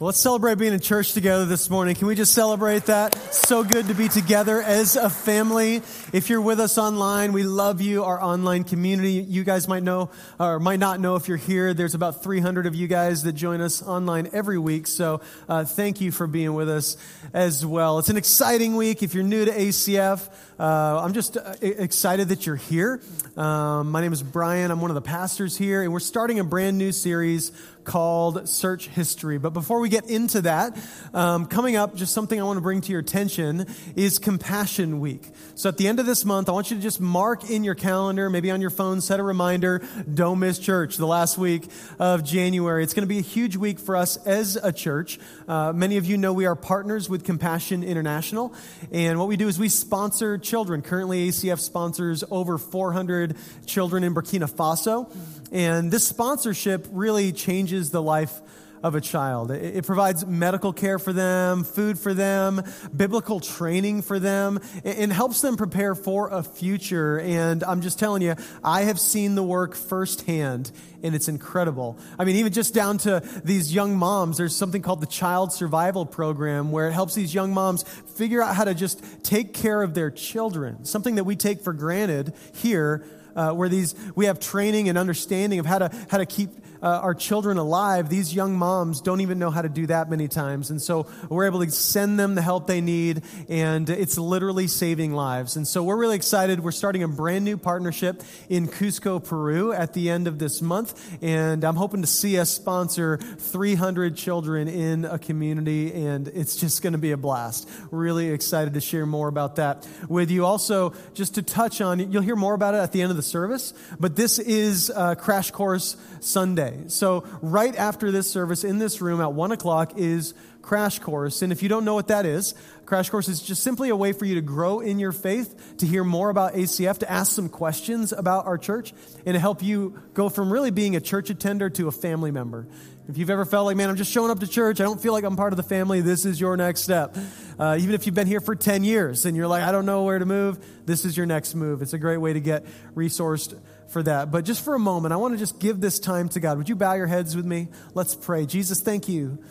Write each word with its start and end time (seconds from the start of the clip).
Well, 0.00 0.06
let's 0.06 0.22
celebrate 0.22 0.56
being 0.56 0.72
in 0.72 0.80
church 0.80 1.12
together 1.12 1.44
this 1.44 1.68
morning. 1.68 1.94
Can 1.94 2.06
we 2.06 2.14
just 2.14 2.32
celebrate 2.32 2.86
that? 2.86 3.14
So 3.34 3.62
good 3.62 3.88
to 3.88 3.94
be 3.94 4.08
together 4.08 4.62
as 4.62 4.96
a 4.96 5.10
family. 5.10 5.82
If 6.14 6.30
you're 6.30 6.40
with 6.40 6.58
us 6.58 6.78
online, 6.78 7.34
we 7.34 7.42
love 7.42 7.82
you, 7.82 8.04
our 8.04 8.18
online 8.18 8.64
community. 8.64 9.12
You 9.12 9.44
guys 9.44 9.68
might 9.68 9.82
know 9.82 10.08
or 10.38 10.58
might 10.58 10.78
not 10.78 11.00
know 11.00 11.16
if 11.16 11.28
you're 11.28 11.36
here. 11.36 11.74
There's 11.74 11.94
about 11.94 12.22
300 12.22 12.64
of 12.64 12.74
you 12.74 12.86
guys 12.86 13.24
that 13.24 13.34
join 13.34 13.60
us 13.60 13.82
online 13.82 14.30
every 14.32 14.56
week. 14.56 14.86
So 14.86 15.20
uh, 15.50 15.66
thank 15.66 16.00
you 16.00 16.12
for 16.12 16.26
being 16.26 16.54
with 16.54 16.70
us 16.70 16.96
as 17.34 17.66
well. 17.66 17.98
It's 17.98 18.08
an 18.08 18.16
exciting 18.16 18.76
week. 18.76 19.02
If 19.02 19.12
you're 19.12 19.22
new 19.22 19.44
to 19.44 19.52
ACF, 19.52 20.26
uh, 20.58 21.02
I'm 21.02 21.12
just 21.12 21.36
uh, 21.36 21.56
excited 21.60 22.30
that 22.30 22.46
you're 22.46 22.56
here. 22.56 23.02
Um, 23.36 23.90
my 23.90 24.00
name 24.00 24.14
is 24.14 24.22
Brian. 24.22 24.70
I'm 24.70 24.80
one 24.80 24.90
of 24.90 24.94
the 24.94 25.02
pastors 25.02 25.58
here, 25.58 25.82
and 25.82 25.92
we're 25.92 26.00
starting 26.00 26.38
a 26.38 26.44
brand 26.44 26.78
new 26.78 26.92
series 26.92 27.52
called 27.84 28.48
Search 28.48 28.88
History. 28.88 29.38
But 29.38 29.50
before 29.50 29.80
we 29.80 29.88
get 29.88 30.08
into 30.08 30.42
that, 30.42 30.78
um, 31.14 31.46
coming 31.46 31.76
up, 31.76 31.94
just 31.94 32.12
something 32.12 32.40
I 32.40 32.44
want 32.44 32.56
to 32.56 32.60
bring 32.60 32.80
to 32.80 32.92
your 32.92 33.00
attention 33.00 33.66
is 33.96 34.18
Compassion 34.18 35.00
Week. 35.00 35.26
So 35.54 35.68
at 35.68 35.76
the 35.76 35.88
end 35.88 36.00
of 36.00 36.06
this 36.06 36.24
month, 36.24 36.48
I 36.48 36.52
want 36.52 36.70
you 36.70 36.76
to 36.76 36.82
just 36.82 37.00
mark 37.00 37.50
in 37.50 37.64
your 37.64 37.74
calendar, 37.74 38.30
maybe 38.30 38.50
on 38.50 38.60
your 38.60 38.70
phone, 38.70 39.00
set 39.00 39.20
a 39.20 39.22
reminder, 39.22 39.82
don't 40.12 40.38
miss 40.38 40.58
church 40.58 40.96
the 40.96 41.06
last 41.06 41.38
week 41.38 41.68
of 41.98 42.24
January. 42.24 42.82
It's 42.82 42.94
going 42.94 43.02
to 43.02 43.08
be 43.08 43.18
a 43.18 43.22
huge 43.22 43.56
week 43.56 43.78
for 43.78 43.96
us 43.96 44.16
as 44.26 44.56
a 44.56 44.72
church. 44.72 45.18
Uh, 45.48 45.72
many 45.72 45.96
of 45.96 46.06
you 46.06 46.16
know 46.16 46.32
we 46.32 46.46
are 46.46 46.56
partners 46.56 47.08
with 47.08 47.24
Compassion 47.24 47.82
International. 47.82 48.54
And 48.92 49.18
what 49.18 49.28
we 49.28 49.36
do 49.36 49.48
is 49.48 49.58
we 49.58 49.68
sponsor 49.68 50.38
children. 50.38 50.82
Currently, 50.82 51.28
ACF 51.28 51.60
sponsors 51.60 52.24
over 52.30 52.58
400 52.58 53.36
children 53.66 54.04
in 54.04 54.14
Burkina 54.14 54.50
Faso. 54.50 55.10
And 55.52 55.90
this 55.90 56.06
sponsorship 56.06 56.86
really 56.92 57.32
changes 57.32 57.69
the 57.70 58.02
life 58.02 58.40
of 58.82 58.94
a 58.94 59.00
child. 59.00 59.50
It, 59.50 59.84
provides 59.84 60.26
medical 60.26 60.72
care 60.72 60.98
for 60.98 61.12
them, 61.12 61.64
food 61.64 61.98
for 61.98 62.14
them, 62.14 62.62
biblical 62.94 63.40
training 63.40 64.02
for 64.02 64.18
them, 64.18 64.60
and 64.84 65.12
helps 65.12 65.40
them 65.40 65.56
prepare 65.56 65.94
for 65.94 66.28
a 66.28 66.42
future. 66.42 67.20
And 67.20 67.62
I'm 67.64 67.82
just 67.82 67.98
telling 67.98 68.22
you, 68.22 68.36
I 68.64 68.82
have 68.82 68.98
seen 68.98 69.34
the 69.34 69.42
work 69.42 69.74
firsthand, 69.74 70.72
and 71.02 71.14
it's 71.14 71.28
incredible. 71.28 71.98
I 72.18 72.24
mean, 72.24 72.36
even 72.36 72.52
just 72.52 72.72
down 72.72 72.98
to 72.98 73.22
these 73.44 73.74
young 73.74 73.96
moms, 73.96 74.38
there's 74.38 74.56
something 74.56 74.82
called 74.82 75.00
the 75.00 75.06
Child 75.06 75.52
Survival 75.52 76.06
Program 76.06 76.72
where 76.72 76.88
it 76.88 76.92
helps 76.92 77.14
these 77.14 77.34
young 77.34 77.52
moms 77.52 77.82
figure 77.82 78.42
out 78.42 78.54
how 78.54 78.64
to 78.64 78.74
just 78.74 79.02
take 79.22 79.52
care 79.52 79.82
of 79.82 79.94
their 79.94 80.10
children, 80.10 80.84
something 80.84 81.16
that 81.16 81.24
we 81.24 81.36
take 81.36 81.62
for 81.62 81.72
granted 81.72 82.32
here 82.54 83.04
uh, 83.36 83.52
where 83.52 83.68
these 83.68 83.94
we 84.14 84.26
have 84.26 84.40
training 84.40 84.88
and 84.88 84.98
understanding 84.98 85.58
of 85.58 85.66
how 85.66 85.78
to 85.78 85.90
how 86.10 86.18
to 86.18 86.26
keep 86.26 86.50
uh, 86.82 87.00
our 87.02 87.14
children 87.14 87.58
alive, 87.58 88.08
these 88.08 88.34
young 88.34 88.56
moms 88.56 89.00
don't 89.00 89.20
even 89.20 89.38
know 89.38 89.50
how 89.50 89.62
to 89.62 89.68
do 89.68 89.86
that 89.86 90.08
many 90.08 90.28
times. 90.28 90.70
And 90.70 90.80
so 90.80 91.06
we're 91.28 91.46
able 91.46 91.64
to 91.64 91.70
send 91.70 92.18
them 92.18 92.34
the 92.34 92.42
help 92.42 92.66
they 92.66 92.80
need, 92.80 93.22
and 93.48 93.88
it's 93.88 94.16
literally 94.18 94.66
saving 94.66 95.12
lives. 95.12 95.56
And 95.56 95.66
so 95.66 95.82
we're 95.82 95.96
really 95.96 96.16
excited. 96.16 96.60
We're 96.60 96.72
starting 96.72 97.02
a 97.02 97.08
brand 97.08 97.44
new 97.44 97.56
partnership 97.56 98.22
in 98.48 98.68
Cusco, 98.68 99.22
Peru 99.22 99.72
at 99.72 99.94
the 99.94 100.10
end 100.10 100.26
of 100.26 100.38
this 100.38 100.62
month. 100.62 101.18
And 101.22 101.64
I'm 101.64 101.76
hoping 101.76 102.00
to 102.02 102.06
see 102.06 102.38
us 102.38 102.50
sponsor 102.50 103.18
300 103.18 104.16
children 104.16 104.68
in 104.68 105.04
a 105.04 105.18
community, 105.18 105.92
and 105.92 106.28
it's 106.28 106.56
just 106.56 106.82
going 106.82 106.92
to 106.92 106.98
be 106.98 107.12
a 107.12 107.16
blast. 107.16 107.68
Really 107.90 108.30
excited 108.30 108.74
to 108.74 108.80
share 108.80 109.06
more 109.06 109.28
about 109.28 109.56
that 109.56 109.86
with 110.08 110.30
you. 110.30 110.46
Also, 110.46 110.94
just 111.14 111.34
to 111.34 111.42
touch 111.42 111.80
on, 111.80 112.12
you'll 112.12 112.22
hear 112.22 112.36
more 112.36 112.54
about 112.54 112.74
it 112.74 112.78
at 112.78 112.92
the 112.92 113.02
end 113.02 113.10
of 113.10 113.16
the 113.16 113.22
service, 113.22 113.74
but 113.98 114.16
this 114.16 114.38
is 114.38 114.90
Crash 115.18 115.50
Course 115.50 115.96
Sunday. 116.20 116.69
So, 116.88 117.24
right 117.42 117.74
after 117.74 118.10
this 118.10 118.30
service 118.30 118.64
in 118.64 118.78
this 118.78 119.00
room 119.00 119.20
at 119.20 119.32
1 119.32 119.52
o'clock 119.52 119.92
is 119.96 120.34
Crash 120.62 120.98
Course. 120.98 121.42
And 121.42 121.52
if 121.52 121.62
you 121.62 121.68
don't 121.68 121.84
know 121.84 121.94
what 121.94 122.08
that 122.08 122.26
is, 122.26 122.54
Crash 122.86 123.10
Course 123.10 123.28
is 123.28 123.42
just 123.42 123.62
simply 123.62 123.88
a 123.88 123.96
way 123.96 124.12
for 124.12 124.24
you 124.24 124.34
to 124.34 124.40
grow 124.40 124.80
in 124.80 124.98
your 124.98 125.12
faith, 125.12 125.78
to 125.78 125.86
hear 125.86 126.04
more 126.04 126.30
about 126.30 126.54
ACF, 126.54 126.98
to 126.98 127.10
ask 127.10 127.32
some 127.32 127.48
questions 127.48 128.12
about 128.12 128.46
our 128.46 128.58
church, 128.58 128.92
and 129.24 129.34
to 129.34 129.40
help 129.40 129.62
you 129.62 130.00
go 130.14 130.28
from 130.28 130.52
really 130.52 130.70
being 130.70 130.96
a 130.96 131.00
church 131.00 131.30
attender 131.30 131.70
to 131.70 131.88
a 131.88 131.92
family 131.92 132.30
member. 132.30 132.66
If 133.08 133.18
you've 133.18 133.30
ever 133.30 133.44
felt 133.44 133.66
like, 133.66 133.76
man, 133.76 133.88
I'm 133.90 133.96
just 133.96 134.12
showing 134.12 134.30
up 134.30 134.38
to 134.40 134.46
church, 134.46 134.80
I 134.80 134.84
don't 134.84 135.00
feel 135.00 135.12
like 135.12 135.24
I'm 135.24 135.34
part 135.34 135.52
of 135.52 135.56
the 135.56 135.64
family, 135.64 136.00
this 136.00 136.24
is 136.24 136.40
your 136.40 136.56
next 136.56 136.82
step. 136.82 137.16
Uh, 137.58 137.76
even 137.80 137.94
if 137.94 138.06
you've 138.06 138.14
been 138.14 138.28
here 138.28 138.40
for 138.40 138.54
10 138.54 138.84
years 138.84 139.26
and 139.26 139.36
you're 139.36 139.48
like, 139.48 139.64
I 139.64 139.72
don't 139.72 139.86
know 139.86 140.04
where 140.04 140.18
to 140.18 140.26
move, 140.26 140.64
this 140.86 141.04
is 141.04 141.16
your 141.16 141.26
next 141.26 141.56
move. 141.56 141.82
It's 141.82 141.92
a 141.92 141.98
great 141.98 142.18
way 142.18 142.32
to 142.32 142.40
get 142.40 142.64
resourced 142.94 143.58
for 143.90 144.02
that. 144.04 144.30
But 144.30 144.44
just 144.44 144.64
for 144.64 144.74
a 144.74 144.78
moment, 144.78 145.12
I 145.12 145.16
want 145.16 145.34
to 145.34 145.38
just 145.38 145.58
give 145.58 145.80
this 145.80 145.98
time 145.98 146.28
to 146.30 146.40
God. 146.40 146.58
Would 146.58 146.68
you 146.68 146.76
bow 146.76 146.94
your 146.94 147.06
heads 147.06 147.36
with 147.36 147.44
me? 147.44 147.68
Let's 147.94 148.14
pray. 148.14 148.46
Jesus, 148.46 148.80
thank 148.80 149.08
you 149.08 149.42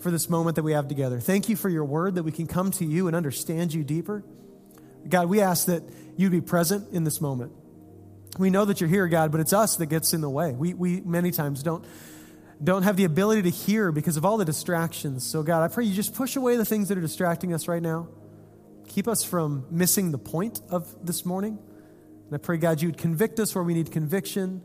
for 0.00 0.10
this 0.10 0.28
moment 0.28 0.56
that 0.56 0.62
we 0.62 0.72
have 0.72 0.88
together. 0.88 1.20
Thank 1.20 1.48
you 1.48 1.56
for 1.56 1.68
your 1.68 1.84
word 1.84 2.16
that 2.16 2.22
we 2.22 2.32
can 2.32 2.46
come 2.46 2.70
to 2.72 2.84
you 2.84 3.06
and 3.06 3.14
understand 3.14 3.72
you 3.72 3.84
deeper. 3.84 4.24
God, 5.08 5.28
we 5.28 5.40
ask 5.40 5.66
that 5.66 5.82
you'd 6.16 6.32
be 6.32 6.40
present 6.40 6.92
in 6.92 7.04
this 7.04 7.20
moment. 7.20 7.52
We 8.38 8.50
know 8.50 8.64
that 8.64 8.80
you're 8.80 8.88
here, 8.88 9.08
God, 9.08 9.30
but 9.30 9.40
it's 9.40 9.52
us 9.52 9.76
that 9.76 9.86
gets 9.86 10.14
in 10.14 10.22
the 10.22 10.30
way. 10.30 10.52
We, 10.52 10.74
we 10.74 11.00
many 11.02 11.30
times 11.30 11.62
don't, 11.62 11.84
don't 12.62 12.82
have 12.82 12.96
the 12.96 13.04
ability 13.04 13.42
to 13.42 13.50
hear 13.50 13.92
because 13.92 14.16
of 14.16 14.24
all 14.24 14.38
the 14.38 14.44
distractions. 14.44 15.26
So, 15.26 15.42
God, 15.42 15.62
I 15.62 15.72
pray 15.72 15.84
you 15.84 15.94
just 15.94 16.14
push 16.14 16.36
away 16.36 16.56
the 16.56 16.64
things 16.64 16.88
that 16.88 16.96
are 16.96 17.02
distracting 17.02 17.52
us 17.52 17.68
right 17.68 17.82
now. 17.82 18.08
Keep 18.88 19.06
us 19.06 19.22
from 19.22 19.66
missing 19.70 20.12
the 20.12 20.18
point 20.18 20.60
of 20.70 20.94
this 21.04 21.26
morning. 21.26 21.58
And 22.26 22.34
I 22.34 22.38
pray, 22.38 22.56
God, 22.56 22.80
you 22.80 22.88
would 22.88 22.98
convict 22.98 23.38
us 23.40 23.54
where 23.54 23.64
we 23.64 23.74
need 23.74 23.90
conviction. 23.90 24.62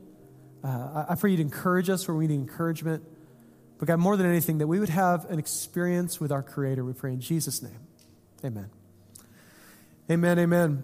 Uh, 0.63 1.05
I 1.09 1.15
pray 1.15 1.31
you'd 1.31 1.39
encourage 1.39 1.89
us 1.89 2.07
where 2.07 2.15
we 2.15 2.27
need 2.27 2.35
encouragement. 2.35 3.03
But 3.77 3.87
God, 3.87 3.99
more 3.99 4.17
than 4.17 4.25
anything, 4.25 4.57
that 4.57 4.67
we 4.67 4.79
would 4.79 4.89
have 4.89 5.25
an 5.25 5.39
experience 5.39 6.19
with 6.19 6.31
our 6.31 6.41
Creator. 6.41 6.83
We 6.83 6.93
pray 6.93 7.13
in 7.13 7.21
Jesus' 7.21 7.61
name. 7.61 7.79
Amen. 8.43 8.69
Amen. 10.09 10.39
Amen. 10.39 10.83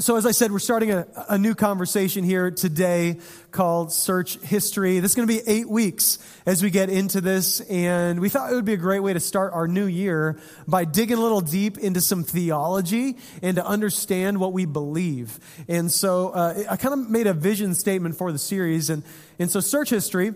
So, 0.00 0.14
as 0.14 0.26
I 0.26 0.30
said, 0.30 0.52
we're 0.52 0.60
starting 0.60 0.92
a, 0.92 1.08
a, 1.28 1.38
new 1.38 1.56
conversation 1.56 2.22
here 2.22 2.52
today 2.52 3.18
called 3.50 3.92
Search 3.92 4.38
History. 4.42 5.00
This 5.00 5.10
is 5.10 5.14
going 5.16 5.26
to 5.26 5.34
be 5.34 5.42
eight 5.50 5.68
weeks 5.68 6.18
as 6.46 6.62
we 6.62 6.70
get 6.70 6.88
into 6.88 7.20
this, 7.20 7.60
and 7.62 8.20
we 8.20 8.28
thought 8.28 8.52
it 8.52 8.54
would 8.54 8.64
be 8.64 8.74
a 8.74 8.76
great 8.76 9.00
way 9.00 9.12
to 9.12 9.18
start 9.18 9.54
our 9.54 9.66
new 9.66 9.86
year 9.86 10.38
by 10.68 10.84
digging 10.84 11.16
a 11.16 11.20
little 11.20 11.40
deep 11.40 11.78
into 11.78 12.00
some 12.00 12.22
theology 12.22 13.16
and 13.42 13.56
to 13.56 13.66
understand 13.66 14.38
what 14.38 14.52
we 14.52 14.66
believe. 14.66 15.40
And 15.66 15.90
so, 15.90 16.28
uh, 16.28 16.62
I 16.70 16.76
kind 16.76 16.94
of 16.94 17.10
made 17.10 17.26
a 17.26 17.34
vision 17.34 17.74
statement 17.74 18.16
for 18.16 18.30
the 18.30 18.38
series, 18.38 18.90
and, 18.90 19.02
and 19.40 19.50
so 19.50 19.58
Search 19.58 19.90
History 19.90 20.32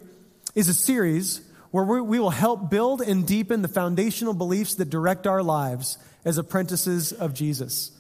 is 0.57 0.69
a 0.69 0.75
series 0.75 1.41
where 1.71 1.85
we 1.85 2.19
will 2.19 2.31
help 2.31 2.69
build 2.69 3.01
and 3.01 3.25
deepen 3.25 3.63
the 3.63 3.69
foundational 3.69 4.35
beliefs 4.35 4.75
that 4.77 4.91
direct 4.91 5.29
our 5.29 5.43
lives 5.43 5.99
as 6.25 6.37
apprentices 6.37 7.13
of 7.13 7.33
Jesus. 7.33 7.93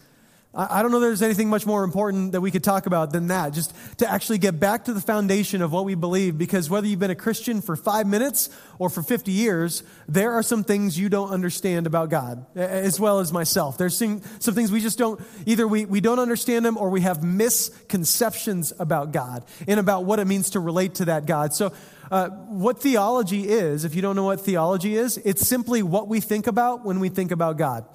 I 0.54 0.82
don't 0.82 0.90
know 0.90 1.00
there's 1.00 1.22
anything 1.22 1.48
much 1.48 1.64
more 1.64 1.82
important 1.82 2.32
that 2.32 2.42
we 2.42 2.50
could 2.50 2.62
talk 2.62 2.84
about 2.84 3.10
than 3.10 3.28
that, 3.28 3.54
just 3.54 3.74
to 3.98 4.10
actually 4.10 4.36
get 4.36 4.60
back 4.60 4.84
to 4.84 4.92
the 4.92 5.00
foundation 5.00 5.62
of 5.62 5.72
what 5.72 5.86
we 5.86 5.94
believe, 5.94 6.36
because 6.36 6.68
whether 6.68 6.86
you've 6.86 6.98
been 6.98 7.10
a 7.10 7.14
Christian 7.14 7.62
for 7.62 7.74
five 7.74 8.06
minutes 8.06 8.50
or 8.78 8.90
for 8.90 9.02
50 9.02 9.32
years, 9.32 9.82
there 10.08 10.32
are 10.32 10.42
some 10.42 10.62
things 10.62 10.98
you 10.98 11.08
don't 11.08 11.30
understand 11.30 11.86
about 11.86 12.10
God, 12.10 12.44
as 12.54 13.00
well 13.00 13.20
as 13.20 13.32
myself. 13.32 13.78
There's 13.78 13.96
some, 13.96 14.20
things 14.20 14.70
we 14.70 14.82
just 14.82 14.98
don't, 14.98 15.18
either 15.46 15.66
we, 15.66 15.86
we 15.86 16.02
don't 16.02 16.18
understand 16.18 16.66
them 16.66 16.76
or 16.76 16.90
we 16.90 17.00
have 17.00 17.24
misconceptions 17.24 18.74
about 18.78 19.10
God 19.10 19.46
and 19.66 19.80
about 19.80 20.04
what 20.04 20.18
it 20.18 20.26
means 20.26 20.50
to 20.50 20.60
relate 20.60 20.96
to 20.96 21.06
that 21.06 21.24
God. 21.24 21.54
So, 21.54 21.72
uh, 22.10 22.28
what 22.28 22.78
theology 22.78 23.48
is, 23.48 23.86
if 23.86 23.94
you 23.94 24.02
don't 24.02 24.16
know 24.16 24.24
what 24.24 24.42
theology 24.42 24.96
is, 24.96 25.16
it's 25.16 25.48
simply 25.48 25.82
what 25.82 26.08
we 26.08 26.20
think 26.20 26.46
about 26.46 26.84
when 26.84 27.00
we 27.00 27.08
think 27.08 27.30
about 27.30 27.56
God. 27.56 27.86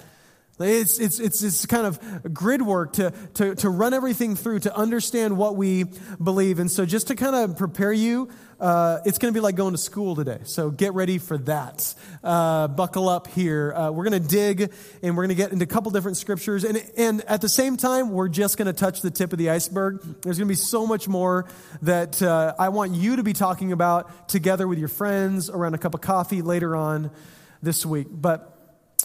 It's, 0.59 0.97
it's, 0.99 1.19
it's, 1.19 1.43
it's 1.43 1.65
kind 1.67 1.85
of 1.85 2.33
grid 2.33 2.63
work 2.63 2.93
to, 2.93 3.11
to, 3.35 3.53
to 3.55 3.69
run 3.69 3.93
everything 3.93 4.35
through 4.35 4.59
to 4.61 4.75
understand 4.75 5.37
what 5.37 5.55
we 5.55 5.85
believe. 6.21 6.57
And 6.57 6.71
so, 6.71 6.83
just 6.83 7.07
to 7.07 7.15
kind 7.15 7.35
of 7.35 7.57
prepare 7.57 7.93
you, 7.93 8.29
uh, 8.59 8.99
it's 9.05 9.19
going 9.19 9.31
to 9.31 9.37
be 9.37 9.41
like 9.41 9.55
going 9.55 9.75
to 9.75 9.77
school 9.77 10.15
today. 10.15 10.39
So, 10.45 10.71
get 10.71 10.95
ready 10.95 11.19
for 11.19 11.37
that. 11.39 11.93
Uh, 12.23 12.69
buckle 12.69 13.07
up 13.07 13.27
here. 13.27 13.71
Uh, 13.71 13.91
we're 13.91 14.09
going 14.09 14.19
to 14.19 14.27
dig 14.27 14.73
and 15.03 15.15
we're 15.15 15.27
going 15.27 15.35
to 15.37 15.41
get 15.43 15.51
into 15.51 15.63
a 15.63 15.67
couple 15.67 15.91
different 15.91 16.17
scriptures. 16.17 16.63
And, 16.63 16.83
and 16.97 17.21
at 17.25 17.41
the 17.41 17.49
same 17.49 17.77
time, 17.77 18.09
we're 18.09 18.27
just 18.27 18.57
going 18.57 18.65
to 18.65 18.73
touch 18.73 19.01
the 19.01 19.11
tip 19.11 19.33
of 19.33 19.37
the 19.37 19.51
iceberg. 19.51 20.01
There's 20.23 20.39
going 20.39 20.47
to 20.47 20.51
be 20.51 20.55
so 20.55 20.87
much 20.87 21.07
more 21.07 21.45
that 21.83 22.19
uh, 22.23 22.55
I 22.57 22.69
want 22.69 22.95
you 22.95 23.17
to 23.17 23.23
be 23.23 23.33
talking 23.33 23.73
about 23.73 24.27
together 24.27 24.67
with 24.67 24.79
your 24.79 24.87
friends 24.87 25.51
around 25.51 25.75
a 25.75 25.77
cup 25.77 25.93
of 25.93 26.01
coffee 26.01 26.41
later 26.41 26.75
on 26.75 27.11
this 27.61 27.85
week. 27.85 28.07
But 28.09 28.56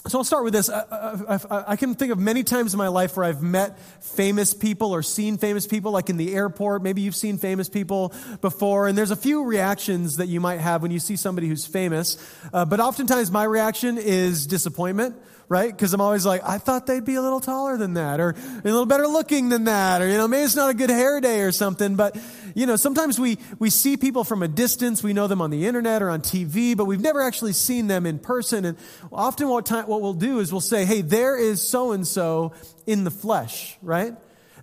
so 0.07 0.17
I'll 0.17 0.23
start 0.25 0.43
with 0.43 0.53
this. 0.53 0.69
I, 0.69 1.39
I, 1.49 1.63
I, 1.67 1.75
can 1.77 1.95
think 1.95 2.11
of 2.11 2.19
many 2.19 2.43
times 2.43 2.73
in 2.73 2.77
my 2.77 2.89
life 2.89 3.15
where 3.15 3.25
I've 3.25 3.41
met 3.41 3.79
famous 4.01 4.53
people 4.53 4.93
or 4.93 5.01
seen 5.01 5.37
famous 5.37 5.65
people, 5.65 5.91
like 5.91 6.09
in 6.09 6.17
the 6.17 6.35
airport. 6.35 6.83
Maybe 6.83 7.01
you've 7.01 7.15
seen 7.15 7.37
famous 7.37 7.69
people 7.69 8.13
before, 8.41 8.87
and 8.87 8.97
there's 8.97 9.11
a 9.11 9.15
few 9.15 9.45
reactions 9.45 10.17
that 10.17 10.27
you 10.27 10.41
might 10.41 10.59
have 10.59 10.81
when 10.81 10.91
you 10.91 10.99
see 10.99 11.15
somebody 11.15 11.47
who's 11.47 11.65
famous. 11.65 12.17
Uh, 12.51 12.65
but 12.65 12.81
oftentimes 12.81 13.31
my 13.31 13.45
reaction 13.45 13.97
is 13.97 14.45
disappointment 14.45 15.15
right? 15.49 15.71
Because 15.71 15.93
I'm 15.93 16.01
always 16.01 16.25
like, 16.25 16.41
I 16.43 16.57
thought 16.57 16.87
they'd 16.87 17.03
be 17.03 17.15
a 17.15 17.21
little 17.21 17.39
taller 17.39 17.77
than 17.77 17.95
that, 17.95 18.19
or 18.19 18.29
a 18.29 18.61
little 18.63 18.85
better 18.85 19.07
looking 19.07 19.49
than 19.49 19.65
that, 19.65 20.01
or, 20.01 20.07
you 20.07 20.17
know, 20.17 20.27
maybe 20.27 20.43
it's 20.43 20.55
not 20.55 20.69
a 20.69 20.73
good 20.73 20.89
hair 20.89 21.21
day 21.21 21.41
or 21.41 21.51
something. 21.51 21.95
But, 21.95 22.17
you 22.55 22.65
know, 22.65 22.75
sometimes 22.75 23.19
we, 23.19 23.37
we 23.59 23.69
see 23.69 23.97
people 23.97 24.23
from 24.23 24.43
a 24.43 24.47
distance. 24.47 25.03
We 25.03 25.13
know 25.13 25.27
them 25.27 25.41
on 25.41 25.49
the 25.49 25.65
internet 25.65 26.01
or 26.01 26.09
on 26.09 26.21
TV, 26.21 26.75
but 26.75 26.85
we've 26.85 27.01
never 27.01 27.21
actually 27.21 27.53
seen 27.53 27.87
them 27.87 28.05
in 28.05 28.19
person. 28.19 28.65
And 28.65 28.77
often 29.11 29.47
what, 29.47 29.65
time, 29.65 29.87
what 29.87 30.01
we'll 30.01 30.13
do 30.13 30.39
is 30.39 30.51
we'll 30.51 30.61
say, 30.61 30.85
hey, 30.85 31.01
there 31.01 31.37
is 31.37 31.61
so 31.61 31.91
and 31.91 32.07
so 32.07 32.53
in 32.87 33.03
the 33.03 33.11
flesh, 33.11 33.77
right? 33.81 34.15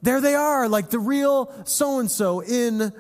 There 0.03 0.21
they 0.21 0.35
are, 0.35 0.69
like 0.69 0.91
the 0.91 0.99
real 0.99 1.53
so 1.65 2.01
and 2.01 2.11
so 2.11 2.41
in 2.41 2.93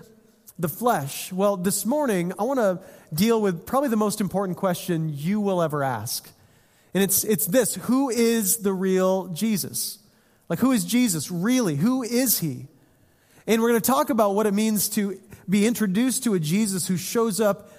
the 0.58 0.68
flesh. 0.68 1.32
Well, 1.32 1.56
this 1.56 1.86
morning, 1.86 2.34
I 2.38 2.42
want 2.42 2.60
to 2.60 2.80
deal 3.14 3.40
with 3.40 3.64
probably 3.64 3.88
the 3.88 3.96
most 3.96 4.20
important 4.20 4.58
question 4.58 5.10
you 5.14 5.40
will 5.40 5.62
ever 5.62 5.82
ask. 5.82 6.28
And 6.94 7.02
it's, 7.02 7.24
it's 7.24 7.46
this 7.46 7.74
who 7.74 8.10
is 8.10 8.58
the 8.58 8.72
real 8.72 9.28
Jesus? 9.28 9.98
Like, 10.48 10.58
who 10.58 10.72
is 10.72 10.84
Jesus 10.84 11.30
really? 11.30 11.76
Who 11.76 12.02
is 12.02 12.40
he? 12.40 12.66
And 13.46 13.62
we're 13.62 13.70
going 13.70 13.80
to 13.80 13.86
talk 13.86 14.10
about 14.10 14.34
what 14.34 14.46
it 14.46 14.54
means 14.54 14.88
to 14.90 15.20
be 15.48 15.66
introduced 15.66 16.24
to 16.24 16.34
a 16.34 16.40
Jesus 16.40 16.86
who 16.86 16.96
shows 16.96 17.40
up 17.40 17.70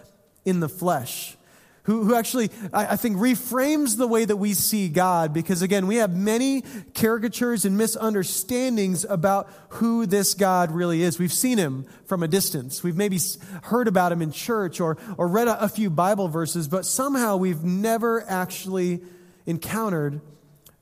in 0.46 0.60
the 0.60 0.70
flesh 0.70 1.38
who, 1.84 2.04
who 2.04 2.16
actually, 2.16 2.52
I, 2.72 2.94
I, 2.94 2.96
think, 2.96 3.18
reframes 3.18 3.98
the 3.98 4.08
way 4.08 4.24
that 4.26 4.38
we 4.38 4.54
see 4.54 4.88
God. 4.88 5.34
Because 5.34 5.62
again, 5.62 5.88
we 5.88 5.96
have 5.96 6.16
many 6.16 6.64
caricatures 6.94 7.66
and 7.66 7.78
misunderstandings 7.78 9.04
about 9.06 9.50
who 9.70 10.06
this 10.06 10.36
God 10.36 10.72
really 10.72 11.02
is. 11.02 11.18
We've 11.18 11.34
seen 11.34 11.58
him 11.58 11.86
from 12.06 12.22
a 12.22 12.28
distance. 12.28 12.84
We've 12.84 12.96
maybe 12.96 13.20
heard 13.64 13.88
about 13.88 14.12
him 14.12 14.22
in 14.22 14.32
church 14.32 14.80
or, 14.80 14.98
or 15.18 15.28
read 15.28 15.48
a, 15.48 15.64
a 15.64 15.68
few 15.68 15.90
Bible 15.90 16.28
verses, 16.28 16.68
but 16.68 16.86
somehow 16.86 17.38
we've 17.38 17.64
never 17.64 18.24
actually 18.30 19.02
encountered 19.48 20.22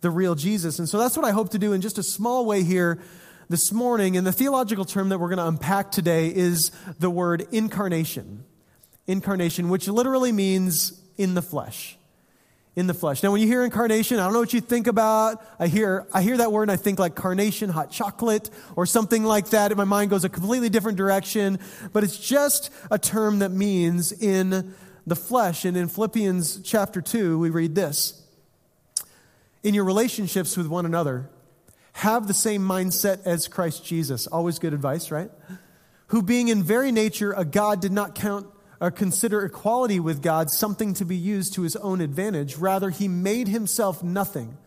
the 0.01 0.09
real 0.09 0.35
Jesus. 0.35 0.79
And 0.79 0.89
so 0.89 0.97
that's 0.97 1.15
what 1.15 1.25
I 1.25 1.31
hope 1.31 1.49
to 1.51 1.59
do 1.59 1.71
in 1.71 1.81
just 1.81 1.97
a 1.97 2.03
small 2.03 2.45
way 2.45 2.63
here 2.63 2.99
this 3.47 3.71
morning. 3.71 4.17
And 4.17 4.27
the 4.27 4.33
theological 4.33 4.83
term 4.83 5.09
that 5.09 5.17
we're 5.17 5.29
going 5.29 5.39
to 5.39 5.47
unpack 5.47 5.91
today 5.91 6.27
is 6.27 6.71
the 6.99 7.09
word 7.09 7.47
incarnation 7.51 8.43
incarnation, 9.09 9.69
which 9.69 9.88
literally 9.88 10.31
means 10.31 10.94
in 11.17 11.33
the 11.33 11.41
flesh. 11.41 11.97
In 12.75 12.85
the 12.85 12.94
flesh. 12.94 13.23
Now, 13.23 13.31
when 13.31 13.41
you 13.41 13.47
hear 13.47 13.65
incarnation, 13.65 14.19
I 14.19 14.23
don't 14.23 14.33
know 14.33 14.39
what 14.39 14.53
you 14.53 14.61
think 14.61 14.85
about. 14.85 15.44
I 15.59 15.67
hear, 15.67 16.07
I 16.13 16.21
hear 16.21 16.38
that 16.38 16.51
word 16.51 16.63
and 16.63 16.71
I 16.71 16.75
think 16.75 17.00
like 17.00 17.15
carnation, 17.15 17.71
hot 17.71 17.91
chocolate, 17.91 18.50
or 18.75 18.85
something 18.85 19.23
like 19.23 19.50
that. 19.50 19.71
And 19.71 19.77
my 19.77 19.83
mind 19.83 20.11
goes 20.11 20.23
a 20.23 20.29
completely 20.29 20.69
different 20.69 20.97
direction. 20.97 21.59
But 21.91 22.03
it's 22.03 22.17
just 22.17 22.69
a 22.91 23.00
term 23.00 23.39
that 23.39 23.50
means 23.50 24.11
in 24.11 24.75
the 25.07 25.15
flesh. 25.15 25.65
And 25.65 25.75
in 25.75 25.88
Philippians 25.88 26.61
chapter 26.61 27.01
2, 27.01 27.39
we 27.39 27.50
read 27.50 27.73
this 27.73 28.23
In 29.63 29.73
your 29.73 29.85
relationships 29.85 30.56
with 30.56 30.67
one 30.67 30.85
another, 30.85 31.29
have 31.94 32.27
the 32.27 32.35
same 32.35 32.61
mindset 32.61 33.25
as 33.25 33.47
Christ 33.47 33.83
Jesus. 33.83 34.27
Always 34.27 34.59
good 34.59 34.73
advice, 34.73 35.09
right? 35.09 35.31
Who, 36.07 36.21
being 36.21 36.47
in 36.47 36.63
very 36.63 36.91
nature 36.91 37.33
a 37.33 37.44
God, 37.44 37.81
did 37.81 37.91
not 37.91 38.13
count 38.13 38.47
or 38.79 38.91
consider 38.91 39.43
equality 39.43 39.99
with 39.99 40.21
God 40.21 40.49
something 40.49 40.93
to 40.95 41.05
be 41.05 41.17
used 41.17 41.53
to 41.53 41.63
his 41.63 41.75
own 41.77 42.01
advantage. 42.01 42.57
Rather, 42.57 42.89
he 42.89 43.07
made 43.07 43.47
himself 43.47 44.03
nothing 44.03 44.57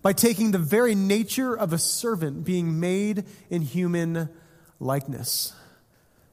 by 0.00 0.12
taking 0.12 0.50
the 0.50 0.58
very 0.58 0.94
nature 0.94 1.56
of 1.56 1.72
a 1.72 1.78
servant, 1.78 2.44
being 2.44 2.80
made 2.80 3.24
in 3.50 3.62
human 3.62 4.28
likeness. 4.80 5.52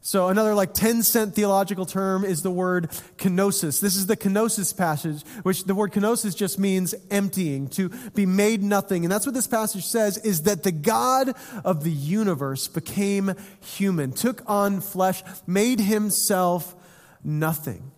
So, 0.01 0.29
another 0.29 0.55
like 0.55 0.73
10 0.73 1.03
cent 1.03 1.35
theological 1.35 1.85
term 1.85 2.23
is 2.23 2.41
the 2.41 2.49
word 2.49 2.89
kenosis. 3.17 3.81
This 3.81 3.97
is 3.97 4.07
the 4.07 4.15
kenosis 4.15 4.75
passage, 4.75 5.23
which 5.43 5.65
the 5.65 5.75
word 5.75 5.91
kenosis 5.91 6.35
just 6.35 6.57
means 6.57 6.95
emptying, 7.11 7.67
to 7.71 7.89
be 8.15 8.25
made 8.25 8.63
nothing. 8.63 9.03
And 9.03 9.11
that's 9.11 9.25
what 9.25 9.35
this 9.35 9.45
passage 9.45 9.85
says 9.85 10.17
is 10.17 10.43
that 10.43 10.63
the 10.63 10.71
God 10.71 11.35
of 11.65 11.83
the 11.83 11.91
universe 11.91 12.69
became 12.69 13.33
human, 13.59 14.13
took 14.13 14.41
on 14.47 14.79
flesh, 14.79 15.21
made 15.45 15.81
himself 15.81 16.75
nothing 17.23 17.91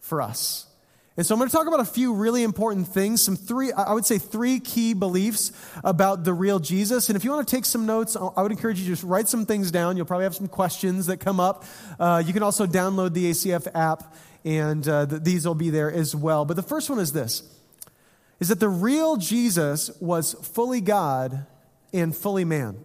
for 0.00 0.22
us. 0.22 0.68
And 1.18 1.26
so 1.26 1.34
I'm 1.34 1.40
going 1.40 1.50
to 1.50 1.56
talk 1.56 1.66
about 1.66 1.80
a 1.80 1.84
few 1.84 2.14
really 2.14 2.44
important 2.44 2.86
things, 2.86 3.20
some 3.20 3.34
three, 3.34 3.72
I 3.72 3.92
would 3.92 4.06
say 4.06 4.18
three 4.18 4.60
key 4.60 4.94
beliefs 4.94 5.50
about 5.82 6.22
the 6.22 6.32
real 6.32 6.60
Jesus. 6.60 7.08
And 7.08 7.16
if 7.16 7.24
you 7.24 7.32
want 7.32 7.48
to 7.48 7.56
take 7.56 7.64
some 7.64 7.86
notes, 7.86 8.16
I 8.16 8.40
would 8.40 8.52
encourage 8.52 8.78
you 8.78 8.84
to 8.84 8.90
just 8.92 9.02
write 9.02 9.26
some 9.26 9.44
things 9.44 9.72
down. 9.72 9.96
You'll 9.96 10.06
probably 10.06 10.26
have 10.26 10.36
some 10.36 10.46
questions 10.46 11.06
that 11.06 11.16
come 11.16 11.40
up. 11.40 11.64
Uh, 11.98 12.22
you 12.24 12.32
can 12.32 12.44
also 12.44 12.66
download 12.66 13.14
the 13.14 13.32
ACF 13.32 13.66
app, 13.74 14.14
and 14.44 14.86
uh, 14.86 15.06
these 15.06 15.44
will 15.44 15.56
be 15.56 15.70
there 15.70 15.90
as 15.90 16.14
well. 16.14 16.44
But 16.44 16.54
the 16.54 16.62
first 16.62 16.88
one 16.88 17.00
is 17.00 17.10
this, 17.10 17.42
is 18.38 18.46
that 18.50 18.60
the 18.60 18.68
real 18.68 19.16
Jesus 19.16 19.90
was 20.00 20.34
fully 20.34 20.80
God 20.80 21.46
and 21.92 22.14
fully 22.14 22.44
man. 22.44 22.76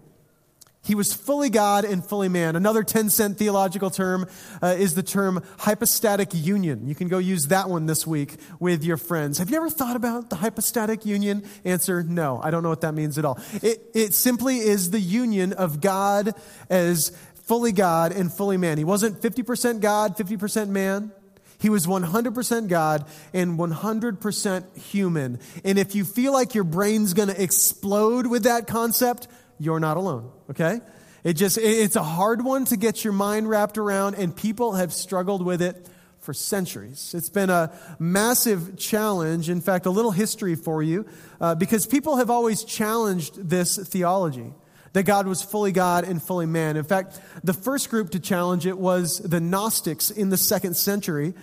He 0.84 0.96
was 0.96 1.14
fully 1.14 1.50
God 1.50 1.86
and 1.86 2.04
fully 2.04 2.28
man. 2.28 2.58
Another 2.58 2.84
10 2.84 3.10
cent 3.10 3.38
theological 3.38 3.90
term 3.90 4.28
uh, 4.62 4.76
is 4.78 4.96
the 4.96 5.04
term 5.04 5.42
hypostatic 5.60 6.34
union. 6.34 6.88
You 6.88 6.94
can 6.94 7.08
go 7.08 7.20
use 7.20 7.48
that 7.48 7.70
one 7.70 7.86
this 7.86 8.06
week 8.06 8.36
with 8.60 8.84
your 8.84 8.98
friends. 8.98 9.38
Have 9.38 9.50
you 9.50 9.56
ever 9.56 9.70
thought 9.70 9.96
about 9.96 10.30
the 10.30 10.36
hypostatic 10.36 11.06
union? 11.06 11.46
Answer 11.64 12.04
no. 12.04 12.42
I 12.44 12.52
don't 12.52 12.64
know 12.64 12.70
what 12.70 12.82
that 12.82 12.94
means 12.94 13.18
at 13.18 13.24
all. 13.24 13.40
It, 13.62 13.82
it 13.94 14.14
simply 14.14 14.58
is 14.58 14.92
the 14.92 15.00
union 15.00 15.54
of 15.54 15.80
God 15.80 16.36
as 16.70 17.18
fully 17.46 17.72
God 17.72 18.12
and 18.12 18.32
fully 18.32 18.58
man. 18.58 18.78
He 18.78 18.84
wasn't 18.84 19.22
50% 19.22 19.80
God, 19.80 20.18
50% 20.18 20.68
man. 20.68 21.14
He 21.60 21.70
was 21.70 21.88
100% 21.88 22.68
God 22.68 23.06
and 23.34 23.58
100% 23.58 24.78
human. 24.78 25.40
And 25.64 25.80
if 25.80 25.96
you 25.96 26.04
feel 26.04 26.34
like 26.34 26.56
your 26.56 26.66
brain's 26.66 27.14
going 27.14 27.30
to 27.30 27.42
explode 27.42 28.28
with 28.28 28.44
that 28.44 28.68
concept, 28.68 29.30
you're 29.60 29.80
not 29.80 29.98
alone, 29.98 30.32
okay? 30.50 30.82
It 31.24 31.34
just, 31.34 31.58
it's 31.58 31.96
a 31.96 32.04
hard 32.04 32.44
one 32.44 32.66
to 32.66 32.78
get 32.78 33.04
your 33.04 33.14
mind 33.14 33.48
wrapped 33.48 33.78
around, 33.78 34.16
and 34.16 34.36
people 34.36 34.74
have 34.74 34.92
struggled 34.92 35.46
with 35.46 35.62
it 35.62 35.88
for 36.20 36.34
centuries. 36.34 37.14
It's 37.16 37.30
been 37.30 37.50
a 37.50 37.72
massive 38.00 38.78
challenge. 38.78 39.50
In 39.50 39.62
fact, 39.62 39.86
a 39.86 39.90
little 39.90 40.12
history 40.12 40.56
for 40.56 40.82
you, 40.82 41.06
uh, 41.40 41.56
because 41.56 41.86
people 41.86 42.18
have 42.18 42.30
always 42.30 42.64
challenged 42.64 43.50
this 43.50 43.78
theology 43.78 44.54
that 44.94 45.04
God 45.04 45.28
was 45.28 45.42
fully 45.42 45.72
God 45.72 46.06
and 46.06 46.22
fully 46.22 46.46
man. 46.46 46.78
In 46.78 46.84
fact, 46.84 47.20
the 47.44 47.54
first 47.54 47.90
group 47.90 48.12
to 48.12 48.20
challenge 48.20 48.66
it 48.66 48.78
was 48.78 49.18
the 49.18 49.40
Gnostics 49.40 50.12
in 50.12 50.30
the 50.30 50.38
second 50.38 50.76
century. 50.76 51.34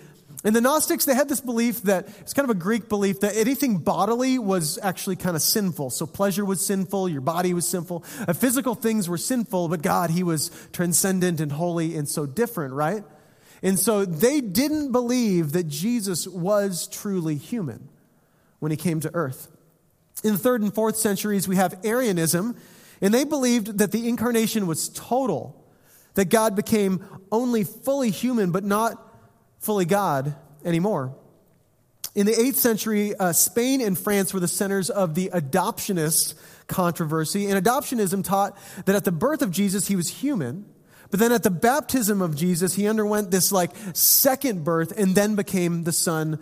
And 0.43 0.55
the 0.55 0.61
Gnostics, 0.61 1.05
they 1.05 1.13
had 1.13 1.29
this 1.29 1.41
belief 1.41 1.83
that 1.83 2.07
it's 2.19 2.33
kind 2.33 2.49
of 2.49 2.55
a 2.55 2.59
Greek 2.59 2.89
belief 2.89 3.19
that 3.19 3.35
anything 3.35 3.77
bodily 3.77 4.39
was 4.39 4.79
actually 4.81 5.15
kind 5.15 5.35
of 5.35 5.41
sinful. 5.41 5.91
So 5.91 6.07
pleasure 6.07 6.43
was 6.43 6.65
sinful, 6.65 7.09
your 7.09 7.21
body 7.21 7.53
was 7.53 7.67
sinful, 7.67 8.03
uh, 8.27 8.33
physical 8.33 8.73
things 8.73 9.07
were 9.07 9.19
sinful, 9.19 9.69
but 9.69 9.83
God, 9.83 10.09
He 10.09 10.23
was 10.23 10.49
transcendent 10.73 11.39
and 11.39 11.51
holy 11.51 11.95
and 11.95 12.09
so 12.09 12.25
different, 12.25 12.73
right? 12.73 13.03
And 13.61 13.77
so 13.77 14.03
they 14.03 14.41
didn't 14.41 14.91
believe 14.91 15.51
that 15.51 15.67
Jesus 15.67 16.27
was 16.27 16.87
truly 16.87 17.35
human 17.35 17.87
when 18.59 18.71
He 18.71 18.77
came 18.77 18.99
to 19.01 19.13
earth. 19.13 19.47
In 20.23 20.33
the 20.33 20.39
third 20.39 20.63
and 20.63 20.73
fourth 20.73 20.97
centuries, 20.97 21.47
we 21.47 21.57
have 21.57 21.79
Arianism, 21.83 22.55
and 22.99 23.13
they 23.13 23.25
believed 23.25 23.77
that 23.77 23.91
the 23.91 24.09
incarnation 24.09 24.65
was 24.65 24.89
total, 24.89 25.63
that 26.15 26.29
God 26.29 26.55
became 26.55 27.05
only 27.31 27.63
fully 27.63 28.09
human, 28.09 28.51
but 28.51 28.63
not 28.63 29.07
fully 29.61 29.85
God 29.85 30.35
anymore. 30.65 31.15
In 32.13 32.25
the 32.25 32.33
8th 32.33 32.55
century, 32.55 33.15
uh, 33.15 33.31
Spain 33.31 33.79
and 33.79 33.97
France 33.97 34.33
were 34.33 34.41
the 34.41 34.47
centers 34.47 34.89
of 34.89 35.15
the 35.15 35.29
adoptionist 35.33 36.33
controversy. 36.67 37.47
And 37.47 37.63
adoptionism 37.63 38.23
taught 38.23 38.57
that 38.85 38.95
at 38.95 39.05
the 39.05 39.13
birth 39.13 39.41
of 39.41 39.51
Jesus, 39.51 39.87
he 39.87 39.95
was 39.95 40.09
human. 40.09 40.65
But 41.09 41.19
then 41.19 41.31
at 41.31 41.43
the 41.43 41.51
baptism 41.51 42.21
of 42.21 42.35
Jesus, 42.35 42.73
he 42.73 42.87
underwent 42.87 43.31
this 43.31 43.51
like 43.51 43.71
second 43.93 44.65
birth 44.65 44.97
and 44.97 45.15
then 45.15 45.35
became 45.35 45.83
the 45.83 45.91
Son 45.93 46.39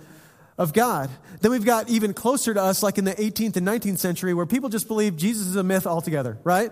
of 0.57 0.73
God. 0.73 1.09
Then 1.41 1.51
we've 1.51 1.65
got 1.65 1.89
even 1.89 2.13
closer 2.13 2.53
to 2.53 2.61
us, 2.61 2.81
like 2.81 2.97
in 2.97 3.05
the 3.05 3.13
18th 3.13 3.55
and 3.57 3.67
19th 3.67 3.97
century, 3.99 4.33
where 4.33 4.45
people 4.45 4.69
just 4.69 4.87
believe 4.87 5.17
Jesus 5.17 5.47
is 5.47 5.55
a 5.55 5.63
myth 5.63 5.87
altogether, 5.87 6.37
right? 6.43 6.71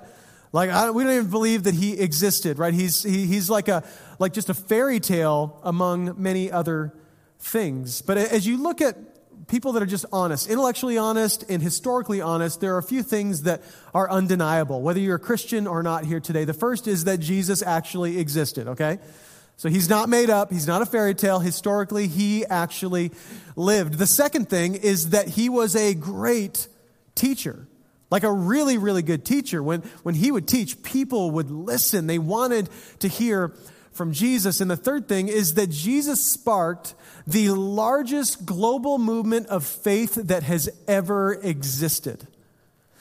Like, 0.53 0.69
I, 0.69 0.91
we 0.91 1.03
don't 1.03 1.13
even 1.13 1.29
believe 1.29 1.63
that 1.63 1.75
he 1.75 1.99
existed, 1.99 2.57
right? 2.57 2.73
He's, 2.73 3.03
he, 3.03 3.25
he's 3.25 3.49
like, 3.49 3.67
a, 3.67 3.83
like 4.19 4.33
just 4.33 4.49
a 4.49 4.53
fairy 4.53 4.99
tale 4.99 5.59
among 5.63 6.21
many 6.21 6.51
other 6.51 6.93
things. 7.39 8.01
But 8.01 8.17
as 8.17 8.47
you 8.47 8.57
look 8.57 8.81
at 8.81 8.95
people 9.47 9.73
that 9.73 9.83
are 9.83 9.87
just 9.87 10.05
honest, 10.11 10.49
intellectually 10.49 10.97
honest 10.97 11.43
and 11.49 11.61
historically 11.61 12.21
honest, 12.21 12.61
there 12.61 12.75
are 12.75 12.77
a 12.77 12.83
few 12.83 13.03
things 13.03 13.43
that 13.43 13.61
are 13.93 14.09
undeniable, 14.09 14.81
whether 14.81 14.99
you're 14.99 15.15
a 15.15 15.19
Christian 15.19 15.67
or 15.67 15.83
not 15.83 16.05
here 16.05 16.19
today. 16.19 16.45
The 16.45 16.53
first 16.53 16.87
is 16.87 17.05
that 17.05 17.19
Jesus 17.19 17.61
actually 17.61 18.19
existed, 18.19 18.67
okay? 18.69 18.99
So 19.57 19.69
he's 19.69 19.89
not 19.89 20.07
made 20.07 20.29
up. 20.29 20.51
He's 20.51 20.67
not 20.67 20.81
a 20.81 20.85
fairy 20.85 21.15
tale. 21.15 21.39
Historically, 21.39 22.07
he 22.07 22.45
actually 22.45 23.11
lived. 23.55 23.95
The 23.95 24.05
second 24.05 24.49
thing 24.49 24.75
is 24.75 25.09
that 25.09 25.27
he 25.29 25.49
was 25.49 25.75
a 25.75 25.93
great 25.93 26.67
teacher, 27.15 27.67
like 28.09 28.23
a 28.23 28.31
really, 28.31 28.77
really 28.77 29.01
good 29.01 29.25
teacher. 29.25 29.61
When, 29.61 29.81
when 30.03 30.15
he 30.15 30.31
would 30.31 30.47
teach, 30.47 30.81
people 30.83 31.31
would 31.31 31.51
listen. 31.51 32.07
They 32.07 32.19
wanted 32.19 32.69
to 32.99 33.07
hear 33.07 33.53
from 33.91 34.13
Jesus. 34.13 34.61
And 34.61 34.71
the 34.71 34.77
third 34.77 35.07
thing 35.07 35.27
is 35.27 35.55
that 35.55 35.69
Jesus 35.69 36.31
sparked 36.31 36.93
the 37.25 37.49
largest 37.49 38.45
global 38.45 38.97
movement 38.97 39.47
of 39.47 39.65
faith 39.65 40.15
that 40.15 40.43
has 40.43 40.69
ever 40.87 41.33
existed. 41.33 42.27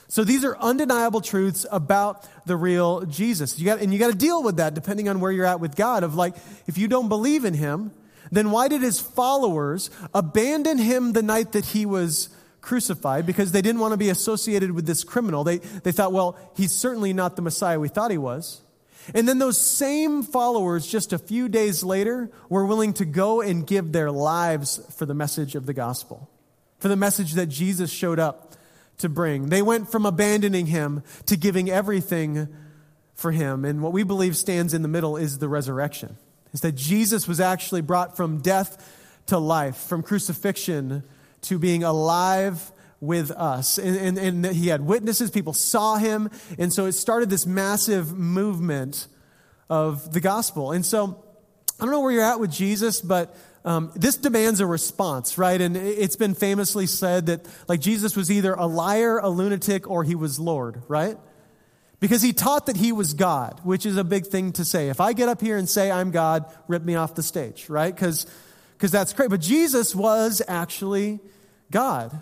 So 0.09 0.23
these 0.23 0.43
are 0.43 0.57
undeniable 0.57 1.21
truths 1.21 1.65
about 1.71 2.27
the 2.45 2.55
real 2.55 3.01
Jesus. 3.05 3.59
You 3.59 3.65
got, 3.65 3.79
and 3.79 3.93
you 3.93 3.99
got 3.99 4.11
to 4.11 4.17
deal 4.17 4.41
with 4.41 4.57
that 4.57 4.73
depending 4.73 5.07
on 5.09 5.19
where 5.19 5.31
you're 5.31 5.45
at 5.45 5.59
with 5.59 5.75
God. 5.75 6.03
Of 6.03 6.15
like, 6.15 6.35
if 6.65 6.77
you 6.77 6.87
don't 6.87 7.09
believe 7.09 7.45
in 7.45 7.53
him, 7.53 7.91
then 8.31 8.51
why 8.51 8.67
did 8.67 8.81
his 8.81 8.99
followers 8.99 9.89
abandon 10.13 10.77
him 10.77 11.13
the 11.13 11.21
night 11.21 11.53
that 11.53 11.65
he 11.65 11.85
was 11.85 12.29
crucified? 12.67 13.25
Because 13.25 13.53
they 13.53 13.61
didn't 13.61 13.79
want 13.79 13.93
to 13.93 13.97
be 13.97 14.09
associated 14.09 14.71
with 14.71 14.85
this 14.85 15.03
criminal. 15.05 15.45
They, 15.45 15.57
they 15.57 15.93
thought, 15.93 16.11
well, 16.11 16.37
he's 16.55 16.73
certainly 16.73 17.13
not 17.13 17.37
the 17.37 17.41
Messiah 17.41 17.79
we 17.79 17.87
thought 17.87 18.11
he 18.11 18.17
was. 18.17 18.61
And 19.15 19.27
then 19.27 19.39
those 19.39 19.57
same 19.57 20.21
followers, 20.21 20.85
just 20.85 21.13
a 21.13 21.17
few 21.17 21.47
days 21.47 21.81
later, 21.81 22.29
were 22.49 22.65
willing 22.65 22.91
to 22.95 23.05
go 23.05 23.39
and 23.39 23.65
give 23.65 23.93
their 23.93 24.11
lives 24.11 24.81
for 24.97 25.05
the 25.05 25.13
message 25.13 25.55
of 25.55 25.65
the 25.65 25.73
gospel, 25.73 26.29
for 26.79 26.89
the 26.89 26.97
message 26.97 27.33
that 27.33 27.45
Jesus 27.45 27.89
showed 27.89 28.19
up 28.19 28.53
to 28.97 29.07
bring. 29.07 29.47
They 29.47 29.61
went 29.61 29.89
from 29.89 30.05
abandoning 30.05 30.65
him 30.65 31.03
to 31.27 31.37
giving 31.37 31.69
everything 31.69 32.49
for 33.15 33.31
him. 33.31 33.63
And 33.63 33.81
what 33.81 33.93
we 33.93 34.03
believe 34.03 34.35
stands 34.35 34.73
in 34.73 34.81
the 34.81 34.89
middle 34.89 35.15
is 35.15 35.37
the 35.37 35.47
resurrection. 35.47 36.17
Is 36.51 36.59
that 36.61 36.75
Jesus 36.75 37.29
was 37.29 37.39
actually 37.39 37.81
brought 37.81 38.17
from 38.17 38.41
death 38.41 38.93
to 39.27 39.37
life, 39.37 39.77
from 39.77 40.03
crucifixion 40.03 41.03
to 41.41 41.59
being 41.59 41.83
alive 41.83 42.71
with 42.99 43.31
us. 43.31 43.77
And, 43.77 44.17
and, 44.17 44.17
and 44.17 44.55
he 44.55 44.67
had 44.67 44.81
witnesses, 44.81 45.31
people 45.31 45.53
saw 45.53 45.97
him. 45.97 46.29
And 46.57 46.73
so 46.73 46.85
it 46.85 46.93
started 46.93 47.29
this 47.29 47.45
massive 47.45 48.17
movement 48.17 49.07
of 49.69 50.13
the 50.13 50.19
gospel. 50.19 50.71
And 50.71 50.85
so 50.85 51.23
I 51.79 51.83
don't 51.83 51.91
know 51.91 52.01
where 52.01 52.11
you're 52.11 52.23
at 52.23 52.39
with 52.39 52.51
Jesus, 52.51 53.01
but 53.01 53.35
um, 53.63 53.91
this 53.95 54.17
demands 54.17 54.61
a 54.61 54.65
response, 54.65 55.37
right? 55.37 55.59
And 55.59 55.75
it's 55.75 56.15
been 56.15 56.33
famously 56.33 56.87
said 56.87 57.25
that, 57.25 57.45
like, 57.67 57.81
Jesus 57.81 58.15
was 58.15 58.31
either 58.31 58.53
a 58.53 58.65
liar, 58.65 59.17
a 59.17 59.29
lunatic, 59.29 59.89
or 59.89 60.03
he 60.03 60.15
was 60.15 60.39
Lord, 60.39 60.81
right? 60.87 61.17
Because 61.99 62.21
he 62.21 62.31
taught 62.31 62.67
that 62.67 62.77
he 62.77 62.91
was 62.91 63.13
God, 63.13 63.59
which 63.63 63.85
is 63.85 63.97
a 63.97 64.03
big 64.03 64.27
thing 64.27 64.53
to 64.53 64.63
say. 64.63 64.89
If 64.89 65.01
I 65.01 65.13
get 65.13 65.29
up 65.29 65.41
here 65.41 65.57
and 65.57 65.67
say 65.67 65.91
I'm 65.91 66.11
God, 66.11 66.45
rip 66.67 66.83
me 66.83 66.95
off 66.95 67.15
the 67.15 67.23
stage, 67.23 67.69
right? 67.69 67.93
Because 67.93 68.25
that's 68.79 69.13
great. 69.13 69.29
But 69.29 69.41
Jesus 69.41 69.95
was 69.95 70.41
actually 70.47 71.19
God. 71.71 72.17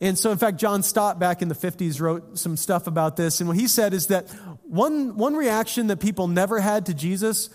And 0.00 0.16
so, 0.16 0.30
in 0.30 0.38
fact, 0.38 0.58
John 0.58 0.82
Stott 0.82 1.18
back 1.18 1.42
in 1.42 1.48
the 1.48 1.54
50s 1.54 2.00
wrote 2.00 2.38
some 2.38 2.56
stuff 2.56 2.86
about 2.86 3.16
this. 3.16 3.40
And 3.40 3.48
what 3.48 3.58
he 3.58 3.66
said 3.66 3.92
is 3.92 4.06
that 4.08 4.30
one, 4.62 5.16
one 5.16 5.34
reaction 5.34 5.88
that 5.88 5.98
people 5.98 6.28
never 6.28 6.60
had 6.60 6.86
to 6.86 6.94
Jesus 6.94 7.50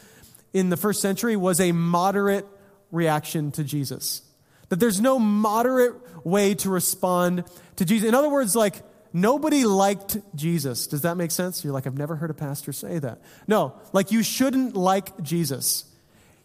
in 0.51 0.69
the 0.69 0.77
first 0.77 1.01
century 1.01 1.37
was 1.37 1.61
a 1.61 1.71
moderate 1.71 2.45
reaction 2.91 3.51
to 3.51 3.63
Jesus. 3.63 4.21
That 4.69 4.79
there's 4.79 4.99
no 4.99 5.19
moderate 5.19 5.95
way 6.25 6.55
to 6.55 6.69
respond 6.69 7.45
to 7.77 7.85
Jesus. 7.85 8.07
In 8.07 8.15
other 8.15 8.29
words, 8.29 8.55
like, 8.55 8.81
nobody 9.13 9.65
liked 9.65 10.17
Jesus. 10.35 10.87
Does 10.87 11.03
that 11.03 11.15
make 11.15 11.31
sense? 11.31 11.63
You're 11.63 11.73
like, 11.73 11.87
I've 11.87 11.97
never 11.97 12.15
heard 12.15 12.29
a 12.29 12.33
pastor 12.35 12.73
say 12.73 12.99
that. 12.99 13.21
No, 13.47 13.73
like, 13.93 14.11
you 14.11 14.21
shouldn't 14.21 14.75
like 14.75 15.21
Jesus. 15.21 15.85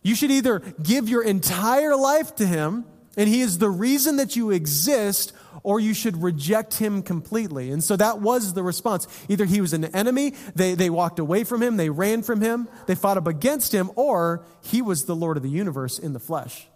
You 0.09 0.15
should 0.15 0.31
either 0.31 0.61
give 0.83 1.07
your 1.07 1.23
entire 1.23 1.95
life 1.95 2.35
to 2.37 2.47
him, 2.47 2.87
and 3.19 3.29
he 3.29 3.43
is 3.43 3.59
the 3.59 3.69
reason 3.69 4.17
that 4.17 4.37
you 4.37 4.51
exist, 4.51 5.35
or 5.63 5.81
you 5.81 5.93
should 5.93 6.23
reject 6.23 6.79
him 6.79 7.03
completely. 7.03 7.71
And 7.71 7.85
so 7.85 7.95
that 7.95 8.23
was 8.23 8.55
the 8.55 8.63
response. 8.63 9.07
Either 9.29 9.45
he 9.45 9.61
was 9.61 9.75
an 9.75 9.85
enemy, 9.85 10.33
they, 10.55 10.75
they 10.75 10.89
walked 10.89 11.19
away 11.19 11.45
from 11.45 11.63
him, 11.63 11.77
they 11.77 11.91
ran 11.91 12.23
from 12.23 12.41
him, 12.41 12.71
they 12.87 12.95
fought 12.95 13.19
up 13.19 13.27
against 13.27 13.75
him, 13.75 13.91
or 13.97 14.47
he 14.63 14.81
was 14.81 15.05
the 15.05 15.15
Lord 15.15 15.37
of 15.37 15.43
the 15.43 15.51
universe 15.51 15.99
in 15.99 16.15
the 16.15 16.21
flesh. 16.21 16.69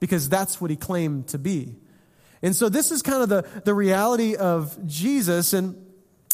Because 0.00 0.28
that's 0.28 0.60
what 0.60 0.70
he 0.70 0.76
claimed 0.76 1.28
to 1.28 1.38
be. 1.38 1.76
And 2.42 2.56
so 2.56 2.68
this 2.68 2.90
is 2.90 3.00
kind 3.00 3.22
of 3.22 3.28
the, 3.28 3.60
the 3.64 3.74
reality 3.74 4.34
of 4.34 4.88
Jesus. 4.88 5.52
And 5.52 5.76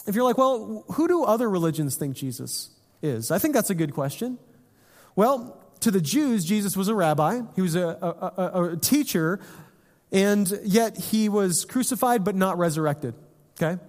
if 0.07 0.15
you're 0.15 0.25
like, 0.25 0.39
well, 0.39 0.87
who 0.93 1.09
do 1.09 1.25
other 1.25 1.51
religions 1.51 1.97
think 1.97 2.17
Jesus 2.17 2.71
is? 3.03 3.31
I 3.31 3.39
think 3.39 3.53
that's 3.53 3.69
a 3.69 3.75
good 3.75 3.93
question. 3.93 4.39
Well, 5.15 5.58
to 5.81 5.91
the 5.91 6.01
Jews, 6.01 6.45
Jesus 6.45 6.77
was 6.77 6.89
a 6.89 6.95
rabbi, 6.95 7.41
he 7.55 7.63
was 7.63 7.75
a, 7.75 7.89
a, 8.01 8.43
a, 8.43 8.73
a 8.73 8.77
teacher 8.77 9.41
and 10.11 10.59
yet 10.65 10.97
he 10.97 11.29
was 11.29 11.65
crucified 11.65 12.25
but 12.25 12.35
not 12.35 12.59
resurrected. 12.59 13.15
Okay? 13.61 13.81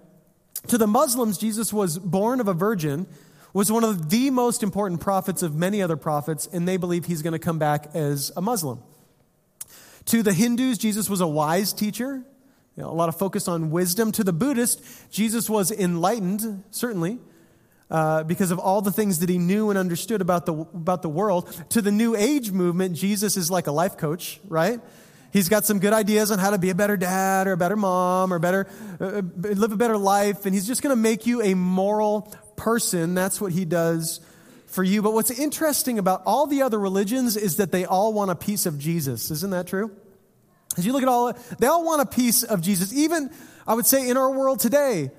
To 0.68 0.78
the 0.78 0.86
Muslims, 0.86 1.38
Jesus 1.38 1.72
was 1.72 1.98
born 1.98 2.40
of 2.40 2.48
a 2.48 2.54
virgin, 2.54 3.06
was 3.52 3.72
one 3.72 3.84
of 3.84 4.10
the 4.10 4.30
most 4.30 4.62
important 4.62 5.00
prophets 5.00 5.42
of 5.42 5.54
many 5.54 5.82
other 5.82 5.96
prophets, 5.96 6.46
and 6.52 6.68
they 6.68 6.76
believe 6.76 7.06
he's 7.06 7.22
going 7.22 7.32
to 7.32 7.38
come 7.38 7.58
back 7.58 7.94
as 7.94 8.30
a 8.36 8.42
Muslim. 8.42 8.82
To 10.06 10.22
the 10.22 10.32
Hindus, 10.32 10.78
Jesus 10.78 11.08
was 11.08 11.20
a 11.20 11.26
wise 11.26 11.72
teacher, 11.72 12.22
you 12.76 12.82
know, 12.82 12.90
a 12.90 12.92
lot 12.92 13.08
of 13.08 13.18
focus 13.18 13.48
on 13.48 13.70
wisdom. 13.70 14.12
To 14.12 14.24
the 14.24 14.32
Buddhist, 14.32 14.82
Jesus 15.10 15.48
was 15.48 15.70
enlightened, 15.70 16.62
certainly, 16.70 17.18
uh, 17.90 18.22
because 18.24 18.50
of 18.50 18.58
all 18.58 18.80
the 18.80 18.92
things 18.92 19.18
that 19.18 19.28
he 19.28 19.38
knew 19.38 19.70
and 19.70 19.78
understood 19.78 20.20
about 20.20 20.46
the, 20.46 20.54
about 20.54 21.02
the 21.02 21.08
world. 21.08 21.50
To 21.70 21.82
the 21.82 21.90
New 21.90 22.14
Age 22.14 22.52
movement, 22.52 22.96
Jesus 22.96 23.36
is 23.36 23.50
like 23.50 23.66
a 23.66 23.72
life 23.72 23.96
coach, 23.96 24.40
right? 24.48 24.80
He's 25.32 25.48
got 25.48 25.64
some 25.64 25.78
good 25.78 25.92
ideas 25.92 26.30
on 26.30 26.38
how 26.38 26.50
to 26.50 26.58
be 26.58 26.70
a 26.70 26.74
better 26.74 26.96
dad 26.96 27.46
or 27.46 27.52
a 27.52 27.56
better 27.56 27.76
mom 27.76 28.32
or 28.32 28.38
better, 28.38 28.66
uh, 29.00 29.22
live 29.36 29.72
a 29.72 29.76
better 29.76 29.96
life. 29.96 30.44
And 30.46 30.54
he's 30.54 30.66
just 30.66 30.82
going 30.82 30.94
to 30.94 31.00
make 31.00 31.26
you 31.26 31.42
a 31.42 31.54
moral 31.54 32.34
person. 32.56 33.14
That's 33.14 33.40
what 33.40 33.52
he 33.52 33.64
does 33.64 34.20
for 34.66 34.82
you. 34.82 35.02
But 35.02 35.12
what's 35.12 35.30
interesting 35.30 35.98
about 35.98 36.22
all 36.26 36.46
the 36.46 36.62
other 36.62 36.78
religions 36.78 37.36
is 37.36 37.56
that 37.56 37.70
they 37.70 37.84
all 37.84 38.12
want 38.12 38.30
a 38.30 38.34
piece 38.34 38.66
of 38.66 38.78
Jesus. 38.78 39.30
Isn't 39.30 39.50
that 39.50 39.66
true? 39.66 39.90
As 40.76 40.86
you 40.86 40.92
look 40.92 41.02
at 41.02 41.08
all, 41.08 41.32
they 41.58 41.66
all 41.66 41.84
want 41.84 42.02
a 42.02 42.06
piece 42.06 42.42
of 42.42 42.60
Jesus. 42.60 42.92
Even, 42.92 43.30
I 43.66 43.74
would 43.74 43.86
say, 43.86 44.08
in 44.08 44.16
our 44.16 44.30
world 44.30 44.60
today, 44.60 45.10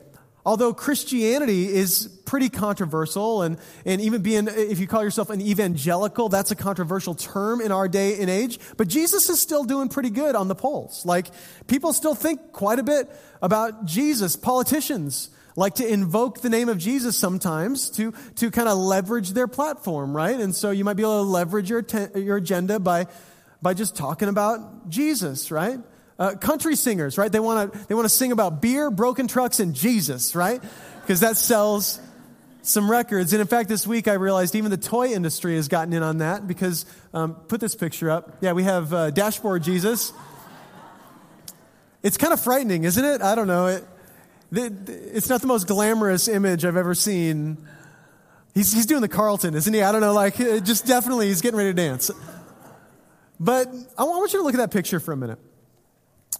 Although 0.46 0.74
Christianity 0.74 1.68
is 1.68 2.08
pretty 2.26 2.50
controversial, 2.50 3.44
and, 3.44 3.58
and 3.86 4.02
even 4.02 4.22
being, 4.22 4.48
if 4.48 4.80
you 4.80 4.88
call 4.88 5.04
yourself 5.04 5.30
an 5.30 5.42
evangelical, 5.42 6.30
that's 6.30 6.50
a 6.50 6.56
controversial 6.56 7.14
term 7.14 7.62
in 7.62 7.72
our 7.72 7.88
day 7.88 8.20
and 8.20 8.30
age. 8.30 8.60
But 8.78 8.88
Jesus 8.88 9.30
is 9.30 9.40
still 9.40 9.64
doing 9.64 9.90
pretty 9.90 10.10
good 10.10 10.36
on 10.36 10.48
the 10.48 10.56
polls. 10.56 11.06
Like, 11.06 11.28
people 11.68 11.94
still 11.94 12.16
think 12.16 12.52
quite 12.54 12.80
a 12.80 12.84
bit 12.84 13.10
about 13.42 13.86
Jesus. 13.86 14.36
Politicians 14.36 15.30
like 15.56 15.76
to 15.76 15.88
invoke 15.88 16.42
the 16.42 16.50
name 16.50 16.70
of 16.70 16.78
Jesus 16.78 17.18
sometimes 17.18 17.90
to, 17.92 18.14
to 18.36 18.50
kind 18.50 18.70
of 18.70 18.78
leverage 18.78 19.32
their 19.32 19.48
platform, 19.48 20.16
right? 20.16 20.40
And 20.40 20.56
so 20.56 20.72
you 20.72 20.84
might 20.86 20.96
be 20.96 21.04
able 21.04 21.24
to 21.24 21.30
leverage 21.30 21.70
your, 21.70 21.82
te- 21.82 22.20
your 22.20 22.38
agenda 22.38 22.80
by, 22.80 23.08
by 23.62 23.74
just 23.74 23.96
talking 23.96 24.30
about 24.30 24.90
Jesus, 24.90 25.52
right? 25.52 25.80
Uh, 26.22 26.36
country 26.36 26.76
singers, 26.76 27.18
right? 27.18 27.32
They 27.32 27.40
want 27.40 27.74
to 27.74 27.88
they 27.88 27.96
want 27.96 28.06
to 28.06 28.10
sing 28.10 28.32
about 28.32 28.62
beer, 28.62 28.92
broken 28.92 29.28
trucks, 29.28 29.60
and 29.60 29.74
Jesus, 29.74 30.36
right? 30.36 30.62
Because 31.02 31.22
that 31.22 31.36
sells 31.36 32.00
some 32.62 32.92
records. 32.92 33.34
And 33.34 33.42
in 33.42 33.48
fact, 33.48 33.68
this 33.70 33.88
week 33.88 34.08
I 34.08 34.14
realized 34.14 34.54
even 34.54 34.70
the 34.70 34.78
toy 34.78 35.08
industry 35.08 35.56
has 35.56 35.68
gotten 35.68 35.94
in 35.94 36.04
on 36.04 36.20
that 36.20 36.48
because 36.48 36.86
um, 37.12 37.34
put 37.34 37.60
this 37.60 37.74
picture 37.74 38.12
up. 38.12 38.38
Yeah, 38.40 38.52
we 38.52 38.62
have 38.62 38.94
uh, 38.94 39.10
dashboard 39.10 39.64
Jesus. 39.64 40.14
It's 42.04 42.18
kind 42.18 42.34
of 42.34 42.40
frightening, 42.40 42.84
isn't 42.84 43.04
it? 43.04 43.24
I 43.24 43.34
don't 43.34 43.48
know. 43.48 43.66
It, 43.66 43.84
it, 44.52 44.74
it's 44.90 45.28
not 45.28 45.42
the 45.42 45.48
most 45.48 45.66
glamorous 45.66 46.28
image 46.28 46.66
I've 46.66 46.78
ever 46.78 46.94
seen. 46.94 47.58
He's, 48.54 48.72
he's 48.72 48.86
doing 48.86 49.02
the 49.02 49.08
Carlton, 49.10 49.56
isn't 49.56 49.74
he? 49.74 49.82
I 49.82 49.92
don't 49.92 50.02
know. 50.02 50.14
Like, 50.14 50.36
just 50.36 50.86
definitely, 50.86 51.30
he's 51.30 51.42
getting 51.42 51.58
ready 51.58 51.72
to 51.72 51.74
dance. 51.74 52.12
But 53.40 53.74
I 53.98 54.04
want 54.04 54.34
you 54.34 54.38
to 54.38 54.44
look 54.44 54.54
at 54.54 54.60
that 54.60 54.70
picture 54.70 55.00
for 55.00 55.14
a 55.14 55.18
minute. 55.18 55.40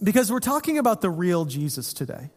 Because 0.02 0.32
we're 0.32 0.40
talking 0.40 0.78
about 0.78 1.00
the 1.00 1.10
real 1.10 1.44
Jesus 1.44 1.92
today. 1.92 2.30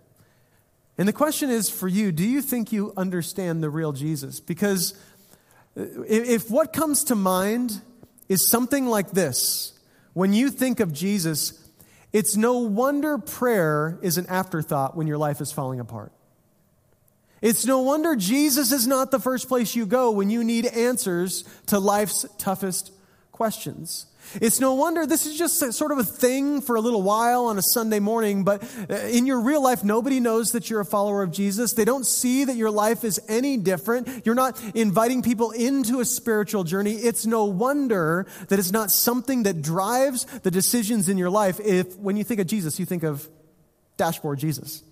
And 0.97 1.07
the 1.07 1.13
question 1.13 1.49
is 1.49 1.69
for 1.69 1.87
you 1.87 2.11
do 2.11 2.23
you 2.23 2.41
think 2.41 2.71
you 2.71 2.93
understand 2.95 3.61
the 3.61 3.69
real 3.69 3.91
Jesus? 3.91 4.39
Because 4.39 4.93
if 5.75 6.49
what 6.49 6.71
comes 6.73 7.05
to 7.05 7.15
mind 7.15 7.81
is 8.29 8.47
something 8.47 8.85
like 8.85 9.11
this, 9.11 9.73
when 10.13 10.31
you 10.31 10.49
think 10.49 10.79
of 10.79 10.93
Jesus, 10.93 11.61
it's 12.13 12.37
no 12.37 12.59
wonder 12.59 13.17
prayer 13.17 13.99
is 14.01 14.17
an 14.17 14.25
afterthought 14.27 14.95
when 14.95 15.07
your 15.07 15.17
life 15.17 15.41
is 15.41 15.51
falling 15.51 15.81
apart. 15.81 16.13
It's 17.41 17.65
no 17.65 17.81
wonder 17.81 18.15
Jesus 18.15 18.71
is 18.71 18.87
not 18.87 19.11
the 19.11 19.19
first 19.19 19.49
place 19.49 19.75
you 19.75 19.85
go 19.85 20.11
when 20.11 20.29
you 20.29 20.43
need 20.43 20.65
answers 20.65 21.43
to 21.67 21.77
life's 21.77 22.25
toughest 22.37 22.91
questions. 23.33 24.05
It's 24.41 24.59
no 24.59 24.73
wonder 24.73 25.05
this 25.05 25.25
is 25.25 25.37
just 25.37 25.73
sort 25.73 25.91
of 25.91 25.97
a 25.97 26.03
thing 26.03 26.61
for 26.61 26.75
a 26.75 26.81
little 26.81 27.01
while 27.01 27.45
on 27.45 27.57
a 27.57 27.61
Sunday 27.61 27.99
morning, 27.99 28.43
but 28.43 28.63
uh, 28.89 28.95
in 28.95 29.25
your 29.25 29.39
real 29.41 29.61
life, 29.61 29.83
nobody 29.83 30.19
knows 30.19 30.51
that 30.51 30.69
you're 30.69 30.81
a 30.81 30.85
follower 30.85 31.23
of 31.23 31.31
Jesus. 31.31 31.73
They 31.73 31.85
don't 31.85 32.05
see 32.05 32.45
that 32.45 32.55
your 32.55 32.71
life 32.71 33.03
is 33.03 33.19
any 33.27 33.57
different. 33.57 34.25
You're 34.25 34.35
not 34.35 34.61
inviting 34.75 35.21
people 35.21 35.51
into 35.51 35.99
a 35.99 36.05
spiritual 36.05 36.63
journey. 36.63 36.93
It's 36.93 37.25
no 37.25 37.45
wonder 37.45 38.25
that 38.49 38.59
it's 38.59 38.71
not 38.71 38.91
something 38.91 39.43
that 39.43 39.61
drives 39.61 40.25
the 40.25 40.51
decisions 40.51 41.09
in 41.09 41.17
your 41.17 41.29
life 41.29 41.59
if, 41.59 41.97
when 41.97 42.17
you 42.17 42.23
think 42.23 42.39
of 42.39 42.47
Jesus, 42.47 42.79
you 42.79 42.85
think 42.85 43.03
of 43.03 43.27
dashboard 43.97 44.39
Jesus 44.39 44.83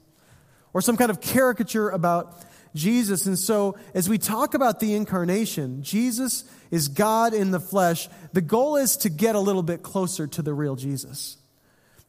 or 0.74 0.82
some 0.82 0.98
kind 0.98 1.12
of 1.12 1.22
caricature 1.22 1.90
about 1.90 2.36
Jesus. 2.76 3.26
And 3.26 3.38
so, 3.38 3.78
as 3.94 4.10
we 4.10 4.18
talk 4.18 4.54
about 4.54 4.80
the 4.80 4.96
incarnation, 4.96 5.84
Jesus 5.84 6.44
is 6.72 6.88
God 6.88 7.34
in 7.34 7.52
the 7.52 7.60
flesh. 7.60 8.10
The 8.34 8.42
goal 8.42 8.78
is 8.78 8.98
to 8.98 9.10
get 9.10 9.36
a 9.36 9.40
little 9.40 9.64
bit 9.64 9.84
closer 9.84 10.26
to 10.28 10.42
the 10.42 10.54
real 10.54 10.76
Jesus. 10.76 11.38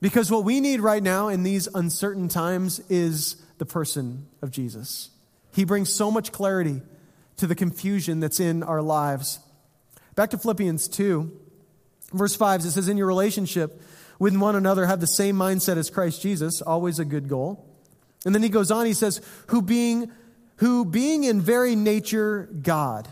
Because 0.00 0.30
what 0.30 0.44
we 0.44 0.60
need 0.60 0.80
right 0.80 1.02
now 1.02 1.28
in 1.28 1.42
these 1.42 1.66
uncertain 1.74 2.28
times 2.28 2.80
is 2.88 3.36
the 3.58 3.66
person 3.66 4.26
of 4.42 4.50
Jesus. 4.50 5.10
He 5.52 5.64
brings 5.64 5.94
so 5.94 6.10
much 6.10 6.32
clarity 6.32 6.82
to 7.36 7.46
the 7.46 7.54
confusion 7.54 8.20
that's 8.20 8.40
in 8.40 8.62
our 8.62 8.82
lives. 8.82 9.38
Back 10.14 10.30
to 10.30 10.38
Philippians 10.38 10.88
2, 10.88 11.40
verse 12.12 12.36
5, 12.36 12.60
it 12.60 12.70
says, 12.70 12.88
In 12.88 12.96
your 12.96 13.06
relationship 13.06 13.82
with 14.18 14.36
one 14.36 14.56
another, 14.56 14.86
have 14.86 15.00
the 15.00 15.06
same 15.06 15.36
mindset 15.36 15.76
as 15.76 15.90
Christ 15.90 16.22
Jesus, 16.22 16.62
always 16.62 16.98
a 16.98 17.04
good 17.04 17.28
goal. 17.28 17.68
And 18.24 18.34
then 18.34 18.42
he 18.42 18.48
goes 18.48 18.70
on, 18.70 18.86
he 18.86 18.94
says, 18.94 19.20
Who 19.48 19.60
being 19.62 20.10
who 20.56 20.84
being 20.84 21.24
in 21.24 21.40
very 21.40 21.74
nature 21.76 22.48
God. 22.62 23.08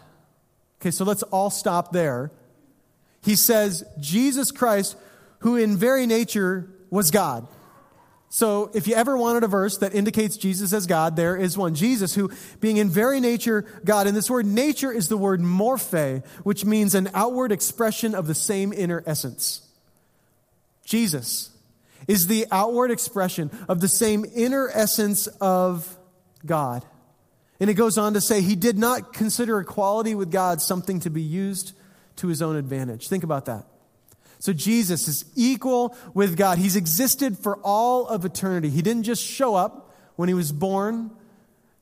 Okay, 0.80 0.90
so 0.90 1.04
let's 1.04 1.22
all 1.24 1.50
stop 1.50 1.92
there. 1.92 2.30
He 3.22 3.36
says, 3.36 3.84
Jesus 4.00 4.50
Christ, 4.50 4.96
who 5.40 5.56
in 5.56 5.76
very 5.76 6.06
nature 6.06 6.68
was 6.90 7.10
God. 7.10 7.46
So 8.28 8.70
if 8.72 8.86
you 8.88 8.94
ever 8.94 9.16
wanted 9.16 9.44
a 9.44 9.46
verse 9.46 9.76
that 9.78 9.94
indicates 9.94 10.38
Jesus 10.38 10.72
as 10.72 10.86
God, 10.86 11.16
there 11.16 11.36
is 11.36 11.58
one. 11.58 11.74
Jesus, 11.74 12.14
who 12.14 12.30
being 12.60 12.78
in 12.78 12.88
very 12.88 13.20
nature 13.20 13.66
God, 13.84 14.06
and 14.06 14.16
this 14.16 14.30
word 14.30 14.46
nature 14.46 14.90
is 14.90 15.08
the 15.08 15.18
word 15.18 15.40
morphe, 15.40 16.24
which 16.42 16.64
means 16.64 16.94
an 16.94 17.10
outward 17.12 17.52
expression 17.52 18.14
of 18.14 18.26
the 18.26 18.34
same 18.34 18.72
inner 18.72 19.04
essence. 19.06 19.68
Jesus 20.84 21.50
is 22.08 22.26
the 22.26 22.46
outward 22.50 22.90
expression 22.90 23.50
of 23.68 23.80
the 23.80 23.88
same 23.88 24.24
inner 24.34 24.70
essence 24.72 25.26
of 25.40 25.96
God. 26.46 26.84
And 27.62 27.70
it 27.70 27.74
goes 27.74 27.96
on 27.96 28.14
to 28.14 28.20
say, 28.20 28.40
he 28.40 28.56
did 28.56 28.76
not 28.76 29.12
consider 29.12 29.60
equality 29.60 30.16
with 30.16 30.32
God 30.32 30.60
something 30.60 30.98
to 30.98 31.10
be 31.10 31.22
used 31.22 31.74
to 32.16 32.26
his 32.26 32.42
own 32.42 32.56
advantage. 32.56 33.06
Think 33.06 33.22
about 33.22 33.44
that. 33.44 33.66
So 34.40 34.52
Jesus 34.52 35.06
is 35.06 35.24
equal 35.36 35.96
with 36.12 36.36
God. 36.36 36.58
He's 36.58 36.74
existed 36.74 37.38
for 37.38 37.58
all 37.58 38.08
of 38.08 38.24
eternity. 38.24 38.68
He 38.68 38.82
didn't 38.82 39.04
just 39.04 39.22
show 39.22 39.54
up 39.54 39.94
when 40.16 40.28
he 40.28 40.34
was 40.34 40.50
born 40.50 41.12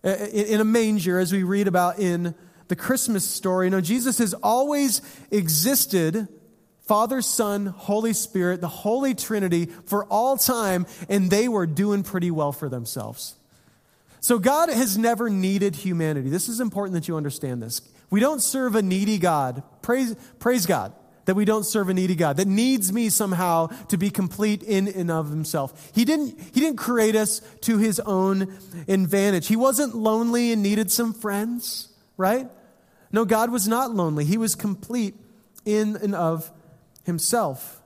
uh, 0.05 0.11
in 0.11 0.61
a 0.61 0.67
manger, 0.67 1.19
as 1.19 1.33
we 1.33 1.45
read 1.45 1.67
about 1.67 1.99
in 1.99 2.35
the 2.69 2.77
Christmas 2.77 3.27
story. 3.27 3.71
No, 3.71 3.81
Jesus 3.81 4.19
has 4.19 4.35
always 4.35 5.01
existed 5.31 6.29
Father, 6.83 7.23
Son, 7.23 7.65
Holy 7.65 8.13
Spirit, 8.13 8.61
the 8.61 8.69
Holy 8.69 9.15
Trinity 9.15 9.65
for 9.87 10.05
all 10.05 10.37
time, 10.37 10.85
and 11.09 11.31
they 11.31 11.49
were 11.49 11.67
doing 11.67 12.03
pretty 12.03 12.31
well 12.31 12.53
for 12.53 12.69
themselves. 12.69 13.35
So 14.21 14.39
God 14.39 14.69
has 14.69 14.99
never 14.99 15.31
needed 15.31 15.75
humanity. 15.75 16.29
This 16.29 16.49
is 16.49 16.61
important 16.61 16.95
that 16.95 17.09
you 17.09 17.17
understand 17.17 17.63
this. 17.63 17.81
We 18.11 18.21
don't 18.21 18.41
serve 18.41 18.75
a 18.75 18.83
needy 18.83 19.19
God. 19.19 19.63
Praise, 19.83 20.15
praise 20.39 20.67
God 20.67 20.93
that 21.31 21.37
we 21.37 21.45
don't 21.45 21.65
serve 21.65 21.89
a 21.89 21.95
needy 21.95 22.17
God 22.17 22.39
that 22.39 22.49
needs 22.49 22.93
me 22.93 23.09
somehow 23.09 23.69
to 23.87 23.97
be 23.97 24.11
complete 24.11 24.65
in 24.65 24.89
and 24.89 25.13
of 25.13 25.31
himself. 25.31 25.93
He 25.95 26.05
didn't, 26.05 26.41
he 26.41 26.61
didn't 26.61 26.79
create 26.79 27.15
us 27.15 27.41
to 27.61 27.79
his 27.79 28.01
own 28.01 28.59
advantage. 28.89 29.47
He 29.47 29.55
wasn't 29.55 29.95
lonely 29.95 30.51
and 30.51 30.61
needed 30.61 30.91
some 30.91 31.13
friends, 31.13 31.89
right? 32.17 32.49
No, 33.13 33.25
God 33.25 33.51
was 33.51 33.69
not 33.69 33.95
lonely. 33.95 34.25
He 34.25 34.39
was 34.39 34.57
complete 34.57 35.15
in 35.65 35.97
and 35.97 36.17
of 36.17 36.51
himself. 37.05 37.81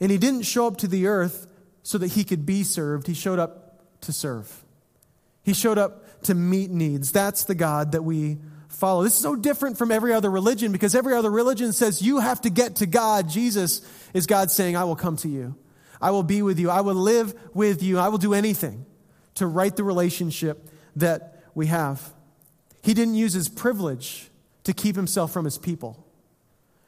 And 0.00 0.10
he 0.10 0.18
didn't 0.18 0.42
show 0.42 0.66
up 0.66 0.78
to 0.78 0.88
the 0.88 1.06
earth 1.06 1.46
so 1.84 1.96
that 1.98 2.08
he 2.08 2.24
could 2.24 2.44
be 2.44 2.64
served. 2.64 3.06
He 3.06 3.14
showed 3.14 3.38
up 3.38 4.00
to 4.00 4.12
serve. 4.12 4.63
He 5.44 5.52
showed 5.54 5.78
up 5.78 6.22
to 6.22 6.34
meet 6.34 6.70
needs. 6.70 7.12
That's 7.12 7.44
the 7.44 7.54
God 7.54 7.92
that 7.92 8.02
we 8.02 8.38
follow. 8.68 9.04
This 9.04 9.14
is 9.14 9.20
so 9.20 9.36
different 9.36 9.78
from 9.78 9.92
every 9.92 10.12
other 10.12 10.30
religion 10.30 10.72
because 10.72 10.94
every 10.94 11.14
other 11.14 11.30
religion 11.30 11.72
says 11.72 12.02
you 12.02 12.18
have 12.18 12.40
to 12.40 12.50
get 12.50 12.76
to 12.76 12.86
God. 12.86 13.28
Jesus 13.28 13.82
is 14.12 14.26
God 14.26 14.50
saying, 14.50 14.76
I 14.76 14.84
will 14.84 14.96
come 14.96 15.16
to 15.18 15.28
you. 15.28 15.54
I 16.00 16.10
will 16.10 16.22
be 16.22 16.42
with 16.42 16.58
you. 16.58 16.70
I 16.70 16.80
will 16.80 16.94
live 16.94 17.34
with 17.54 17.82
you. 17.82 17.98
I 17.98 18.08
will 18.08 18.18
do 18.18 18.34
anything 18.34 18.84
to 19.36 19.46
right 19.46 19.74
the 19.74 19.84
relationship 19.84 20.68
that 20.96 21.42
we 21.54 21.66
have. 21.66 22.12
He 22.82 22.94
didn't 22.94 23.14
use 23.14 23.32
his 23.32 23.48
privilege 23.48 24.30
to 24.64 24.72
keep 24.72 24.96
himself 24.96 25.32
from 25.32 25.44
his 25.44 25.58
people. 25.58 26.04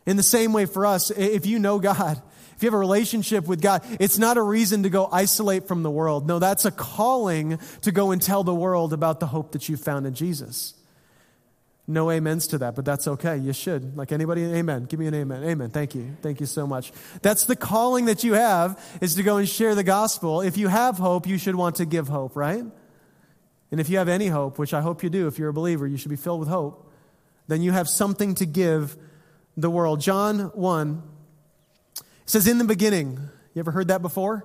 In 0.07 0.16
the 0.16 0.22
same 0.22 0.52
way 0.52 0.66
for 0.66 0.87
us, 0.87 1.11
if 1.11 1.46
you 1.46 1.59
know 1.59 1.78
God, 1.78 2.20
if 2.56 2.62
you 2.62 2.68
have 2.68 2.74
a 2.74 2.78
relationship 2.78 3.46
with 3.46 3.60
God, 3.60 3.82
it's 4.00 4.16
not 4.16 4.38
a 4.38 4.42
reason 4.42 4.82
to 4.84 4.88
go 4.88 5.08
isolate 5.12 5.68
from 5.68 5.82
the 5.82 5.90
world. 5.90 6.26
No, 6.26 6.38
that's 6.38 6.64
a 6.64 6.70
calling 6.70 7.58
to 7.82 7.92
go 7.92 8.12
and 8.12 8.22
tell 8.22 8.44
the 8.44 8.54
world 8.54 8.94
about 8.94 9.20
the 9.20 9.26
hope 9.26 9.52
that 9.52 9.68
you 9.68 9.76
found 9.76 10.06
in 10.06 10.14
Jesus. 10.14 10.74
No 11.86 12.10
amens 12.10 12.48
to 12.48 12.58
that, 12.58 12.74
but 12.74 12.84
that's 12.84 13.06
okay. 13.06 13.36
You 13.36 13.52
should. 13.52 13.96
Like 13.96 14.10
anybody, 14.10 14.42
amen. 14.42 14.84
Give 14.84 14.98
me 14.98 15.06
an 15.06 15.14
amen. 15.14 15.44
Amen. 15.44 15.70
Thank 15.70 15.94
you. 15.94 16.16
Thank 16.22 16.40
you 16.40 16.46
so 16.46 16.66
much. 16.66 16.92
That's 17.22 17.44
the 17.44 17.54
calling 17.54 18.06
that 18.06 18.24
you 18.24 18.32
have 18.32 18.80
is 19.00 19.14
to 19.16 19.22
go 19.22 19.36
and 19.36 19.48
share 19.48 19.74
the 19.74 19.84
gospel. 19.84 20.40
If 20.40 20.56
you 20.56 20.68
have 20.68 20.96
hope, 20.96 21.28
you 21.28 21.38
should 21.38 21.54
want 21.54 21.76
to 21.76 21.84
give 21.84 22.08
hope, 22.08 22.34
right? 22.34 22.64
And 23.70 23.80
if 23.80 23.88
you 23.88 23.98
have 23.98 24.08
any 24.08 24.28
hope, 24.28 24.58
which 24.58 24.74
I 24.74 24.80
hope 24.80 25.02
you 25.02 25.10
do, 25.10 25.26
if 25.26 25.38
you're 25.38 25.50
a 25.50 25.54
believer, 25.54 25.86
you 25.86 25.96
should 25.96 26.10
be 26.10 26.16
filled 26.16 26.40
with 26.40 26.48
hope, 26.48 26.90
then 27.48 27.62
you 27.62 27.72
have 27.72 27.88
something 27.88 28.34
to 28.36 28.46
give 28.46 28.96
the 29.56 29.70
world. 29.70 30.00
John 30.00 30.50
1 30.54 31.02
it 32.26 32.30
says, 32.30 32.48
in 32.48 32.58
the 32.58 32.64
beginning. 32.64 33.20
You 33.54 33.60
ever 33.60 33.70
heard 33.70 33.86
that 33.88 34.02
before? 34.02 34.44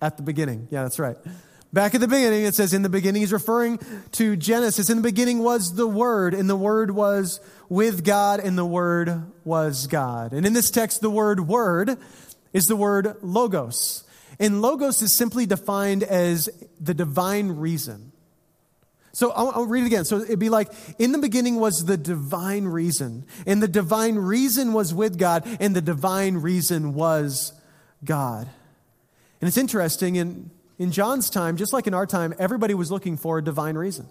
At 0.00 0.16
the 0.16 0.22
beginning. 0.22 0.68
Yeah, 0.70 0.84
that's 0.84 1.00
right. 1.00 1.16
Back 1.72 1.96
at 1.96 2.00
the 2.00 2.06
beginning, 2.06 2.44
it 2.44 2.54
says, 2.54 2.72
in 2.72 2.82
the 2.82 2.88
beginning, 2.88 3.22
he's 3.22 3.32
referring 3.32 3.80
to 4.12 4.36
Genesis. 4.36 4.88
In 4.88 4.98
the 4.98 5.02
beginning 5.02 5.40
was 5.40 5.74
the 5.74 5.88
Word, 5.88 6.32
and 6.32 6.48
the 6.48 6.54
Word 6.54 6.92
was 6.92 7.40
with 7.68 8.04
God, 8.04 8.38
and 8.38 8.56
the 8.56 8.64
Word 8.64 9.24
was 9.44 9.88
God. 9.88 10.32
And 10.32 10.46
in 10.46 10.52
this 10.52 10.70
text, 10.70 11.00
the 11.00 11.10
word 11.10 11.40
Word 11.40 11.98
is 12.52 12.68
the 12.68 12.76
word 12.76 13.16
Logos. 13.20 14.04
And 14.38 14.62
Logos 14.62 15.02
is 15.02 15.12
simply 15.12 15.46
defined 15.46 16.04
as 16.04 16.48
the 16.80 16.94
divine 16.94 17.50
reason. 17.50 18.12
So 19.14 19.30
I'll, 19.30 19.52
I'll, 19.54 19.66
read 19.66 19.84
it 19.84 19.86
again. 19.86 20.04
So 20.04 20.20
it'd 20.20 20.40
be 20.40 20.48
like, 20.48 20.72
in 20.98 21.12
the 21.12 21.18
beginning 21.18 21.56
was 21.56 21.84
the 21.84 21.96
divine 21.96 22.64
reason, 22.64 23.24
and 23.46 23.62
the 23.62 23.68
divine 23.68 24.16
reason 24.16 24.72
was 24.72 24.92
with 24.92 25.18
God, 25.18 25.46
and 25.60 25.74
the 25.74 25.80
divine 25.80 26.38
reason 26.38 26.94
was 26.94 27.52
God. 28.04 28.48
And 29.40 29.46
it's 29.46 29.56
interesting, 29.56 30.16
in, 30.16 30.50
in 30.78 30.90
John's 30.90 31.30
time, 31.30 31.56
just 31.56 31.72
like 31.72 31.86
in 31.86 31.94
our 31.94 32.06
time, 32.06 32.34
everybody 32.40 32.74
was 32.74 32.90
looking 32.90 33.16
for 33.16 33.38
a 33.38 33.44
divine 33.44 33.76
reason. 33.76 34.08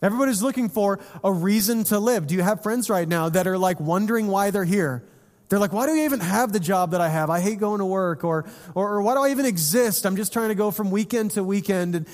Everybody's 0.00 0.42
looking 0.42 0.70
for 0.70 0.98
a 1.22 1.30
reason 1.30 1.84
to 1.84 1.98
live. 1.98 2.26
Do 2.26 2.34
you 2.34 2.42
have 2.42 2.62
friends 2.62 2.88
right 2.88 3.06
now 3.06 3.28
that 3.28 3.46
are 3.46 3.58
like 3.58 3.78
wondering 3.78 4.26
why 4.26 4.50
they're 4.50 4.64
here? 4.64 5.04
They're 5.48 5.58
like, 5.58 5.74
why 5.74 5.84
do 5.84 5.92
I 5.92 6.06
even 6.06 6.20
have 6.20 6.50
the 6.52 6.60
job 6.60 6.92
that 6.92 7.02
I 7.02 7.10
have? 7.10 7.28
I 7.28 7.40
hate 7.40 7.58
going 7.58 7.80
to 7.80 7.84
work. 7.84 8.24
Or, 8.24 8.46
or, 8.74 8.94
or 8.94 9.02
why 9.02 9.12
do 9.14 9.20
I 9.20 9.30
even 9.32 9.44
exist? 9.44 10.06
I'm 10.06 10.16
just 10.16 10.32
trying 10.32 10.48
to 10.48 10.54
go 10.54 10.70
from 10.70 10.90
weekend 10.90 11.32
to 11.32 11.44
weekend. 11.44 11.94
And 11.94 12.08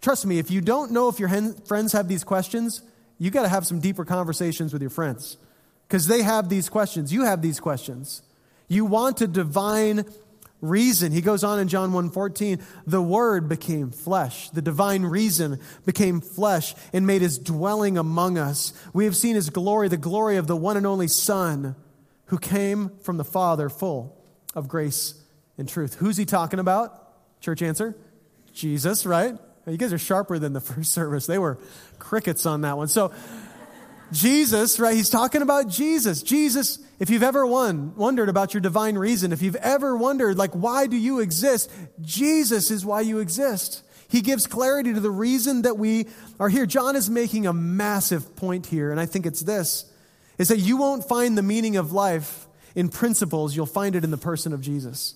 Trust 0.00 0.24
me, 0.24 0.38
if 0.38 0.50
you 0.50 0.60
don't 0.60 0.92
know 0.92 1.08
if 1.08 1.18
your 1.18 1.28
friends 1.66 1.92
have 1.92 2.08
these 2.08 2.24
questions, 2.24 2.82
you 3.18 3.30
got 3.30 3.42
to 3.42 3.48
have 3.48 3.66
some 3.66 3.80
deeper 3.80 4.04
conversations 4.04 4.72
with 4.72 4.80
your 4.80 4.90
friends 4.90 5.36
because 5.86 6.06
they 6.06 6.22
have 6.22 6.48
these 6.48 6.68
questions. 6.68 7.12
You 7.12 7.24
have 7.24 7.42
these 7.42 7.60
questions. 7.60 8.22
You 8.66 8.84
want 8.86 9.20
a 9.20 9.26
divine 9.26 10.06
reason. 10.60 11.12
He 11.12 11.20
goes 11.20 11.44
on 11.44 11.58
in 11.58 11.68
John 11.68 11.92
1:14, 11.92 12.62
the 12.86 13.02
word 13.02 13.48
became 13.48 13.90
flesh. 13.90 14.50
The 14.50 14.62
divine 14.62 15.04
reason 15.04 15.58
became 15.84 16.20
flesh 16.20 16.74
and 16.92 17.06
made 17.06 17.22
his 17.22 17.38
dwelling 17.38 17.98
among 17.98 18.38
us. 18.38 18.72
We 18.92 19.04
have 19.04 19.16
seen 19.16 19.34
his 19.34 19.50
glory, 19.50 19.88
the 19.88 19.96
glory 19.96 20.36
of 20.36 20.46
the 20.46 20.56
one 20.56 20.76
and 20.76 20.86
only 20.86 21.08
son 21.08 21.76
who 22.26 22.38
came 22.38 22.90
from 23.02 23.16
the 23.16 23.24
Father 23.24 23.68
full 23.68 24.16
of 24.54 24.68
grace 24.68 25.14
and 25.58 25.68
truth. 25.68 25.94
Who's 25.94 26.16
he 26.16 26.24
talking 26.24 26.60
about? 26.60 27.40
Church 27.40 27.62
answer? 27.62 27.96
Jesus, 28.52 29.06
right? 29.06 29.36
You 29.66 29.76
guys 29.76 29.92
are 29.92 29.98
sharper 29.98 30.38
than 30.38 30.52
the 30.52 30.60
first 30.60 30.92
service. 30.92 31.26
They 31.26 31.38
were 31.38 31.58
crickets 31.98 32.46
on 32.46 32.62
that 32.62 32.76
one. 32.76 32.88
So, 32.88 33.12
Jesus, 34.12 34.80
right? 34.80 34.96
He's 34.96 35.10
talking 35.10 35.42
about 35.42 35.68
Jesus. 35.68 36.22
Jesus, 36.22 36.78
if 36.98 37.10
you've 37.10 37.22
ever 37.22 37.46
won, 37.46 37.94
wondered 37.94 38.28
about 38.28 38.54
your 38.54 38.60
divine 38.60 38.98
reason, 38.98 39.32
if 39.32 39.40
you've 39.40 39.56
ever 39.56 39.96
wondered, 39.96 40.36
like, 40.36 40.52
why 40.52 40.86
do 40.86 40.96
you 40.96 41.20
exist? 41.20 41.70
Jesus 42.00 42.70
is 42.70 42.84
why 42.84 43.02
you 43.02 43.20
exist. 43.20 43.84
He 44.08 44.22
gives 44.22 44.48
clarity 44.48 44.92
to 44.92 45.00
the 45.00 45.10
reason 45.10 45.62
that 45.62 45.78
we 45.78 46.08
are 46.40 46.48
here. 46.48 46.66
John 46.66 46.96
is 46.96 47.08
making 47.08 47.46
a 47.46 47.52
massive 47.52 48.34
point 48.34 48.66
here, 48.66 48.90
and 48.90 48.98
I 48.98 49.06
think 49.06 49.26
it's 49.26 49.40
this 49.40 49.84
is 50.38 50.48
that 50.48 50.58
you 50.58 50.78
won't 50.78 51.06
find 51.06 51.36
the 51.36 51.42
meaning 51.42 51.76
of 51.76 51.92
life 51.92 52.46
in 52.74 52.88
principles, 52.88 53.54
you'll 53.54 53.66
find 53.66 53.94
it 53.94 54.04
in 54.04 54.10
the 54.10 54.16
person 54.16 54.54
of 54.54 54.60
Jesus. 54.62 55.14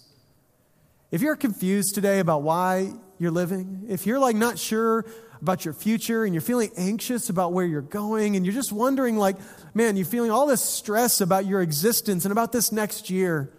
If 1.11 1.23
you're 1.23 1.37
confused 1.37 1.95
today 1.95 2.19
about 2.19 2.43
why 2.43 2.93
you're 3.25 3.33
living, 3.33 3.87
if 3.89 4.07
you're 4.07 4.19
like 4.19 4.37
not 4.37 4.59
sure 4.59 5.07
about 5.41 5.65
your 5.65 5.73
future 5.73 6.25
and 6.25 6.35
you're 6.35 6.43
feeling 6.43 6.71
anxious 6.77 7.31
about 7.31 7.55
where 7.55 7.65
you're 7.65 7.81
going 7.81 8.37
and 8.37 8.45
you're 8.45 8.55
just 8.55 8.71
wondering 8.71 9.17
like, 9.17 9.37
man, 9.73 9.97
you're 9.97 10.05
feeling 10.05 10.31
all 10.31 10.47
this 10.47 10.63
stress 10.63 11.23
about 11.23 11.47
your 11.47 11.63
existence 11.63 12.27
and 12.27 12.33
about 12.33 12.53
this 12.53 12.71
next 12.71 13.09
year, 13.09 13.51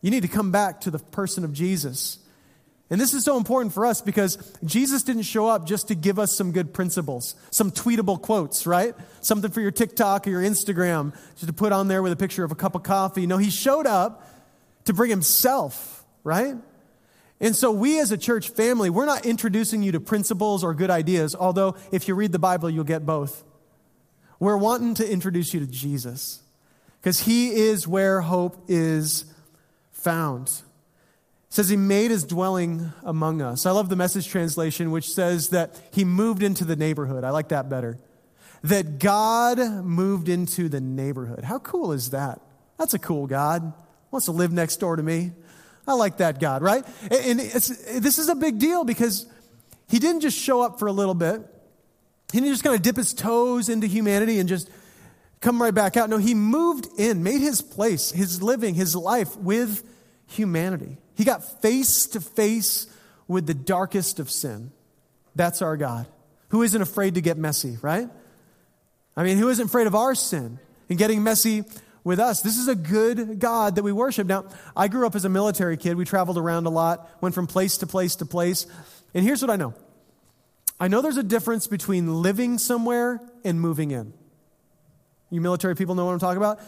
you 0.00 0.10
need 0.10 0.22
to 0.22 0.28
come 0.28 0.50
back 0.50 0.82
to 0.82 0.90
the 0.90 0.98
person 0.98 1.44
of 1.44 1.52
Jesus. 1.52 2.18
And 2.90 3.00
this 3.00 3.14
is 3.14 3.24
so 3.24 3.36
important 3.36 3.72
for 3.72 3.86
us 3.86 4.00
because 4.00 4.36
Jesus 4.64 5.04
didn't 5.04 5.22
show 5.22 5.46
up 5.46 5.64
just 5.64 5.88
to 5.88 5.94
give 5.94 6.18
us 6.18 6.36
some 6.36 6.50
good 6.50 6.74
principles, 6.74 7.36
some 7.50 7.70
tweetable 7.70 8.20
quotes, 8.20 8.66
right? 8.66 8.94
Something 9.20 9.52
for 9.52 9.60
your 9.60 9.70
TikTok 9.70 10.26
or 10.26 10.30
your 10.30 10.42
Instagram 10.42 11.14
just 11.34 11.46
to 11.46 11.52
put 11.52 11.70
on 11.70 11.86
there 11.86 12.02
with 12.02 12.12
a 12.12 12.16
picture 12.16 12.42
of 12.42 12.50
a 12.50 12.56
cup 12.56 12.74
of 12.74 12.82
coffee. 12.82 13.26
No, 13.26 13.36
he 13.36 13.50
showed 13.50 13.86
up 13.86 14.28
to 14.86 14.92
bring 14.92 15.10
himself, 15.10 16.04
right? 16.24 16.56
And 17.40 17.54
so 17.54 17.70
we 17.70 18.00
as 18.00 18.10
a 18.10 18.18
church 18.18 18.50
family, 18.50 18.90
we're 18.90 19.06
not 19.06 19.24
introducing 19.24 19.82
you 19.82 19.92
to 19.92 20.00
principles 20.00 20.64
or 20.64 20.74
good 20.74 20.90
ideas, 20.90 21.34
although 21.34 21.76
if 21.92 22.08
you 22.08 22.14
read 22.14 22.32
the 22.32 22.38
Bible, 22.38 22.68
you'll 22.68 22.84
get 22.84 23.06
both. 23.06 23.44
We're 24.40 24.56
wanting 24.56 24.94
to 24.94 25.10
introduce 25.10 25.54
you 25.54 25.60
to 25.60 25.66
Jesus 25.66 26.42
because 27.00 27.20
he 27.20 27.50
is 27.50 27.86
where 27.86 28.20
hope 28.20 28.64
is 28.68 29.24
found. 29.92 30.48
It 30.48 31.54
says 31.54 31.68
he 31.68 31.76
made 31.76 32.10
his 32.10 32.24
dwelling 32.24 32.92
among 33.02 33.40
us. 33.40 33.66
I 33.66 33.70
love 33.70 33.88
the 33.88 33.96
message 33.96 34.28
translation, 34.28 34.90
which 34.90 35.08
says 35.10 35.48
that 35.50 35.80
he 35.92 36.04
moved 36.04 36.42
into 36.42 36.64
the 36.64 36.76
neighborhood. 36.76 37.24
I 37.24 37.30
like 37.30 37.48
that 37.48 37.68
better. 37.68 37.98
That 38.62 38.98
God 38.98 39.58
moved 39.58 40.28
into 40.28 40.68
the 40.68 40.80
neighborhood. 40.80 41.44
How 41.44 41.58
cool 41.60 41.92
is 41.92 42.10
that? 42.10 42.40
That's 42.76 42.94
a 42.94 42.98
cool 42.98 43.26
God. 43.26 43.72
Wants 44.10 44.26
to 44.26 44.32
live 44.32 44.52
next 44.52 44.76
door 44.76 44.96
to 44.96 45.02
me. 45.02 45.32
I 45.88 45.94
like 45.94 46.18
that 46.18 46.38
God, 46.38 46.62
right? 46.62 46.84
And 47.10 47.40
this 47.40 48.18
is 48.18 48.28
a 48.28 48.34
big 48.34 48.58
deal 48.58 48.84
because 48.84 49.26
he 49.88 49.98
didn't 49.98 50.20
just 50.20 50.38
show 50.38 50.60
up 50.60 50.78
for 50.78 50.86
a 50.86 50.92
little 50.92 51.14
bit. 51.14 51.40
He 52.30 52.40
didn't 52.40 52.52
just 52.52 52.62
kind 52.62 52.76
of 52.76 52.82
dip 52.82 52.96
his 52.96 53.14
toes 53.14 53.70
into 53.70 53.86
humanity 53.86 54.38
and 54.38 54.48
just 54.48 54.68
come 55.40 55.62
right 55.62 55.74
back 55.74 55.96
out. 55.96 56.10
No, 56.10 56.18
he 56.18 56.34
moved 56.34 56.88
in, 56.98 57.22
made 57.22 57.40
his 57.40 57.62
place, 57.62 58.10
his 58.10 58.42
living, 58.42 58.74
his 58.74 58.94
life 58.94 59.34
with 59.38 59.82
humanity. 60.26 60.98
He 61.16 61.24
got 61.24 61.62
face 61.62 62.06
to 62.08 62.20
face 62.20 62.86
with 63.26 63.46
the 63.46 63.54
darkest 63.54 64.20
of 64.20 64.30
sin. 64.30 64.72
That's 65.34 65.62
our 65.62 65.78
God, 65.78 66.06
who 66.50 66.62
isn't 66.62 66.82
afraid 66.82 67.14
to 67.14 67.22
get 67.22 67.38
messy, 67.38 67.78
right? 67.80 68.08
I 69.16 69.22
mean, 69.22 69.38
who 69.38 69.48
isn't 69.48 69.66
afraid 69.66 69.86
of 69.86 69.94
our 69.94 70.14
sin 70.14 70.58
and 70.90 70.98
getting 70.98 71.22
messy 71.22 71.64
with 72.08 72.18
us. 72.18 72.40
This 72.40 72.56
is 72.56 72.68
a 72.68 72.74
good 72.74 73.38
God 73.38 73.76
that 73.76 73.82
we 73.82 73.92
worship. 73.92 74.26
Now, 74.26 74.46
I 74.74 74.88
grew 74.88 75.06
up 75.06 75.14
as 75.14 75.26
a 75.26 75.28
military 75.28 75.76
kid. 75.76 75.96
We 75.96 76.06
traveled 76.06 76.38
around 76.38 76.66
a 76.66 76.70
lot, 76.70 77.08
went 77.20 77.34
from 77.34 77.46
place 77.46 77.76
to 77.76 77.86
place 77.86 78.16
to 78.16 78.26
place. 78.26 78.66
And 79.12 79.22
here's 79.24 79.42
what 79.42 79.50
I 79.50 79.56
know 79.56 79.74
I 80.80 80.88
know 80.88 81.02
there's 81.02 81.18
a 81.18 81.22
difference 81.22 81.66
between 81.66 82.22
living 82.22 82.58
somewhere 82.58 83.20
and 83.44 83.60
moving 83.60 83.90
in. 83.90 84.14
You 85.30 85.42
military 85.42 85.76
people 85.76 85.94
know 85.94 86.06
what 86.06 86.12
I'm 86.12 86.18
talking 86.18 86.38
about? 86.38 86.60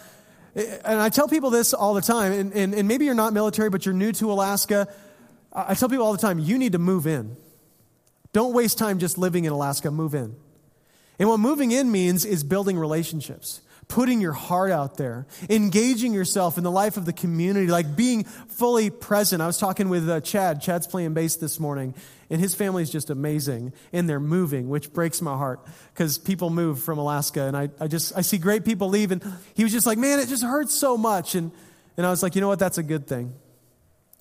And 0.55 1.00
I 1.00 1.09
tell 1.09 1.26
people 1.26 1.48
this 1.48 1.72
all 1.72 1.94
the 1.94 2.03
time, 2.03 2.33
and, 2.33 2.53
and, 2.53 2.74
and 2.74 2.87
maybe 2.87 3.07
you're 3.07 3.14
not 3.14 3.33
military, 3.33 3.70
but 3.70 3.87
you're 3.87 3.94
new 3.94 4.12
to 4.12 4.31
Alaska. 4.31 4.88
I 5.53 5.74
tell 5.74 5.88
people 5.88 6.05
all 6.05 6.12
the 6.12 6.18
time, 6.18 6.38
you 6.38 6.59
need 6.59 6.72
to 6.72 6.79
move 6.79 7.07
in. 7.07 7.37
Don't 8.33 8.53
waste 8.53 8.76
time 8.76 8.98
just 8.98 9.16
living 9.16 9.46
in 9.46 9.53
Alaska, 9.53 9.90
move 9.90 10.14
in. 10.14 10.37
And 11.18 11.29
what 11.29 11.40
moving 11.40 11.70
in 11.72 11.90
means 11.90 12.26
is 12.26 12.44
building 12.44 12.76
relationships 12.76 13.62
putting 13.90 14.20
your 14.20 14.33
heart 14.33 14.70
out 14.70 14.96
there, 14.96 15.26
engaging 15.50 16.14
yourself 16.14 16.57
in 16.57 16.64
the 16.64 16.70
life 16.70 16.96
of 16.96 17.05
the 17.05 17.12
community, 17.12 17.66
like 17.66 17.96
being 17.96 18.24
fully 18.24 18.88
present. 18.88 19.42
I 19.42 19.46
was 19.46 19.59
talking 19.59 19.88
with 19.88 20.09
uh, 20.09 20.20
Chad. 20.20 20.62
Chad's 20.62 20.87
playing 20.87 21.12
bass 21.12 21.37
this 21.37 21.59
morning, 21.61 21.94
and 22.31 22.40
his 22.40 22.55
family 22.55 22.85
is 22.85 22.90
just 22.90 23.11
amazing, 23.11 23.72
and 23.92 24.09
they're 24.09 24.20
moving, 24.20 24.68
which 24.68 24.92
breaks 24.92 25.20
my 25.20 25.37
heart 25.37 25.61
because 25.92 26.16
people 26.16 26.50
move 26.50 26.81
from 26.81 26.98
Alaska, 26.98 27.42
and 27.42 27.57
I, 27.57 27.68
I 27.81 27.88
just 27.88 28.16
I 28.16 28.22
see 28.22 28.38
great 28.38 28.64
people 28.64 28.88
leave, 28.88 29.11
and 29.11 29.22
he 29.55 29.64
was 29.64 29.72
just 29.72 29.87
like, 29.87 29.98
man, 29.98 30.20
it 30.20 30.29
just 30.29 30.44
hurts 30.44 30.74
so 30.79 30.96
much, 30.96 31.35
and 31.35 31.50
and 31.96 32.07
I 32.07 32.11
was 32.11 32.22
like, 32.22 32.37
you 32.37 32.40
know 32.40 32.48
what, 32.48 32.61
that's 32.61 32.79
a 32.79 32.85
good 32.85 33.07
thing. 33.09 33.35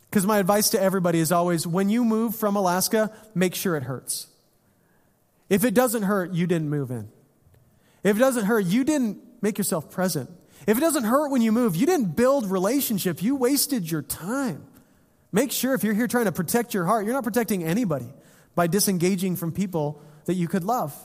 Because 0.10 0.26
my 0.26 0.40
advice 0.40 0.72
to 0.72 0.82
everybody 0.82 1.20
is 1.20 1.32
always 1.32 1.68
when 1.68 1.90
you 1.90 2.04
move 2.04 2.36
from 2.36 2.56
Alaska, 2.56 3.12
make 3.36 3.54
sure 3.54 3.78
it 3.78 3.84
hurts. 3.84 4.26
If 5.48 5.64
it 5.64 5.76
doesn't 5.76 6.04
hurt, 6.04 6.34
you 6.34 6.48
didn't 6.48 6.70
move 6.70 6.90
in. 6.90 7.10
If 8.04 8.16
it 8.16 8.20
doesn't 8.20 8.46
hurt, 8.46 8.66
you 8.66 8.84
didn't 8.84 9.29
make 9.42 9.58
yourself 9.58 9.90
present. 9.92 10.30
If 10.68 10.78
it 10.78 10.82
doesn't 10.82 11.06
hurt 11.06 11.32
when 11.32 11.42
you 11.42 11.52
move, 11.52 11.76
you 11.76 11.86
didn't 11.86 12.16
build 12.16 12.50
relationship, 12.50 13.24
you 13.24 13.36
wasted 13.36 13.90
your 13.90 14.02
time. 14.02 14.66
Make 15.32 15.52
sure 15.52 15.74
if 15.74 15.84
you're 15.84 15.94
here 15.94 16.08
trying 16.08 16.26
to 16.26 16.32
protect 16.32 16.74
your 16.74 16.86
heart, 16.86 17.06
you're 17.06 17.14
not 17.14 17.24
protecting 17.24 17.64
anybody 17.64 18.12
by 18.56 18.68
disengaging 18.68 19.36
from 19.36 19.52
people 19.52 20.02
that 20.26 20.34
you 20.34 20.48
could 20.48 20.64
love. 20.64 20.96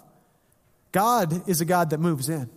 God 0.92 1.49
is 1.49 1.61
a 1.61 1.64
God 1.64 1.90
that 1.90 2.01
moves 2.01 2.29
in. 2.29 2.49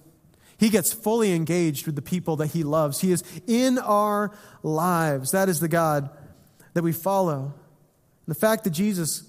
He 0.57 0.69
gets 0.69 0.91
fully 0.91 1.33
engaged 1.33 1.85
with 1.85 1.95
the 1.95 2.01
people 2.01 2.37
that 2.37 2.47
he 2.47 2.63
loves. 2.63 2.99
He 2.99 3.11
is 3.11 3.23
in 3.45 3.77
our 3.77 4.31
lives. 4.63 5.31
That 5.31 5.49
is 5.49 5.59
the 5.59 5.67
God 5.67 6.09
that 6.73 6.83
we 6.83 6.91
follow. 6.91 7.53
And 8.25 8.35
the 8.35 8.39
fact 8.39 8.63
that 8.63 8.71
Jesus 8.71 9.23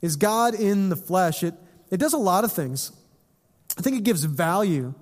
is 0.00 0.16
God 0.16 0.54
in 0.54 0.88
the 0.88 0.96
flesh, 0.96 1.42
it, 1.42 1.54
it 1.90 1.96
does 1.98 2.12
a 2.12 2.18
lot 2.18 2.44
of 2.44 2.52
things. 2.52 2.92
I 3.76 3.82
think 3.82 3.96
it 3.96 4.04
gives 4.04 4.24
value 4.24 4.94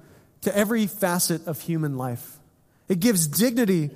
to 0.47 0.57
every 0.57 0.87
facet 0.87 1.45
of 1.49 1.61
human 1.61 1.99
life. 1.99 2.39
It 2.89 3.01
gives 3.01 3.27
dignity 3.27 3.91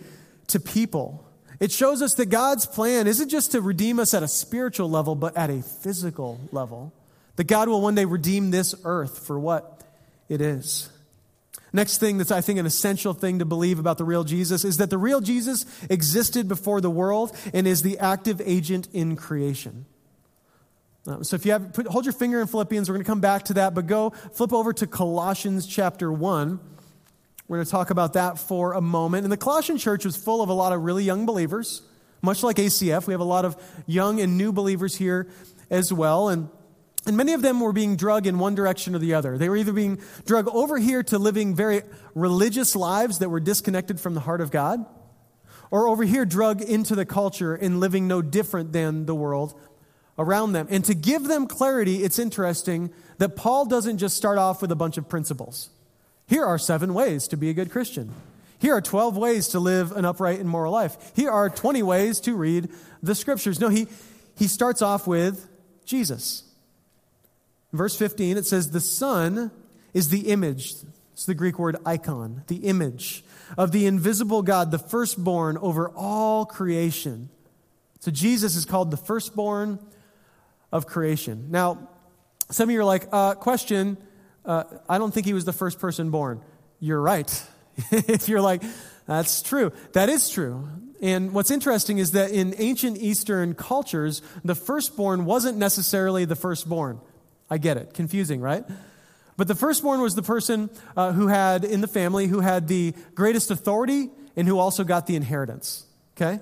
to 0.48 0.58
people. 0.58 1.24
It 1.60 1.70
shows 1.70 2.02
us 2.02 2.14
that 2.14 2.26
God's 2.26 2.66
plan 2.66 3.06
isn't 3.06 3.28
just 3.28 3.52
to 3.52 3.60
redeem 3.60 4.00
us 4.00 4.14
at 4.14 4.24
a 4.24 4.28
spiritual 4.28 4.90
level, 4.90 5.14
but 5.14 5.36
at 5.36 5.48
a 5.48 5.62
physical 5.62 6.40
level. 6.50 6.92
That 7.36 7.44
God 7.44 7.68
will 7.68 7.80
one 7.80 7.94
day 7.94 8.04
redeem 8.04 8.50
this 8.50 8.74
earth 8.84 9.24
for 9.24 9.38
what 9.38 9.84
it 10.28 10.40
is. 10.40 10.90
Next 11.72 11.98
thing 11.98 12.18
that's, 12.18 12.32
I 12.32 12.40
think, 12.40 12.58
an 12.58 12.66
essential 12.66 13.14
thing 13.14 13.38
to 13.38 13.44
believe 13.44 13.78
about 13.78 13.96
the 13.96 14.04
real 14.04 14.24
Jesus 14.24 14.64
is 14.64 14.78
that 14.78 14.90
the 14.90 14.98
real 14.98 15.20
Jesus 15.20 15.66
existed 15.88 16.48
before 16.48 16.80
the 16.80 16.90
world 16.90 17.30
and 17.54 17.64
is 17.64 17.82
the 17.82 18.00
active 18.00 18.42
agent 18.44 18.88
in 18.92 19.14
creation. 19.14 19.86
Um, 21.06 21.24
so 21.24 21.34
if 21.34 21.46
you 21.46 21.52
have, 21.52 21.72
put, 21.72 21.86
hold 21.86 22.04
your 22.04 22.12
finger 22.12 22.40
in 22.40 22.46
Philippians, 22.46 22.88
we're 22.88 22.94
going 22.94 23.04
to 23.04 23.08
come 23.08 23.20
back 23.20 23.44
to 23.46 23.54
that, 23.54 23.74
but 23.74 23.86
go 23.86 24.10
flip 24.10 24.52
over 24.52 24.72
to 24.74 24.86
Colossians 24.86 25.66
chapter 25.66 26.12
1. 26.12 26.60
We're 27.48 27.56
going 27.56 27.64
to 27.64 27.70
talk 27.70 27.90
about 27.90 28.12
that 28.12 28.38
for 28.38 28.74
a 28.74 28.80
moment. 28.80 29.24
And 29.24 29.32
the 29.32 29.38
Colossian 29.38 29.78
church 29.78 30.04
was 30.04 30.16
full 30.16 30.42
of 30.42 30.50
a 30.50 30.52
lot 30.52 30.72
of 30.72 30.82
really 30.82 31.02
young 31.02 31.26
believers, 31.26 31.82
much 32.22 32.42
like 32.42 32.56
ACF. 32.56 33.06
We 33.06 33.14
have 33.14 33.20
a 33.20 33.24
lot 33.24 33.44
of 33.44 33.56
young 33.86 34.20
and 34.20 34.36
new 34.36 34.52
believers 34.52 34.94
here 34.94 35.28
as 35.70 35.92
well. 35.92 36.28
And, 36.28 36.50
and 37.06 37.16
many 37.16 37.32
of 37.32 37.40
them 37.40 37.60
were 37.60 37.72
being 37.72 37.96
drug 37.96 38.26
in 38.26 38.38
one 38.38 38.54
direction 38.54 38.94
or 38.94 38.98
the 38.98 39.14
other. 39.14 39.38
They 39.38 39.48
were 39.48 39.56
either 39.56 39.72
being 39.72 40.00
drug 40.26 40.48
over 40.48 40.78
here 40.78 41.02
to 41.04 41.18
living 41.18 41.56
very 41.56 41.82
religious 42.14 42.76
lives 42.76 43.18
that 43.20 43.30
were 43.30 43.40
disconnected 43.40 43.98
from 43.98 44.14
the 44.14 44.20
heart 44.20 44.42
of 44.42 44.50
God, 44.50 44.84
or 45.70 45.88
over 45.88 46.04
here 46.04 46.24
drug 46.24 46.60
into 46.60 46.94
the 46.94 47.06
culture 47.06 47.54
and 47.54 47.80
living 47.80 48.06
no 48.06 48.20
different 48.20 48.72
than 48.72 49.06
the 49.06 49.14
world 49.14 49.58
around 50.20 50.52
them. 50.52 50.68
And 50.70 50.84
to 50.84 50.94
give 50.94 51.24
them 51.24 51.46
clarity, 51.46 52.04
it's 52.04 52.18
interesting 52.18 52.90
that 53.18 53.36
Paul 53.36 53.64
doesn't 53.64 53.98
just 53.98 54.16
start 54.16 54.38
off 54.38 54.62
with 54.62 54.70
a 54.70 54.76
bunch 54.76 54.98
of 54.98 55.08
principles. 55.08 55.70
Here 56.28 56.44
are 56.44 56.58
seven 56.58 56.94
ways 56.94 57.26
to 57.28 57.36
be 57.36 57.50
a 57.50 57.54
good 57.54 57.70
Christian. 57.70 58.12
Here 58.58 58.74
are 58.74 58.82
12 58.82 59.16
ways 59.16 59.48
to 59.48 59.60
live 59.60 59.92
an 59.92 60.04
upright 60.04 60.38
and 60.38 60.48
moral 60.48 60.72
life. 60.72 61.12
Here 61.16 61.30
are 61.30 61.48
20 61.48 61.82
ways 61.82 62.20
to 62.20 62.36
read 62.36 62.68
the 63.02 63.14
scriptures. 63.14 63.58
No, 63.58 63.68
he, 63.68 63.88
he 64.36 64.46
starts 64.46 64.82
off 64.82 65.06
with 65.06 65.48
Jesus. 65.86 66.44
Verse 67.72 67.96
15, 67.96 68.36
it 68.36 68.46
says, 68.46 68.70
The 68.70 68.80
Son 68.80 69.50
is 69.94 70.10
the 70.10 70.28
image. 70.28 70.74
It's 71.14 71.24
the 71.24 71.34
Greek 71.34 71.58
word 71.58 71.76
icon, 71.86 72.44
the 72.48 72.56
image 72.56 73.24
of 73.56 73.72
the 73.72 73.86
invisible 73.86 74.42
God, 74.42 74.70
the 74.70 74.78
firstborn 74.78 75.56
over 75.58 75.88
all 75.90 76.44
creation. 76.44 77.30
So 78.00 78.10
Jesus 78.10 78.56
is 78.56 78.64
called 78.64 78.90
the 78.90 78.96
firstborn 78.96 79.78
of 80.72 80.86
creation. 80.86 81.50
Now, 81.50 81.88
some 82.50 82.68
of 82.68 82.72
you 82.72 82.80
are 82.80 82.84
like, 82.84 83.08
uh, 83.12 83.34
question, 83.34 83.96
uh, 84.44 84.64
I 84.88 84.98
don't 84.98 85.12
think 85.12 85.26
he 85.26 85.32
was 85.32 85.44
the 85.44 85.52
first 85.52 85.78
person 85.78 86.10
born. 86.10 86.42
You're 86.80 87.00
right. 87.00 87.46
if 87.90 88.28
you're 88.28 88.40
like, 88.40 88.62
that's 89.06 89.42
true. 89.42 89.72
That 89.92 90.08
is 90.08 90.30
true. 90.30 90.68
And 91.00 91.32
what's 91.32 91.50
interesting 91.50 91.98
is 91.98 92.12
that 92.12 92.30
in 92.30 92.54
ancient 92.58 92.98
Eastern 92.98 93.54
cultures, 93.54 94.22
the 94.44 94.54
firstborn 94.54 95.24
wasn't 95.24 95.58
necessarily 95.58 96.24
the 96.24 96.36
firstborn. 96.36 97.00
I 97.48 97.58
get 97.58 97.76
it. 97.76 97.94
Confusing, 97.94 98.40
right? 98.40 98.64
But 99.36 99.48
the 99.48 99.54
firstborn 99.54 100.00
was 100.02 100.14
the 100.14 100.22
person 100.22 100.68
uh, 100.96 101.12
who 101.12 101.28
had, 101.28 101.64
in 101.64 101.80
the 101.80 101.88
family, 101.88 102.26
who 102.26 102.40
had 102.40 102.68
the 102.68 102.94
greatest 103.14 103.50
authority 103.50 104.10
and 104.36 104.46
who 104.46 104.58
also 104.58 104.84
got 104.84 105.06
the 105.06 105.16
inheritance. 105.16 105.86
Okay? 106.16 106.40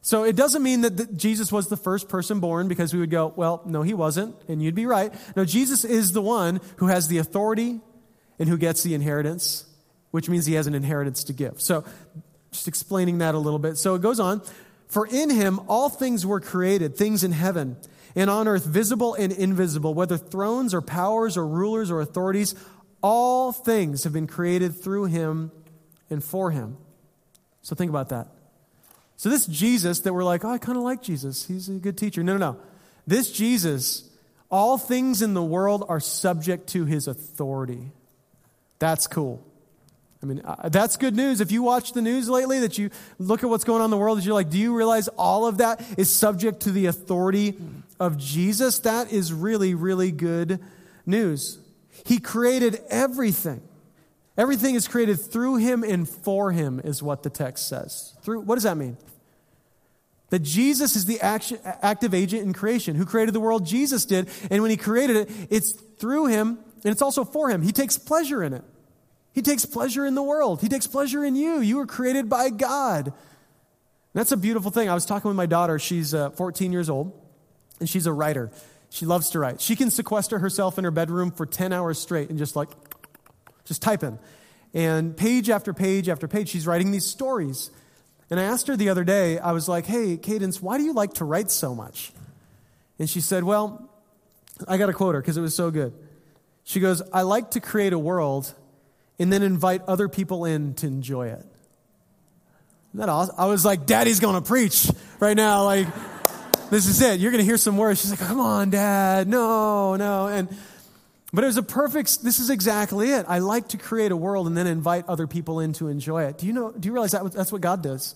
So 0.00 0.24
it 0.24 0.36
doesn't 0.36 0.62
mean 0.62 0.82
that 0.82 1.16
Jesus 1.16 1.50
was 1.50 1.68
the 1.68 1.76
first 1.76 2.08
person 2.08 2.40
born 2.40 2.68
because 2.68 2.94
we 2.94 3.00
would 3.00 3.10
go, 3.10 3.32
well, 3.34 3.62
no, 3.66 3.82
he 3.82 3.94
wasn't, 3.94 4.36
and 4.48 4.62
you'd 4.62 4.74
be 4.74 4.86
right. 4.86 5.12
No, 5.36 5.44
Jesus 5.44 5.84
is 5.84 6.12
the 6.12 6.22
one 6.22 6.60
who 6.76 6.86
has 6.86 7.08
the 7.08 7.18
authority 7.18 7.80
and 8.38 8.48
who 8.48 8.56
gets 8.56 8.82
the 8.82 8.94
inheritance 8.94 9.68
which 10.10 10.28
means 10.28 10.46
he 10.46 10.54
has 10.54 10.66
an 10.66 10.74
inheritance 10.74 11.24
to 11.24 11.32
give. 11.32 11.60
So, 11.60 11.84
just 12.50 12.68
explaining 12.68 13.18
that 13.18 13.34
a 13.34 13.38
little 13.38 13.58
bit. 13.58 13.76
So 13.76 13.94
it 13.94 14.02
goes 14.02 14.18
on 14.18 14.40
For 14.88 15.06
in 15.06 15.28
him 15.28 15.60
all 15.68 15.90
things 15.90 16.24
were 16.24 16.40
created, 16.40 16.96
things 16.96 17.22
in 17.22 17.32
heaven 17.32 17.76
and 18.16 18.30
on 18.30 18.48
earth, 18.48 18.64
visible 18.64 19.14
and 19.14 19.32
invisible, 19.32 19.92
whether 19.92 20.16
thrones 20.16 20.72
or 20.72 20.80
powers 20.80 21.36
or 21.36 21.46
rulers 21.46 21.90
or 21.90 22.00
authorities, 22.00 22.54
all 23.02 23.52
things 23.52 24.04
have 24.04 24.14
been 24.14 24.26
created 24.26 24.74
through 24.74 25.04
him 25.04 25.52
and 26.08 26.24
for 26.24 26.50
him. 26.50 26.78
So 27.60 27.76
think 27.76 27.90
about 27.90 28.08
that. 28.08 28.28
So, 29.18 29.28
this 29.28 29.46
Jesus 29.46 30.00
that 30.00 30.14
we're 30.14 30.22
like, 30.22 30.44
oh, 30.44 30.50
I 30.50 30.58
kind 30.58 30.78
of 30.78 30.84
like 30.84 31.02
Jesus. 31.02 31.44
He's 31.44 31.68
a 31.68 31.72
good 31.72 31.98
teacher. 31.98 32.22
No, 32.22 32.36
no, 32.36 32.52
no. 32.52 32.60
This 33.04 33.32
Jesus, 33.32 34.08
all 34.48 34.78
things 34.78 35.22
in 35.22 35.34
the 35.34 35.42
world 35.42 35.84
are 35.88 35.98
subject 35.98 36.68
to 36.68 36.84
his 36.84 37.08
authority. 37.08 37.90
That's 38.78 39.08
cool. 39.08 39.44
I 40.22 40.26
mean, 40.26 40.40
uh, 40.44 40.68
that's 40.68 40.96
good 40.96 41.16
news. 41.16 41.40
If 41.40 41.50
you 41.50 41.64
watch 41.64 41.94
the 41.94 42.02
news 42.02 42.28
lately, 42.28 42.60
that 42.60 42.78
you 42.78 42.90
look 43.18 43.42
at 43.42 43.50
what's 43.50 43.64
going 43.64 43.80
on 43.80 43.86
in 43.86 43.90
the 43.90 43.96
world, 43.96 44.18
that 44.18 44.24
you're 44.24 44.34
like, 44.34 44.50
do 44.50 44.58
you 44.58 44.72
realize 44.72 45.08
all 45.08 45.46
of 45.46 45.58
that 45.58 45.84
is 45.98 46.14
subject 46.14 46.60
to 46.60 46.70
the 46.70 46.86
authority 46.86 47.56
of 47.98 48.18
Jesus? 48.18 48.78
That 48.80 49.10
is 49.10 49.32
really, 49.32 49.74
really 49.74 50.12
good 50.12 50.60
news. 51.06 51.58
He 52.04 52.20
created 52.20 52.80
everything. 52.88 53.62
Everything 54.38 54.76
is 54.76 54.86
created 54.86 55.20
through 55.20 55.56
him 55.56 55.82
and 55.82 56.08
for 56.08 56.52
him, 56.52 56.80
is 56.84 57.02
what 57.02 57.24
the 57.24 57.30
text 57.30 57.66
says. 57.68 58.14
Through, 58.22 58.42
what 58.42 58.54
does 58.54 58.62
that 58.62 58.76
mean? 58.76 58.96
That 60.30 60.40
Jesus 60.40 60.94
is 60.94 61.06
the 61.06 61.20
action, 61.20 61.58
active 61.64 62.14
agent 62.14 62.44
in 62.44 62.52
creation. 62.52 62.94
Who 62.94 63.04
created 63.04 63.34
the 63.34 63.40
world? 63.40 63.66
Jesus 63.66 64.04
did. 64.04 64.28
And 64.48 64.62
when 64.62 64.70
he 64.70 64.76
created 64.76 65.16
it, 65.16 65.30
it's 65.50 65.72
through 65.72 66.26
him 66.26 66.58
and 66.84 66.92
it's 66.92 67.02
also 67.02 67.24
for 67.24 67.50
him. 67.50 67.62
He 67.62 67.72
takes 67.72 67.98
pleasure 67.98 68.44
in 68.44 68.52
it. 68.52 68.62
He 69.32 69.42
takes 69.42 69.64
pleasure 69.64 70.06
in 70.06 70.14
the 70.14 70.22
world. 70.22 70.60
He 70.60 70.68
takes 70.68 70.86
pleasure 70.86 71.24
in 71.24 71.34
you. 71.34 71.60
You 71.60 71.76
were 71.76 71.86
created 71.86 72.28
by 72.28 72.50
God. 72.50 73.12
that's 74.12 74.32
a 74.32 74.36
beautiful 74.36 74.70
thing. 74.70 74.88
I 74.88 74.94
was 74.94 75.06
talking 75.06 75.28
with 75.28 75.36
my 75.36 75.46
daughter. 75.46 75.78
She's 75.78 76.14
uh, 76.14 76.30
14 76.30 76.72
years 76.72 76.88
old, 76.88 77.12
and 77.80 77.88
she's 77.88 78.06
a 78.06 78.12
writer. 78.12 78.50
She 78.90 79.06
loves 79.06 79.30
to 79.30 79.38
write. 79.38 79.60
She 79.60 79.76
can 79.76 79.90
sequester 79.90 80.38
herself 80.38 80.78
in 80.78 80.84
her 80.84 80.90
bedroom 80.90 81.30
for 81.30 81.46
10 81.46 81.72
hours 81.72 81.98
straight 81.98 82.30
and 82.30 82.38
just 82.38 82.56
like, 82.56 82.68
just 83.68 83.82
type 83.82 84.02
in. 84.02 84.18
And 84.74 85.16
page 85.16 85.48
after 85.48 85.72
page 85.72 86.08
after 86.08 86.26
page, 86.26 86.48
she's 86.48 86.66
writing 86.66 86.90
these 86.90 87.06
stories. 87.06 87.70
And 88.30 88.40
I 88.40 88.42
asked 88.42 88.66
her 88.66 88.76
the 88.76 88.88
other 88.88 89.04
day, 89.04 89.38
I 89.38 89.52
was 89.52 89.68
like, 89.68 89.86
hey, 89.86 90.16
Cadence, 90.16 90.60
why 90.60 90.76
do 90.78 90.84
you 90.84 90.92
like 90.92 91.14
to 91.14 91.24
write 91.24 91.50
so 91.50 91.74
much? 91.74 92.12
And 92.98 93.08
she 93.08 93.20
said, 93.20 93.44
well, 93.44 93.88
I 94.66 94.76
got 94.76 94.86
to 94.86 94.92
quote 94.92 95.14
her 95.14 95.20
because 95.20 95.36
it 95.36 95.40
was 95.40 95.54
so 95.54 95.70
good. 95.70 95.94
She 96.64 96.80
goes, 96.80 97.00
I 97.12 97.22
like 97.22 97.52
to 97.52 97.60
create 97.60 97.92
a 97.92 97.98
world 97.98 98.52
and 99.18 99.32
then 99.32 99.42
invite 99.42 99.82
other 99.86 100.08
people 100.08 100.44
in 100.44 100.74
to 100.74 100.86
enjoy 100.86 101.28
it. 101.28 101.46
Isn't 102.90 103.00
that 103.00 103.08
awesome? 103.08 103.34
I 103.38 103.46
was 103.46 103.64
like, 103.64 103.86
Daddy's 103.86 104.20
going 104.20 104.34
to 104.34 104.46
preach 104.46 104.90
right 105.20 105.36
now. 105.36 105.64
Like, 105.64 105.86
this 106.70 106.86
is 106.86 107.00
it. 107.00 107.20
You're 107.20 107.30
going 107.30 107.40
to 107.40 107.46
hear 107.46 107.56
some 107.56 107.76
words. 107.76 108.00
She's 108.00 108.10
like, 108.10 108.20
come 108.20 108.40
on, 108.40 108.70
Dad. 108.70 109.28
No, 109.28 109.96
no. 109.96 110.26
And, 110.26 110.48
but 111.32 111.44
it 111.44 111.46
was 111.46 111.56
a 111.56 111.62
perfect, 111.62 112.22
this 112.24 112.38
is 112.38 112.50
exactly 112.50 113.10
it. 113.10 113.26
I 113.28 113.40
like 113.40 113.68
to 113.68 113.76
create 113.76 114.12
a 114.12 114.16
world 114.16 114.46
and 114.46 114.56
then 114.56 114.66
invite 114.66 115.06
other 115.08 115.26
people 115.26 115.60
in 115.60 115.74
to 115.74 115.88
enjoy 115.88 116.24
it. 116.24 116.38
Do 116.38 116.46
you 116.46 116.52
know, 116.52 116.72
do 116.72 116.86
you 116.86 116.92
realize 116.92 117.12
that 117.12 117.32
that's 117.32 117.52
what 117.52 117.60
God 117.60 117.82
does? 117.82 118.14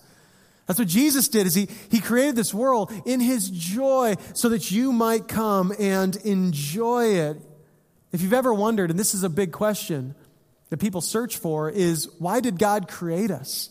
That's 0.65 0.79
what 0.79 0.87
Jesus 0.87 1.27
did 1.27 1.45
is 1.45 1.53
he, 1.53 1.67
he 1.89 1.99
created 1.99 2.35
this 2.35 2.53
world 2.53 2.91
in 3.05 3.19
his 3.19 3.49
joy 3.49 4.15
so 4.33 4.49
that 4.49 4.71
you 4.71 4.93
might 4.93 5.27
come 5.27 5.73
and 5.77 6.15
enjoy 6.17 7.15
it. 7.15 7.37
If 8.11 8.21
you've 8.21 8.33
ever 8.33 8.53
wondered, 8.53 8.89
and 8.89 8.97
this 8.97 9.13
is 9.13 9.23
a 9.23 9.29
big 9.29 9.51
question 9.51 10.15
that 10.69 10.77
people 10.77 11.01
search 11.01 11.37
for, 11.37 11.69
is 11.69 12.09
why 12.17 12.39
did 12.39 12.57
God 12.57 12.87
create 12.87 13.29
us? 13.29 13.69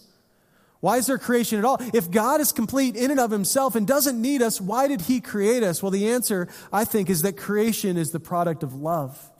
Why 0.82 0.96
is 0.96 1.06
there 1.06 1.16
creation 1.16 1.60
at 1.60 1.64
all? 1.64 1.76
If 1.94 2.10
God 2.10 2.40
is 2.40 2.50
complete 2.50 2.96
in 2.96 3.12
and 3.12 3.20
of 3.20 3.30
himself 3.30 3.76
and 3.76 3.86
doesn't 3.86 4.20
need 4.20 4.42
us, 4.42 4.60
why 4.60 4.88
did 4.88 5.02
he 5.02 5.20
create 5.20 5.62
us? 5.62 5.80
Well, 5.80 5.92
the 5.92 6.10
answer, 6.10 6.48
I 6.72 6.84
think, 6.84 7.08
is 7.08 7.22
that 7.22 7.36
creation 7.36 7.96
is 7.96 8.10
the 8.10 8.18
product 8.18 8.64
of 8.64 8.74
love. 8.74 9.30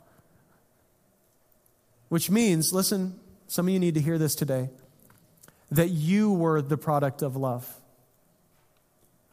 Which 2.07 2.29
means, 2.29 2.71
listen, 2.71 3.19
some 3.47 3.67
of 3.67 3.73
you 3.73 3.79
need 3.81 3.95
to 3.95 3.99
hear 3.99 4.17
this 4.17 4.35
today, 4.35 4.69
that 5.69 5.89
you 5.89 6.31
were 6.31 6.61
the 6.61 6.77
product 6.77 7.21
of 7.21 7.35
love. 7.35 7.67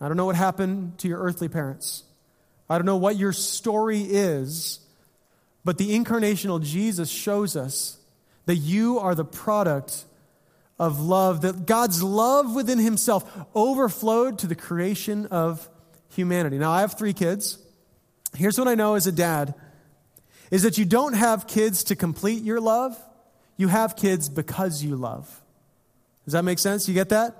I 0.01 0.09
don't 0.09 0.17
know 0.17 0.27
what 0.27 0.35
happened 0.35 0.99
to 0.99 1.09
your 1.09 1.21
earthly 1.21 1.49
parents. 1.49 2.03
I 2.69 2.77
don't 2.77 2.87
know 2.87 2.97
what 2.97 3.19
your 3.19 3.33
story 3.33 4.01
is, 4.03 4.81
but 5.65 5.79
the 5.79 5.97
incarnational 5.97 6.61
Jesus 6.61 7.09
shows 7.09 7.55
us 7.55 7.99
that 8.47 8.57
you 8.57 8.99
are 8.99 9.15
the 9.15 9.25
product 9.25 10.07
of 10.81 10.99
love, 10.99 11.43
that 11.43 11.67
God's 11.67 12.03
love 12.03 12.55
within 12.55 12.79
himself 12.79 13.31
overflowed 13.55 14.39
to 14.39 14.47
the 14.47 14.55
creation 14.55 15.27
of 15.27 15.69
humanity. 16.09 16.57
Now, 16.57 16.73
I 16.73 16.81
have 16.81 16.95
three 16.95 17.13
kids. 17.13 17.59
Here's 18.35 18.59
what 18.59 18.67
I 18.67 18.75
know 18.75 18.95
as 18.95 19.07
a 19.07 19.13
dad 19.13 19.55
is 20.51 20.63
that 20.63 20.79
you 20.79 20.85
don't 20.85 21.13
have 21.13 21.47
kids 21.47 21.85
to 21.85 21.97
complete 21.97 22.43
your 22.43 22.61
love, 22.61 22.99
you 23.57 23.69
have 23.69 23.95
kids 23.95 24.29
because 24.29 24.83
you 24.83 24.97
love. 24.97 25.29
Does 26.25 26.33
that 26.33 26.45
make 26.45 26.59
sense? 26.59 26.89
You 26.89 26.95
get 26.95 27.11
that? 27.11 27.37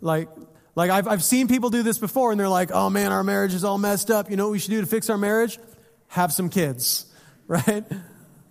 Like, 0.00 0.28
like 0.74 0.90
I've, 0.90 1.06
I've 1.06 1.22
seen 1.22 1.48
people 1.48 1.68
do 1.68 1.82
this 1.82 1.98
before 1.98 2.32
and 2.32 2.40
they're 2.40 2.48
like, 2.48 2.70
oh 2.72 2.88
man, 2.88 3.12
our 3.12 3.22
marriage 3.22 3.52
is 3.54 3.62
all 3.62 3.78
messed 3.78 4.10
up. 4.10 4.30
You 4.30 4.36
know 4.36 4.46
what 4.46 4.52
we 4.52 4.58
should 4.58 4.70
do 4.70 4.80
to 4.80 4.86
fix 4.86 5.10
our 5.10 5.18
marriage? 5.18 5.58
Have 6.08 6.32
some 6.32 6.48
kids, 6.48 7.04
right? 7.46 7.84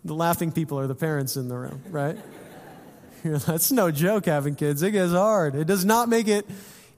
The 0.05 0.13
laughing 0.13 0.51
people 0.51 0.79
are 0.79 0.87
the 0.87 0.95
parents 0.95 1.35
in 1.35 1.49
the 1.49 1.57
room, 1.57 1.81
right? 1.89 2.17
That's 3.23 3.71
no 3.71 3.91
joke 3.91 4.25
having 4.25 4.55
kids. 4.55 4.81
It 4.81 4.91
gets 4.91 5.11
hard. 5.11 5.55
It 5.55 5.65
does 5.65 5.85
not 5.85 6.09
make 6.09 6.27
it 6.27 6.45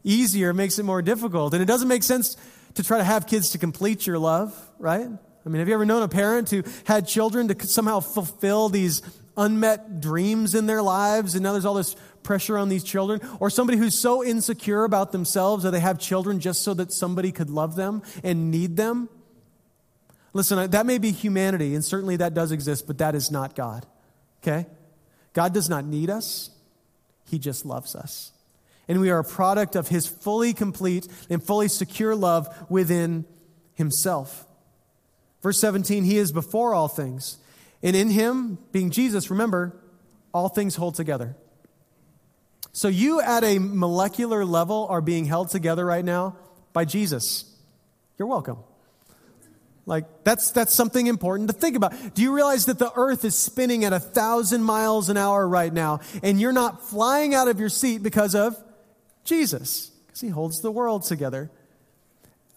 easier, 0.04 0.50
it 0.50 0.56
makes 0.56 0.80
it 0.80 0.84
more 0.84 1.02
difficult. 1.02 1.54
And 1.54 1.62
it 1.62 1.66
doesn't 1.66 1.88
make 1.88 2.04
sense 2.04 2.38
to 2.76 2.84
try 2.84 2.98
to 2.98 3.04
have 3.04 3.28
kids 3.28 3.52
to 3.52 3.58
complete 3.58 4.08
your 4.08 4.18
love, 4.18 4.56
right? 4.80 5.08
I 5.46 5.50
mean, 5.50 5.60
have 5.60 5.68
you 5.68 5.74
ever 5.74 5.86
known 5.86 6.04
a 6.04 6.08
parent 6.08 6.50
who 6.50 6.64
had 6.86 7.08
children 7.08 7.48
to 7.48 7.68
somehow 7.68 8.00
fulfill 8.00 8.70
these 8.70 9.02
unmet 9.36 10.02
dreams 10.02 10.56
in 10.56 10.66
their 10.66 10.82
lives, 10.82 11.36
and 11.36 11.44
now 11.44 11.52
there's 11.52 11.66
all 11.66 11.74
this 11.74 11.96
pressure 12.24 12.58
on 12.58 12.70
these 12.70 12.84
children? 12.84 13.22
Or 13.40 13.50
somebody 13.50 13.78
who's 13.78 13.98
so 13.98 14.24
insecure 14.24 14.84
about 14.84 15.12
themselves 15.12 15.64
that 15.64 15.72
they 15.72 15.80
have 15.80 16.00
children 16.00 16.40
just 16.40 16.64
so 16.64 16.74
that 16.76 16.92
somebody 16.92 17.32
could 17.32 17.50
love 17.50 17.76
them 17.76 18.04
and 18.24 18.52
need 18.52 18.78
them? 18.78 19.10
Listen, 20.34 20.70
that 20.72 20.86
may 20.86 20.98
be 20.98 21.12
humanity, 21.12 21.76
and 21.76 21.84
certainly 21.84 22.18
that 22.18 22.34
does 22.34 22.52
exist, 22.52 22.88
but 22.88 23.00
that 23.00 23.16
is 23.16 23.32
not 23.32 23.56
God. 23.56 23.86
Okay? 24.42 24.66
God 25.34 25.54
does 25.54 25.70
not 25.70 25.86
need 25.86 26.10
us, 26.10 26.50
He 27.30 27.40
just 27.40 27.66
loves 27.66 27.96
us. 27.96 28.32
And 28.88 29.00
we 29.00 29.10
are 29.10 29.20
a 29.20 29.24
product 29.24 29.76
of 29.76 29.88
His 29.88 30.08
fully 30.08 30.54
complete 30.54 31.08
and 31.30 31.44
fully 31.44 31.68
secure 31.68 32.16
love 32.16 32.48
within 32.70 33.26
Himself. 33.76 34.46
Verse 35.42 35.60
17, 35.60 36.04
He 36.04 36.18
is 36.18 36.32
before 36.32 36.74
all 36.74 36.88
things. 36.88 37.38
And 37.82 37.96
in 37.96 38.10
Him, 38.10 38.58
being 38.72 38.92
Jesus, 38.92 39.30
remember, 39.30 39.76
all 40.34 40.50
things 40.50 40.76
hold 40.76 40.96
together. 40.96 41.36
So 42.74 42.88
you 42.88 43.22
at 43.22 43.44
a 43.44 43.60
molecular 43.60 44.46
level 44.46 44.88
are 44.90 45.02
being 45.02 45.26
held 45.26 45.50
together 45.50 45.86
right 45.86 46.06
now 46.06 46.38
by 46.74 46.86
Jesus. 46.86 47.46
You're 48.18 48.30
welcome. 48.30 48.58
Like, 49.86 50.06
that's, 50.24 50.52
that's 50.52 50.74
something 50.74 51.08
important 51.08 51.50
to 51.50 51.56
think 51.56 51.76
about. 51.76 52.14
Do 52.14 52.22
you 52.22 52.34
realize 52.34 52.66
that 52.66 52.78
the 52.78 52.92
earth 52.96 53.26
is 53.26 53.36
spinning 53.36 53.84
at 53.84 53.94
a 53.94 54.00
thousand 54.00 54.64
miles 54.64 55.10
an 55.10 55.18
hour 55.18 55.48
right 55.48 55.74
now, 55.74 56.02
and 56.22 56.40
you're 56.40 56.54
not 56.54 56.88
flying 56.88 57.34
out 57.34 57.48
of 57.48 57.60
your 57.60 57.70
seat 57.70 58.04
because 58.04 58.36
of 58.36 58.56
Jesus? 59.24 59.92
Because 60.06 60.22
he 60.22 60.30
holds 60.30 60.62
the 60.62 60.72
world 60.72 61.04
together. 61.04 61.50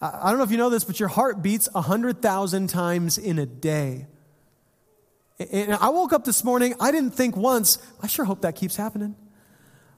I, 0.01 0.19
I 0.23 0.29
don't 0.29 0.37
know 0.37 0.43
if 0.43 0.51
you 0.51 0.57
know 0.57 0.69
this, 0.69 0.83
but 0.83 0.99
your 0.99 1.09
heart 1.09 1.41
beats 1.41 1.67
100,000 1.73 2.67
times 2.67 3.17
in 3.17 3.39
a 3.39 3.45
day. 3.45 4.07
And 5.39 5.73
I 5.73 5.89
woke 5.89 6.13
up 6.13 6.23
this 6.23 6.43
morning, 6.43 6.75
I 6.79 6.91
didn't 6.91 7.11
think 7.11 7.35
once, 7.35 7.77
I 8.01 8.07
sure 8.07 8.23
hope 8.23 8.41
that 8.41 8.55
keeps 8.55 8.75
happening. 8.75 9.15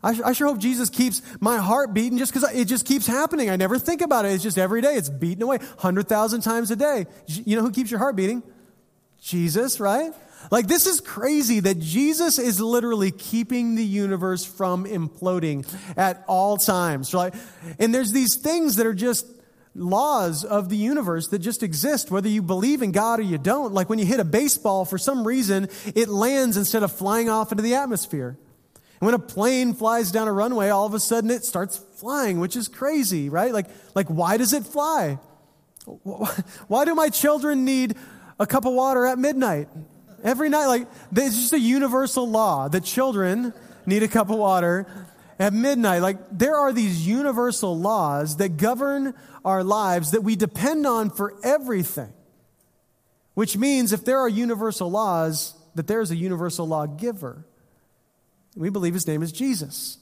I, 0.03 0.19
I 0.25 0.33
sure 0.33 0.47
hope 0.47 0.59
Jesus 0.59 0.89
keeps 0.89 1.21
my 1.39 1.57
heart 1.57 1.93
beating 1.93 2.17
just 2.17 2.33
because 2.33 2.49
it 2.53 2.65
just 2.65 2.85
keeps 2.85 3.07
happening. 3.07 3.49
I 3.49 3.55
never 3.55 3.79
think 3.79 4.01
about 4.01 4.25
it. 4.25 4.29
It's 4.29 4.43
just 4.43 4.57
every 4.57 4.81
day. 4.81 4.95
It's 4.95 5.09
beating 5.09 5.43
away 5.43 5.57
100,000 5.57 6.41
times 6.41 6.71
a 6.71 6.75
day. 6.75 7.07
You 7.27 7.55
know 7.55 7.63
who 7.63 7.71
keeps 7.71 7.89
your 7.89 7.99
heart 7.99 8.15
beating? 8.15 8.43
Jesus, 9.19 9.79
right? 9.79 10.13
Like, 10.51 10.67
this 10.67 10.85
is 10.85 11.01
crazy 11.01 11.59
that 11.61 11.79
Jesus 11.79 12.37
is 12.37 12.61
literally 12.61 13.11
keeping 13.11 13.75
the 13.75 13.83
universe 13.83 14.45
from 14.45 14.85
imploding 14.85 15.67
at 15.97 16.23
all 16.27 16.57
times, 16.57 17.13
right? 17.13 17.33
And 17.79 17.93
there's 17.93 18.11
these 18.11 18.37
things 18.37 18.75
that 18.75 18.85
are 18.85 18.93
just 18.93 19.25
laws 19.73 20.43
of 20.43 20.69
the 20.69 20.77
universe 20.77 21.27
that 21.29 21.39
just 21.39 21.63
exist, 21.63 22.11
whether 22.11 22.29
you 22.29 22.41
believe 22.41 22.81
in 22.81 22.91
God 22.91 23.19
or 23.19 23.23
you 23.23 23.37
don't. 23.37 23.73
Like 23.73 23.89
when 23.89 23.99
you 23.99 24.05
hit 24.05 24.19
a 24.19 24.25
baseball, 24.25 24.85
for 24.85 24.97
some 24.97 25.25
reason, 25.25 25.69
it 25.95 26.07
lands 26.07 26.55
instead 26.55 26.83
of 26.83 26.91
flying 26.91 27.29
off 27.29 27.51
into 27.51 27.63
the 27.63 27.75
atmosphere. 27.75 28.37
When 28.99 29.13
a 29.13 29.19
plane 29.19 29.73
flies 29.73 30.11
down 30.11 30.27
a 30.27 30.33
runway, 30.33 30.69
all 30.69 30.85
of 30.85 30.93
a 30.93 30.99
sudden 30.99 31.29
it 31.29 31.45
starts 31.45 31.77
flying, 31.97 32.39
which 32.39 32.55
is 32.55 32.67
crazy, 32.67 33.29
right? 33.29 33.53
Like, 33.53 33.67
like 33.93 34.07
why 34.07 34.37
does 34.37 34.53
it 34.53 34.65
fly? 34.65 35.19
Why 36.67 36.83
do 36.83 36.93
my 36.95 37.07
children 37.07 37.63
need 37.63 37.95
a 38.39 38.45
cup 38.45 38.65
of 38.65 38.73
water 38.73 39.05
at 39.05 39.17
midnight? 39.17 39.69
Every 40.21 40.49
night, 40.49 40.65
like, 40.65 40.87
it's 41.15 41.35
just 41.35 41.53
a 41.53 41.59
universal 41.59 42.29
law 42.29 42.67
that 42.67 42.83
children 42.83 43.53
need 43.85 44.03
a 44.03 44.07
cup 44.07 44.29
of 44.29 44.37
water 44.37 44.85
at 45.39 45.53
midnight. 45.53 46.01
Like, 46.01 46.17
there 46.31 46.55
are 46.55 46.73
these 46.73 47.07
universal 47.07 47.79
laws 47.79 48.37
that 48.37 48.57
govern 48.57 49.13
our 49.45 49.63
lives 49.63 50.11
that 50.11 50.23
we 50.23 50.35
depend 50.35 50.85
on 50.85 51.09
for 51.09 51.35
everything. 51.43 52.11
Which 53.33 53.55
means 53.55 53.93
if 53.93 54.03
there 54.03 54.19
are 54.19 54.27
universal 54.27 54.89
laws, 54.89 55.53
that 55.75 55.87
there 55.87 56.01
is 56.01 56.11
a 56.11 56.15
universal 56.15 56.67
law 56.67 56.87
giver. 56.87 57.45
We 58.57 58.69
believe 58.69 58.93
his 58.93 59.07
name 59.07 59.21
is 59.21 59.31
Jesus. 59.31 59.99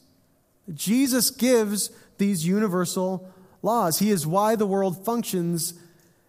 Jesus 0.73 1.29
gives 1.29 1.91
these 2.17 2.47
universal 2.47 3.29
laws. 3.61 3.99
He 3.99 4.11
is 4.11 4.25
why 4.25 4.55
the 4.55 4.65
world 4.65 5.05
functions 5.05 5.73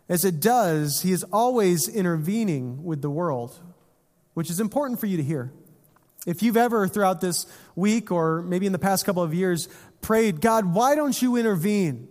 as 0.09 0.25
it 0.25 0.41
does. 0.41 1.03
He 1.03 1.13
is 1.13 1.25
always 1.33 1.89
intervening 1.89 2.85
with 2.85 3.01
the 3.01 3.11
world, 3.11 3.59
which 4.35 4.51
is 4.51 4.61
important 4.61 5.01
for 5.01 5.07
you 5.07 5.17
to 5.17 5.23
hear. 5.23 5.53
If 6.27 6.43
you've 6.43 6.57
ever, 6.57 6.89
throughout 6.89 7.21
this 7.21 7.47
week 7.77 8.11
or 8.11 8.43
maybe 8.43 8.67
in 8.67 8.73
the 8.73 8.79
past 8.79 9.07
couple 9.07 9.23
of 9.23 9.33
years, 9.33 9.69
prayed, 10.01 10.41
God, 10.41 10.75
why 10.75 10.97
don't 10.97 11.21
you 11.23 11.37
intervene? 11.37 12.09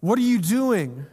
What 0.00 0.18
are 0.18 0.22
you 0.22 0.38
doing? 0.38 1.04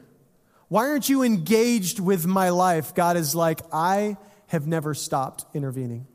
Why 0.69 0.87
aren't 0.87 1.09
you 1.09 1.23
engaged 1.23 1.99
with 1.99 2.25
my 2.25 2.49
life? 2.49 2.95
God 2.95 3.17
is 3.17 3.35
like, 3.35 3.59
I 3.73 4.15
have 4.47 4.65
never 4.67 4.93
stopped 4.93 5.45
intervening. 5.53 6.07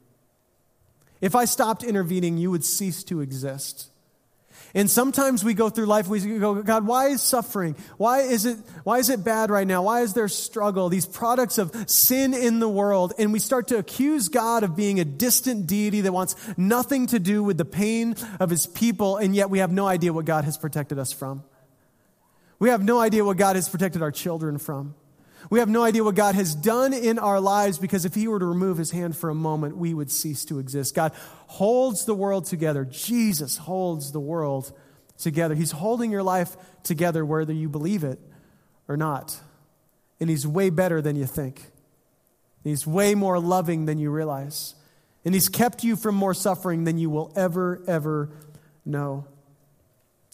If 1.20 1.34
I 1.34 1.44
stopped 1.44 1.82
intervening, 1.82 2.38
you 2.38 2.50
would 2.50 2.64
cease 2.64 3.04
to 3.04 3.20
exist. 3.20 3.90
And 4.72 4.88
sometimes 4.88 5.42
we 5.42 5.54
go 5.54 5.68
through 5.68 5.86
life, 5.86 6.06
we 6.06 6.20
go, 6.38 6.62
God, 6.62 6.86
why 6.86 7.08
is 7.08 7.22
suffering? 7.22 7.74
Why 7.96 8.20
is 8.20 8.46
it, 8.46 8.56
why 8.84 8.98
is 8.98 9.10
it 9.10 9.24
bad 9.24 9.50
right 9.50 9.66
now? 9.66 9.82
Why 9.82 10.02
is 10.02 10.14
there 10.14 10.28
struggle? 10.28 10.88
These 10.88 11.06
products 11.06 11.58
of 11.58 11.74
sin 11.90 12.34
in 12.34 12.60
the 12.60 12.68
world. 12.68 13.12
And 13.18 13.32
we 13.32 13.40
start 13.40 13.68
to 13.68 13.78
accuse 13.78 14.28
God 14.28 14.62
of 14.62 14.76
being 14.76 15.00
a 15.00 15.04
distant 15.04 15.66
deity 15.66 16.02
that 16.02 16.12
wants 16.12 16.36
nothing 16.56 17.06
to 17.08 17.18
do 17.18 17.42
with 17.42 17.58
the 17.58 17.64
pain 17.64 18.14
of 18.38 18.48
his 18.48 18.66
people, 18.66 19.16
and 19.16 19.34
yet 19.34 19.50
we 19.50 19.58
have 19.58 19.72
no 19.72 19.86
idea 19.86 20.12
what 20.12 20.24
God 20.24 20.44
has 20.44 20.56
protected 20.56 20.98
us 20.98 21.12
from. 21.12 21.42
We 22.60 22.68
have 22.68 22.84
no 22.84 23.00
idea 23.00 23.24
what 23.24 23.38
God 23.38 23.56
has 23.56 23.68
protected 23.68 24.02
our 24.02 24.12
children 24.12 24.58
from. 24.58 24.94
We 25.50 25.58
have 25.58 25.68
no 25.68 25.82
idea 25.82 26.04
what 26.04 26.14
God 26.14 26.36
has 26.36 26.54
done 26.54 26.92
in 26.92 27.18
our 27.18 27.40
lives 27.40 27.78
because 27.78 28.04
if 28.04 28.14
He 28.14 28.28
were 28.28 28.38
to 28.38 28.46
remove 28.46 28.78
His 28.78 28.92
hand 28.92 29.16
for 29.16 29.28
a 29.30 29.34
moment, 29.34 29.76
we 29.76 29.92
would 29.92 30.10
cease 30.10 30.44
to 30.46 30.60
exist. 30.60 30.94
God 30.94 31.12
holds 31.48 32.04
the 32.04 32.14
world 32.14 32.46
together. 32.46 32.84
Jesus 32.84 33.56
holds 33.56 34.12
the 34.12 34.20
world 34.20 34.72
together. 35.18 35.54
He's 35.54 35.72
holding 35.72 36.10
your 36.10 36.22
life 36.22 36.56
together 36.84 37.24
whether 37.24 37.52
you 37.52 37.68
believe 37.68 38.04
it 38.04 38.20
or 38.88 38.96
not. 38.96 39.38
And 40.20 40.30
He's 40.30 40.46
way 40.46 40.70
better 40.70 41.02
than 41.02 41.16
you 41.16 41.26
think. 41.26 41.62
He's 42.62 42.86
way 42.86 43.14
more 43.14 43.38
loving 43.40 43.86
than 43.86 43.98
you 43.98 44.10
realize. 44.10 44.76
And 45.24 45.34
He's 45.34 45.48
kept 45.48 45.82
you 45.82 45.96
from 45.96 46.14
more 46.14 46.34
suffering 46.34 46.84
than 46.84 46.96
you 46.96 47.10
will 47.10 47.32
ever, 47.36 47.82
ever 47.88 48.30
know. 48.84 49.26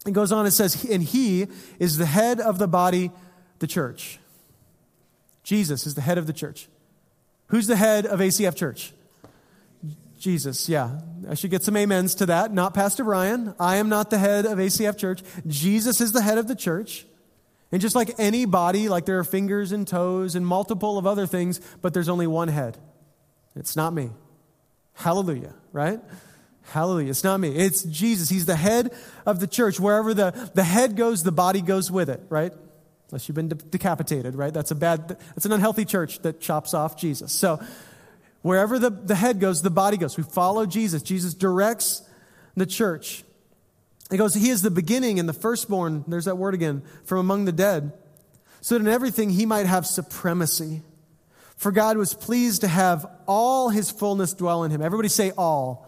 It 0.07 0.13
goes 0.13 0.31
on, 0.31 0.47
it 0.47 0.53
says, 0.53 0.85
and 0.85 1.03
he 1.03 1.49
is 1.79 1.97
the 1.97 2.07
head 2.07 2.41
of 2.41 2.59
the 2.59 2.69
body, 2.69 3.11
the 3.59 3.67
church. 3.67 4.21
Jesus 5.47 5.87
is 5.87 5.95
the 5.95 6.01
head 6.01 6.19
of 6.19 6.27
the 6.27 6.33
church. 6.33 6.69
Who's 7.47 7.69
the 7.69 7.77
head 7.77 8.05
of 8.05 8.19
ACF 8.19 8.57
Church? 8.57 8.93
Jesus, 10.19 10.69
yeah. 10.69 10.99
I 11.31 11.35
should 11.35 11.53
get 11.53 11.63
some 11.63 11.77
amens 11.77 12.17
to 12.17 12.27
that. 12.27 12.53
Not 12.53 12.75
Pastor 12.75 13.05
Brian. 13.05 13.55
I 13.61 13.77
am 13.77 13.89
not 13.89 14.11
the 14.11 14.19
head 14.19 14.45
of 14.45 14.59
ACF 14.59 14.99
Church. 14.99 15.23
Jesus 15.47 16.01
is 16.01 16.11
the 16.11 16.21
head 16.21 16.39
of 16.39 16.49
the 16.49 16.57
church. 16.57 17.07
And 17.71 17.81
just 17.81 17.95
like 17.95 18.11
any 18.19 18.45
body, 18.45 18.89
like 18.89 19.07
there 19.07 19.21
are 19.21 19.25
fingers 19.25 19.71
and 19.71 19.87
toes 19.87 20.35
and 20.35 20.45
multiple 20.45 20.99
of 20.99 21.07
other 21.07 21.29
things, 21.29 21.61
but 21.81 21.95
there's 21.95 22.09
only 22.09 22.27
one 22.27 22.49
head. 22.49 22.77
It's 23.55 23.77
not 23.77 23.93
me. 23.93 24.11
Hallelujah, 24.95 25.55
right? 25.73 26.01
Hallelujah. 26.71 27.11
It's 27.11 27.23
not 27.23 27.39
me. 27.39 27.55
It's 27.55 27.85
Jesus. 27.85 28.29
He's 28.29 28.47
the 28.47 28.57
head 28.57 28.93
of 29.25 29.39
the 29.39 29.47
church. 29.47 29.79
Wherever 29.79 30.13
the, 30.13 30.51
the 30.55 30.65
head 30.65 30.97
goes, 30.97 31.23
the 31.23 31.31
body 31.31 31.61
goes 31.61 31.89
with 31.89 32.11
it, 32.11 32.21
right? 32.31 32.53
Unless 33.11 33.29
you've 33.29 33.37
been 33.37 33.49
de- 33.49 33.55
decapitated, 33.55 34.35
right? 34.35 34.53
That's 34.53 34.71
a 34.71 34.75
bad, 34.75 35.09
that's 35.09 35.47
an 35.47 35.53
unhealthy 35.53 35.85
church 35.85 36.21
that 36.21 36.41
chops 36.41 36.75
off 36.75 36.97
Jesus. 36.97 37.33
So 37.33 37.61
wherever 38.43 38.79
the, 38.79 38.91
the 38.91 39.15
head 39.15 39.41
goes, 39.41 39.63
the 39.63 39.71
body 39.71 39.97
goes. 39.97 40.17
We 40.17 40.25
follow 40.25 40.67
Jesus. 40.67 41.03
Jesus 41.03 41.35
directs 41.35 42.03
the 42.57 42.67
church. 42.67 43.25
It 44.11 44.17
goes, 44.17 44.35
He 44.35 44.51
is 44.51 44.63
the 44.63 44.71
beginning 44.71 45.19
and 45.19 45.29
the 45.29 45.33
firstborn, 45.33 46.05
there's 46.07 46.25
that 46.27 46.37
word 46.37 46.55
again, 46.55 46.83
from 47.05 47.19
among 47.19 47.45
the 47.45 47.53
dead, 47.53 47.93
so 48.61 48.77
that 48.77 48.81
in 48.81 48.93
everything 48.93 49.31
he 49.31 49.47
might 49.47 49.67
have 49.67 49.87
supremacy. 49.87 50.83
For 51.57 51.73
God 51.73 51.97
was 51.97 52.13
pleased 52.13 52.61
to 52.63 52.69
have 52.69 53.07
all 53.27 53.71
his 53.71 53.91
fullness 53.91 54.35
dwell 54.35 54.65
in 54.65 54.71
him. 54.71 54.83
Everybody 54.83 55.09
say 55.09 55.33
all 55.39 55.87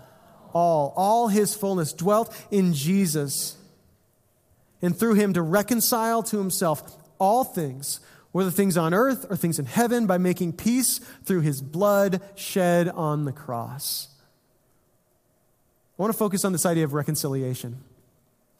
all, 0.52 0.92
all 0.96 1.28
his 1.28 1.54
fullness 1.54 1.92
dwelt 1.92 2.34
in 2.50 2.74
Jesus, 2.74 3.56
and 4.80 4.96
through 4.96 5.14
him 5.14 5.34
to 5.34 5.42
reconcile 5.42 6.22
to 6.24 6.38
himself 6.38 6.96
all 7.18 7.44
things, 7.44 8.00
whether 8.32 8.50
things 8.50 8.76
on 8.76 8.94
earth 8.94 9.26
or 9.30 9.36
things 9.36 9.58
in 9.58 9.66
heaven, 9.66 10.06
by 10.06 10.18
making 10.18 10.52
peace 10.52 10.98
through 11.24 11.40
his 11.40 11.60
blood 11.62 12.20
shed 12.34 12.88
on 12.88 13.24
the 13.24 13.32
cross. 13.32 14.08
I 15.98 16.02
want 16.02 16.12
to 16.12 16.18
focus 16.18 16.44
on 16.44 16.52
this 16.52 16.64
idea 16.64 16.84
of 16.84 16.92
reconciliation 16.92 17.82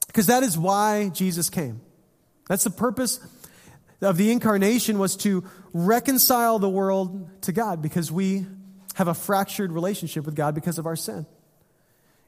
because 0.09 0.27
that 0.27 0.43
is 0.43 0.59
why 0.59 1.11
Jesus 1.11 1.51
came. 1.51 1.81
That's 2.49 2.65
the 2.65 2.71
purpose 2.71 3.21
of 4.01 4.17
the 4.17 4.33
incarnation 4.33 4.99
was 4.99 5.17
to 5.19 5.45
reconcile 5.73 6.59
the 6.59 6.69
world 6.69 7.43
to 7.43 7.53
God 7.53 7.83
because 7.83 8.11
we 8.11 8.47
have 8.95 9.09
a 9.09 9.15
fractured 9.15 9.71
relationship 9.71 10.25
with 10.27 10.35
God 10.35 10.55
because 10.55 10.79
of 10.79 10.87
our 10.87 10.97
sin. 10.97 11.27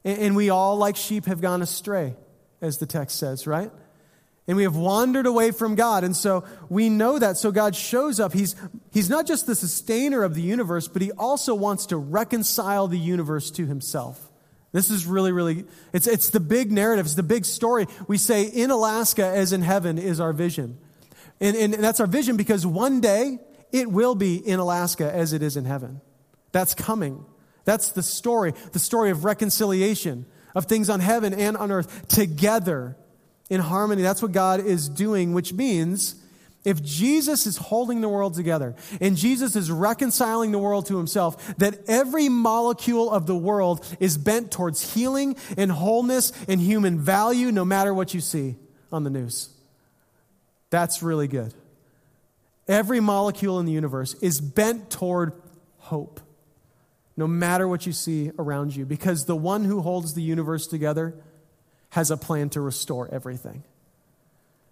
And 0.04 0.36
we 0.36 0.50
all, 0.50 0.76
like 0.76 0.96
sheep, 0.96 1.26
have 1.26 1.40
gone 1.40 1.62
astray, 1.62 2.14
as 2.60 2.78
the 2.78 2.86
text 2.86 3.18
says, 3.18 3.46
right? 3.46 3.70
And 4.46 4.56
we 4.56 4.64
have 4.64 4.74
wandered 4.74 5.26
away 5.26 5.52
from 5.52 5.74
God. 5.74 6.02
And 6.02 6.16
so 6.16 6.44
we 6.68 6.88
know 6.88 7.18
that. 7.18 7.36
So 7.36 7.52
God 7.52 7.76
shows 7.76 8.18
up. 8.18 8.32
He's, 8.32 8.56
he's 8.92 9.08
not 9.08 9.26
just 9.26 9.46
the 9.46 9.54
sustainer 9.54 10.22
of 10.22 10.34
the 10.34 10.42
universe, 10.42 10.88
but 10.88 11.02
he 11.02 11.12
also 11.12 11.54
wants 11.54 11.86
to 11.86 11.96
reconcile 11.96 12.88
the 12.88 12.98
universe 12.98 13.50
to 13.52 13.66
himself. 13.66 14.30
This 14.72 14.90
is 14.90 15.06
really, 15.06 15.32
really, 15.32 15.64
it's, 15.92 16.06
it's 16.06 16.30
the 16.30 16.40
big 16.40 16.72
narrative. 16.72 17.06
It's 17.06 17.14
the 17.14 17.22
big 17.22 17.44
story. 17.44 17.86
We 18.08 18.18
say 18.18 18.44
in 18.44 18.70
Alaska 18.70 19.26
as 19.26 19.52
in 19.52 19.62
heaven 19.62 19.98
is 19.98 20.20
our 20.20 20.32
vision. 20.32 20.78
And, 21.40 21.56
and 21.56 21.74
that's 21.74 22.00
our 22.00 22.06
vision 22.06 22.36
because 22.36 22.66
one 22.66 23.00
day 23.00 23.38
it 23.72 23.90
will 23.90 24.14
be 24.14 24.36
in 24.36 24.58
Alaska 24.58 25.12
as 25.12 25.32
it 25.32 25.42
is 25.42 25.56
in 25.56 25.64
heaven. 25.64 26.00
That's 26.52 26.74
coming. 26.74 27.24
That's 27.64 27.92
the 27.92 28.02
story, 28.02 28.54
the 28.72 28.78
story 28.78 29.10
of 29.10 29.24
reconciliation, 29.24 30.26
of 30.54 30.66
things 30.66 30.90
on 30.90 31.00
heaven 31.00 31.32
and 31.32 31.56
on 31.56 31.70
earth 31.70 32.08
together 32.08 32.96
in 33.50 33.60
harmony. 33.60 34.00
That's 34.00 34.22
what 34.22 34.32
God 34.32 34.64
is 34.64 34.88
doing, 34.88 35.34
which 35.34 35.52
means 35.52 36.14
if 36.64 36.82
Jesus 36.82 37.46
is 37.46 37.56
holding 37.56 38.00
the 38.00 38.08
world 38.08 38.34
together 38.34 38.74
and 39.00 39.16
Jesus 39.16 39.56
is 39.56 39.70
reconciling 39.70 40.52
the 40.52 40.58
world 40.58 40.86
to 40.86 40.96
himself, 40.96 41.56
that 41.56 41.78
every 41.88 42.28
molecule 42.28 43.10
of 43.10 43.26
the 43.26 43.36
world 43.36 43.84
is 43.98 44.16
bent 44.16 44.50
towards 44.50 44.94
healing 44.94 45.36
and 45.56 45.72
wholeness 45.72 46.32
and 46.48 46.60
human 46.60 46.98
value, 46.98 47.50
no 47.50 47.64
matter 47.64 47.92
what 47.92 48.14
you 48.14 48.20
see 48.20 48.56
on 48.92 49.04
the 49.04 49.10
news. 49.10 49.50
That's 50.70 51.02
really 51.02 51.28
good. 51.28 51.52
Every 52.68 53.00
molecule 53.00 53.58
in 53.58 53.66
the 53.66 53.72
universe 53.72 54.14
is 54.14 54.40
bent 54.40 54.90
toward 54.90 55.32
hope 55.78 56.20
no 57.16 57.26
matter 57.26 57.68
what 57.68 57.84
you 57.84 57.92
see 57.92 58.30
around 58.38 58.74
you, 58.74 58.86
because 58.86 59.26
the 59.26 59.36
one 59.36 59.64
who 59.64 59.82
holds 59.82 60.14
the 60.14 60.22
universe 60.22 60.66
together 60.66 61.14
has 61.90 62.10
a 62.10 62.16
plan 62.16 62.50
to 62.50 62.60
restore 62.60 63.08
everything. 63.12 63.64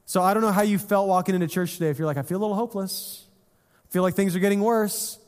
So 0.07 0.22
I 0.22 0.33
don't 0.33 0.42
know 0.42 0.52
how 0.52 0.62
you 0.62 0.78
felt 0.78 1.09
walking 1.09 1.35
into 1.35 1.48
church 1.48 1.74
today. 1.74 1.90
If 1.90 1.98
you're 1.98 2.07
like, 2.07 2.16
I 2.16 2.22
feel 2.22 2.38
a 2.38 2.40
little 2.40 2.57
hopeless, 2.57 3.26
I 3.88 3.92
feel 3.92 4.02
like 4.02 4.14
things 4.14 4.35
are 4.35 4.40
getting 4.40 4.61
worse. 4.61 5.18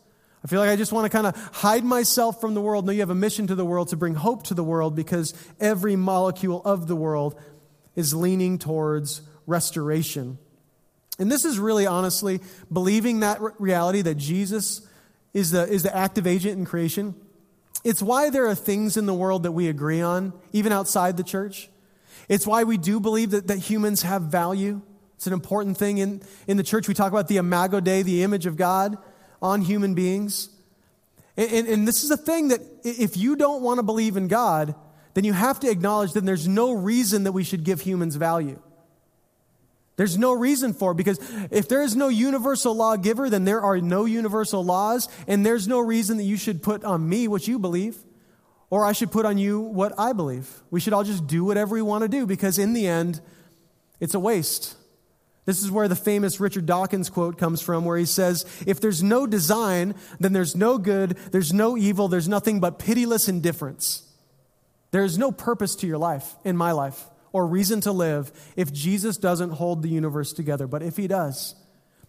I 0.42 0.48
feel 0.48 0.60
like 0.60 0.70
I 0.70 0.76
just 0.76 0.92
want 0.92 1.04
to 1.04 1.10
kind 1.14 1.26
of 1.26 1.36
hide 1.52 1.84
myself 1.84 2.40
from 2.40 2.54
the 2.54 2.62
world. 2.62 2.86
No, 2.86 2.92
you 2.92 3.00
have 3.00 3.10
a 3.10 3.14
mission 3.14 3.46
to 3.48 3.54
the 3.54 3.64
world 3.64 3.88
to 3.88 3.96
bring 3.96 4.14
hope 4.14 4.44
to 4.44 4.54
the 4.54 4.64
world 4.64 4.96
because 4.96 5.34
every 5.60 5.96
molecule 5.96 6.62
of 6.64 6.86
the 6.88 6.96
world 6.96 7.38
is 7.94 8.14
leaning 8.14 8.58
towards 8.58 9.20
restoration. 9.46 10.38
And 11.18 11.30
this 11.30 11.44
is 11.44 11.58
really 11.58 11.86
honestly 11.86 12.40
believing 12.72 13.20
that 13.20 13.38
reality 13.60 14.00
that 14.00 14.14
Jesus 14.14 14.80
is 15.34 15.50
the, 15.50 15.68
is 15.68 15.82
the 15.82 15.94
active 15.94 16.26
agent 16.26 16.58
in 16.58 16.64
creation. 16.64 17.14
It's 17.84 18.02
why 18.02 18.30
there 18.30 18.46
are 18.46 18.54
things 18.54 18.96
in 18.96 19.04
the 19.04 19.14
world 19.14 19.42
that 19.42 19.52
we 19.52 19.68
agree 19.68 20.00
on, 20.00 20.32
even 20.52 20.72
outside 20.72 21.18
the 21.18 21.22
church. 21.22 21.68
It's 22.28 22.46
why 22.46 22.64
we 22.64 22.78
do 22.78 23.00
believe 23.00 23.30
that, 23.30 23.48
that 23.48 23.58
humans 23.58 24.02
have 24.02 24.22
value. 24.22 24.82
It's 25.16 25.26
an 25.26 25.32
important 25.32 25.76
thing 25.76 25.98
in, 25.98 26.22
in 26.46 26.56
the 26.56 26.62
church. 26.62 26.88
We 26.88 26.94
talk 26.94 27.12
about 27.12 27.28
the 27.28 27.36
imago 27.36 27.80
Dei, 27.80 28.02
the 28.02 28.22
image 28.22 28.46
of 28.46 28.56
God 28.56 28.96
on 29.42 29.62
human 29.62 29.94
beings. 29.94 30.48
And, 31.36 31.52
and, 31.52 31.68
and 31.68 31.88
this 31.88 32.04
is 32.04 32.10
a 32.10 32.16
thing 32.16 32.48
that 32.48 32.60
if 32.84 33.16
you 33.16 33.36
don't 33.36 33.62
want 33.62 33.78
to 33.78 33.82
believe 33.82 34.16
in 34.16 34.28
God, 34.28 34.74
then 35.14 35.24
you 35.24 35.32
have 35.32 35.60
to 35.60 35.70
acknowledge 35.70 36.12
that 36.12 36.24
there's 36.24 36.48
no 36.48 36.72
reason 36.72 37.24
that 37.24 37.32
we 37.32 37.44
should 37.44 37.64
give 37.64 37.80
humans 37.80 38.16
value. 38.16 38.60
There's 39.96 40.16
no 40.16 40.32
reason 40.32 40.72
for 40.72 40.92
it 40.92 40.94
because 40.94 41.18
if 41.50 41.68
there 41.68 41.82
is 41.82 41.94
no 41.94 42.08
universal 42.08 42.74
lawgiver, 42.74 43.28
then 43.28 43.44
there 43.44 43.60
are 43.60 43.78
no 43.80 44.06
universal 44.06 44.64
laws, 44.64 45.08
and 45.26 45.44
there's 45.44 45.68
no 45.68 45.78
reason 45.80 46.16
that 46.16 46.24
you 46.24 46.38
should 46.38 46.62
put 46.62 46.84
on 46.84 47.06
me 47.06 47.28
what 47.28 47.46
you 47.46 47.58
believe, 47.58 47.98
or 48.70 48.86
I 48.86 48.92
should 48.92 49.10
put 49.10 49.26
on 49.26 49.36
you 49.36 49.60
what 49.60 49.92
I 49.98 50.12
believe. 50.12 50.48
We 50.70 50.80
should 50.80 50.92
all 50.92 51.04
just 51.04 51.26
do 51.26 51.44
whatever 51.44 51.74
we 51.74 51.82
want 51.82 52.02
to 52.02 52.08
do 52.08 52.26
because 52.26 52.58
in 52.58 52.72
the 52.72 52.86
end, 52.86 53.20
it's 53.98 54.14
a 54.14 54.20
waste. 54.20 54.76
This 55.44 55.62
is 55.62 55.70
where 55.70 55.88
the 55.88 55.96
famous 55.96 56.38
Richard 56.40 56.66
Dawkins 56.66 57.10
quote 57.10 57.36
comes 57.36 57.60
from, 57.60 57.84
where 57.84 57.98
he 57.98 58.04
says, 58.04 58.46
If 58.66 58.80
there's 58.80 59.02
no 59.02 59.26
design, 59.26 59.94
then 60.20 60.32
there's 60.32 60.54
no 60.54 60.78
good, 60.78 61.16
there's 61.32 61.52
no 61.52 61.76
evil, 61.76 62.08
there's 62.08 62.28
nothing 62.28 62.60
but 62.60 62.78
pitiless 62.78 63.28
indifference. 63.28 64.06
There 64.92 65.04
is 65.04 65.18
no 65.18 65.32
purpose 65.32 65.74
to 65.76 65.86
your 65.86 65.98
life, 65.98 66.36
in 66.44 66.56
my 66.56 66.72
life 66.72 67.08
or 67.32 67.46
reason 67.46 67.80
to 67.82 67.92
live 67.92 68.32
if 68.56 68.72
Jesus 68.72 69.16
doesn't 69.16 69.50
hold 69.50 69.82
the 69.82 69.88
universe 69.88 70.32
together. 70.32 70.66
But 70.66 70.82
if 70.82 70.96
he 70.96 71.06
does, 71.06 71.54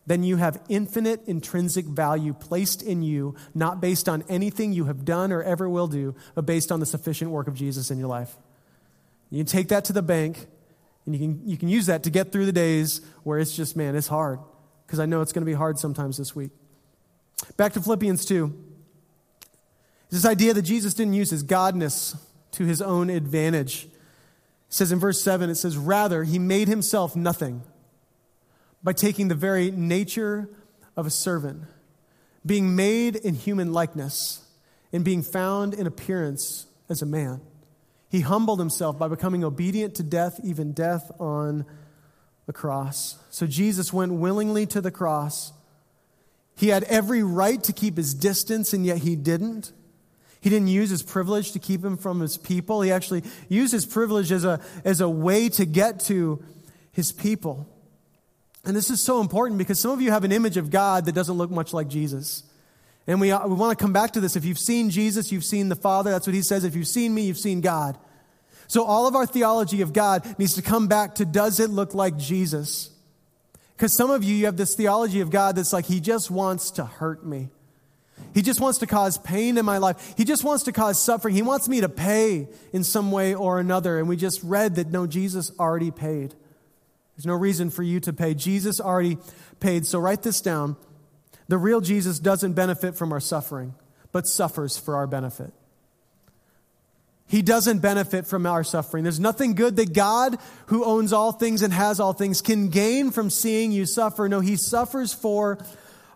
then 0.07 0.23
you 0.23 0.37
have 0.37 0.61
infinite 0.67 1.27
intrinsic 1.27 1.85
value 1.85 2.33
placed 2.33 2.81
in 2.81 3.03
you, 3.03 3.35
not 3.53 3.79
based 3.79 4.09
on 4.09 4.23
anything 4.27 4.73
you 4.73 4.85
have 4.85 5.05
done 5.05 5.31
or 5.31 5.43
ever 5.43 5.69
will 5.69 5.87
do, 5.87 6.15
but 6.33 6.45
based 6.45 6.71
on 6.71 6.79
the 6.79 6.85
sufficient 6.85 7.31
work 7.31 7.47
of 7.47 7.53
Jesus 7.53 7.91
in 7.91 7.99
your 7.99 8.07
life. 8.07 8.35
You 9.29 9.37
can 9.37 9.45
take 9.45 9.69
that 9.69 9.85
to 9.85 9.93
the 9.93 10.01
bank, 10.01 10.47
and 11.05 11.15
you 11.15 11.19
can, 11.19 11.47
you 11.47 11.57
can 11.57 11.69
use 11.69 11.85
that 11.85 12.03
to 12.03 12.09
get 12.09 12.31
through 12.31 12.45
the 12.45 12.51
days 12.51 13.01
where 13.23 13.39
it's 13.39 13.55
just, 13.55 13.77
man, 13.77 13.95
it's 13.95 14.07
hard. 14.07 14.39
Because 14.85 14.99
I 14.99 15.05
know 15.05 15.21
it's 15.21 15.31
going 15.31 15.43
to 15.43 15.49
be 15.49 15.53
hard 15.53 15.79
sometimes 15.79 16.17
this 16.17 16.35
week. 16.35 16.51
Back 17.55 17.73
to 17.73 17.81
Philippians 17.81 18.25
2. 18.25 18.53
This 20.09 20.25
idea 20.25 20.53
that 20.53 20.63
Jesus 20.63 20.93
didn't 20.93 21.13
use 21.13 21.29
his 21.29 21.43
godness 21.43 22.17
to 22.51 22.65
his 22.65 22.81
own 22.81 23.09
advantage. 23.09 23.85
It 23.85 24.73
says 24.73 24.91
in 24.91 24.99
verse 24.99 25.21
7, 25.21 25.49
it 25.49 25.55
says, 25.55 25.77
Rather, 25.77 26.23
he 26.23 26.37
made 26.39 26.67
himself 26.67 27.15
nothing 27.15 27.63
by 28.83 28.93
taking 28.93 29.27
the 29.27 29.35
very 29.35 29.71
nature 29.71 30.49
of 30.95 31.05
a 31.05 31.09
servant, 31.09 31.63
being 32.45 32.75
made 32.75 33.15
in 33.15 33.35
human 33.35 33.71
likeness, 33.71 34.45
and 34.91 35.05
being 35.05 35.21
found 35.21 35.73
in 35.73 35.87
appearance 35.87 36.67
as 36.89 37.01
a 37.01 37.05
man. 37.05 37.41
He 38.09 38.21
humbled 38.21 38.59
himself 38.59 38.99
by 38.99 39.07
becoming 39.07 39.43
obedient 39.43 39.95
to 39.95 40.03
death, 40.03 40.39
even 40.43 40.73
death 40.73 41.09
on 41.19 41.65
the 42.45 42.53
cross. 42.53 43.17
So 43.29 43.47
Jesus 43.47 43.93
went 43.93 44.11
willingly 44.13 44.65
to 44.67 44.81
the 44.81 44.91
cross. 44.91 45.53
He 46.57 46.67
had 46.67 46.83
every 46.83 47.23
right 47.23 47.63
to 47.63 47.71
keep 47.71 47.95
his 47.95 48.13
distance, 48.13 48.73
and 48.73 48.85
yet 48.85 48.97
he 48.97 49.15
didn't. 49.15 49.71
He 50.41 50.49
didn't 50.49 50.67
use 50.67 50.89
his 50.89 51.03
privilege 51.03 51.53
to 51.53 51.59
keep 51.59 51.85
him 51.85 51.95
from 51.97 52.19
his 52.19 52.37
people. 52.37 52.81
He 52.81 52.91
actually 52.91 53.23
used 53.47 53.71
his 53.71 53.85
privilege 53.85 54.31
as 54.31 54.43
a, 54.43 54.59
as 54.83 54.99
a 54.99 55.07
way 55.07 55.47
to 55.49 55.65
get 55.65 56.01
to 56.01 56.43
his 56.91 57.11
people. 57.13 57.69
And 58.63 58.75
this 58.75 58.89
is 58.89 59.01
so 59.01 59.21
important 59.21 59.57
because 59.57 59.79
some 59.79 59.91
of 59.91 60.01
you 60.01 60.11
have 60.11 60.23
an 60.23 60.31
image 60.31 60.57
of 60.57 60.69
God 60.69 61.05
that 61.05 61.13
doesn't 61.13 61.35
look 61.35 61.49
much 61.49 61.73
like 61.73 61.87
Jesus. 61.87 62.43
And 63.07 63.19
we, 63.19 63.27
we 63.27 63.55
want 63.55 63.77
to 63.77 63.81
come 63.81 63.93
back 63.93 64.11
to 64.11 64.19
this. 64.19 64.35
If 64.35 64.45
you've 64.45 64.59
seen 64.59 64.89
Jesus, 64.91 65.31
you've 65.31 65.43
seen 65.43 65.69
the 65.69 65.75
Father. 65.75 66.11
That's 66.11 66.27
what 66.27 66.35
he 66.35 66.43
says. 66.43 66.63
If 66.63 66.75
you've 66.75 66.87
seen 66.87 67.13
me, 67.13 67.23
you've 67.23 67.37
seen 67.37 67.61
God. 67.61 67.97
So 68.67 68.83
all 68.83 69.07
of 69.07 69.15
our 69.15 69.25
theology 69.25 69.81
of 69.81 69.93
God 69.93 70.37
needs 70.37 70.55
to 70.55 70.61
come 70.61 70.87
back 70.87 71.15
to 71.15 71.25
does 71.25 71.59
it 71.59 71.69
look 71.71 71.95
like 71.95 72.17
Jesus? 72.17 72.91
Because 73.75 73.93
some 73.93 74.11
of 74.11 74.23
you, 74.23 74.35
you 74.35 74.45
have 74.45 74.57
this 74.57 74.75
theology 74.75 75.21
of 75.21 75.31
God 75.31 75.55
that's 75.55 75.73
like, 75.73 75.85
he 75.85 75.99
just 75.99 76.29
wants 76.29 76.71
to 76.71 76.85
hurt 76.85 77.25
me. 77.25 77.49
He 78.33 78.43
just 78.43 78.61
wants 78.61 78.77
to 78.79 78.87
cause 78.87 79.17
pain 79.17 79.57
in 79.57 79.65
my 79.65 79.79
life. 79.79 80.13
He 80.15 80.23
just 80.23 80.43
wants 80.43 80.63
to 80.63 80.71
cause 80.71 81.01
suffering. 81.01 81.33
He 81.35 81.41
wants 81.41 81.67
me 81.67 81.81
to 81.81 81.89
pay 81.89 82.47
in 82.71 82.83
some 82.83 83.11
way 83.11 83.33
or 83.33 83.59
another. 83.59 83.99
And 83.99 84.07
we 84.07 84.15
just 84.15 84.41
read 84.43 84.75
that 84.75 84.91
no, 84.91 85.07
Jesus 85.07 85.51
already 85.59 85.91
paid. 85.91 86.35
There's 87.15 87.25
no 87.25 87.35
reason 87.35 87.69
for 87.69 87.83
you 87.83 87.99
to 88.01 88.13
pay. 88.13 88.33
Jesus 88.33 88.79
already 88.79 89.17
paid. 89.59 89.85
So 89.85 89.99
write 89.99 90.23
this 90.23 90.41
down. 90.41 90.75
The 91.47 91.57
real 91.57 91.81
Jesus 91.81 92.19
doesn't 92.19 92.53
benefit 92.53 92.95
from 92.95 93.11
our 93.11 93.19
suffering, 93.19 93.75
but 94.11 94.27
suffers 94.27 94.77
for 94.77 94.95
our 94.95 95.07
benefit. 95.07 95.51
He 97.27 97.41
doesn't 97.41 97.79
benefit 97.79 98.27
from 98.27 98.45
our 98.45 98.63
suffering. 98.63 99.03
There's 99.03 99.19
nothing 99.19 99.55
good 99.55 99.77
that 99.77 99.93
God, 99.93 100.37
who 100.65 100.83
owns 100.83 101.13
all 101.13 101.31
things 101.31 101.61
and 101.61 101.71
has 101.71 101.99
all 101.99 102.11
things, 102.11 102.41
can 102.41 102.69
gain 102.69 103.11
from 103.11 103.29
seeing 103.29 103.71
you 103.71 103.85
suffer. 103.85 104.27
No, 104.27 104.41
He 104.41 104.57
suffers 104.57 105.13
for 105.13 105.57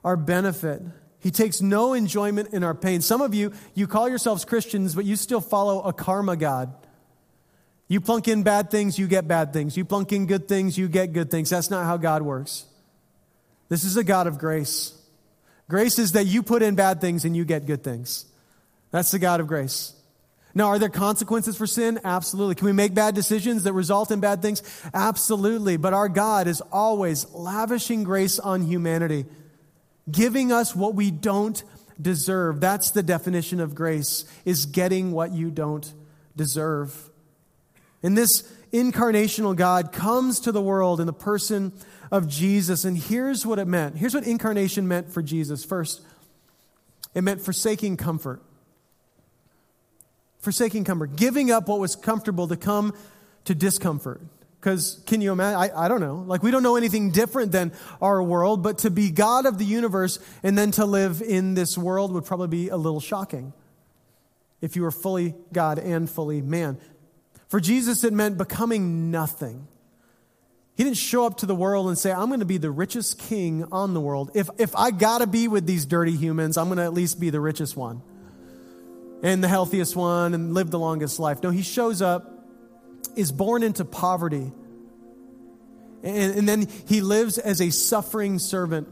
our 0.03 0.17
benefit. 0.17 0.81
He 1.19 1.31
takes 1.31 1.61
no 1.61 1.93
enjoyment 1.93 2.53
in 2.53 2.63
our 2.63 2.75
pain. 2.75 3.01
Some 3.01 3.21
of 3.21 3.33
you, 3.33 3.53
you 3.73 3.87
call 3.87 4.09
yourselves 4.09 4.43
Christians, 4.45 4.93
but 4.93 5.05
you 5.05 5.15
still 5.15 5.41
follow 5.41 5.81
a 5.81 5.93
karma 5.93 6.35
God. 6.35 6.73
You 7.87 8.01
plunk 8.01 8.27
in 8.27 8.43
bad 8.43 8.71
things, 8.71 8.97
you 8.97 9.07
get 9.07 9.27
bad 9.27 9.53
things. 9.53 9.77
You 9.77 9.85
plunk 9.85 10.11
in 10.11 10.25
good 10.25 10.47
things, 10.47 10.77
you 10.77 10.87
get 10.87 11.13
good 11.13 11.29
things. 11.29 11.49
That's 11.49 11.69
not 11.69 11.85
how 11.85 11.97
God 11.97 12.21
works. 12.21 12.65
This 13.69 13.83
is 13.83 13.97
a 13.97 14.03
God 14.03 14.27
of 14.27 14.37
grace. 14.37 14.93
Grace 15.69 15.99
is 15.99 16.13
that 16.13 16.25
you 16.25 16.43
put 16.43 16.61
in 16.61 16.75
bad 16.75 17.01
things 17.01 17.25
and 17.25 17.35
you 17.35 17.45
get 17.45 17.65
good 17.65 17.83
things. 17.83 18.25
That's 18.91 19.11
the 19.11 19.19
God 19.19 19.39
of 19.39 19.47
grace. 19.47 19.93
Now, 20.53 20.67
are 20.67 20.79
there 20.79 20.89
consequences 20.89 21.57
for 21.57 21.67
sin? 21.67 21.99
Absolutely. 22.03 22.55
Can 22.55 22.65
we 22.67 22.71
make 22.71 22.93
bad 22.93 23.13
decisions 23.13 23.63
that 23.63 23.73
result 23.73 24.09
in 24.09 24.19
bad 24.21 24.41
things? 24.41 24.63
Absolutely. 24.93 25.75
But 25.77 25.93
our 25.93 26.07
God 26.07 26.47
is 26.47 26.61
always 26.71 27.29
lavishing 27.31 28.03
grace 28.03 28.39
on 28.39 28.61
humanity 28.61 29.25
giving 30.09 30.51
us 30.51 30.75
what 30.75 30.95
we 30.95 31.11
don't 31.11 31.63
deserve. 32.01 32.59
That's 32.59 32.91
the 32.91 33.03
definition 33.03 33.59
of 33.59 33.75
grace, 33.75 34.25
is 34.43 34.65
getting 34.65 35.11
what 35.11 35.31
you 35.31 35.49
don't 35.49 35.91
deserve. 36.35 37.09
And 38.05 38.15
this 38.15 38.43
incarnational 38.71 39.55
God 39.55 39.91
comes 39.91 40.41
to 40.41 40.51
the 40.51 40.61
world 40.61 40.99
in 40.99 41.07
the 41.07 41.13
person 41.13 41.73
of 42.11 42.27
Jesus. 42.27 42.85
And 42.85 42.95
here's 42.95 43.47
what 43.47 43.57
it 43.57 43.65
meant. 43.65 43.97
Here's 43.97 44.13
what 44.13 44.27
incarnation 44.27 44.87
meant 44.87 45.11
for 45.11 45.23
Jesus. 45.23 45.65
First, 45.65 46.01
it 47.15 47.23
meant 47.23 47.41
forsaking 47.41 47.97
comfort. 47.97 48.43
Forsaking 50.37 50.83
comfort, 50.83 51.15
giving 51.15 51.49
up 51.49 51.67
what 51.67 51.79
was 51.79 51.95
comfortable 51.95 52.47
to 52.47 52.55
come 52.55 52.93
to 53.45 53.55
discomfort. 53.55 54.21
Because 54.59 55.01
can 55.07 55.19
you 55.19 55.31
imagine? 55.31 55.59
I, 55.59 55.85
I 55.85 55.87
don't 55.87 55.99
know. 55.99 56.23
Like, 56.27 56.43
we 56.43 56.51
don't 56.51 56.61
know 56.61 56.75
anything 56.75 57.09
different 57.09 57.51
than 57.51 57.71
our 58.03 58.21
world, 58.21 58.61
but 58.61 58.77
to 58.79 58.91
be 58.91 59.09
God 59.09 59.47
of 59.47 59.57
the 59.57 59.65
universe 59.65 60.19
and 60.43 60.55
then 60.55 60.69
to 60.71 60.85
live 60.85 61.23
in 61.23 61.55
this 61.55 61.75
world 61.75 62.11
would 62.13 62.25
probably 62.25 62.49
be 62.49 62.69
a 62.69 62.77
little 62.77 62.99
shocking 62.99 63.51
if 64.61 64.75
you 64.75 64.81
were 64.81 64.91
fully 64.91 65.35
God 65.53 65.79
and 65.79 66.09
fully 66.09 66.41
man. 66.41 66.79
For 67.47 67.59
Jesus, 67.59 68.03
it 68.03 68.13
meant 68.13 68.37
becoming 68.37 69.11
nothing. 69.11 69.67
He 70.75 70.83
didn't 70.83 70.97
show 70.97 71.25
up 71.25 71.37
to 71.37 71.45
the 71.45 71.55
world 71.55 71.87
and 71.87 71.97
say, 71.97 72.11
I'm 72.11 72.27
going 72.27 72.41
to 72.41 72.45
be 72.45 72.57
the 72.57 72.71
richest 72.71 73.17
king 73.17 73.65
on 73.71 73.93
the 73.93 74.01
world. 74.01 74.31
If, 74.33 74.49
if 74.57 74.75
I 74.75 74.91
got 74.91 75.19
to 75.19 75.27
be 75.27 75.47
with 75.47 75.65
these 75.65 75.85
dirty 75.85 76.15
humans, 76.15 76.57
I'm 76.57 76.65
going 76.65 76.77
to 76.77 76.83
at 76.83 76.93
least 76.93 77.19
be 77.19 77.29
the 77.29 77.39
richest 77.39 77.77
one 77.77 78.01
and 79.23 79.43
the 79.43 79.47
healthiest 79.47 79.95
one 79.95 80.33
and 80.33 80.53
live 80.53 80.71
the 80.71 80.79
longest 80.79 81.17
life. 81.17 81.41
No, 81.41 81.49
he 81.49 81.61
shows 81.61 82.01
up 82.01 82.31
is 83.15 83.31
born 83.31 83.63
into 83.63 83.85
poverty. 83.85 84.51
And, 86.03 86.35
and 86.35 86.49
then 86.49 86.67
he 86.87 87.01
lives 87.01 87.37
as 87.37 87.61
a 87.61 87.69
suffering 87.69 88.39
servant, 88.39 88.87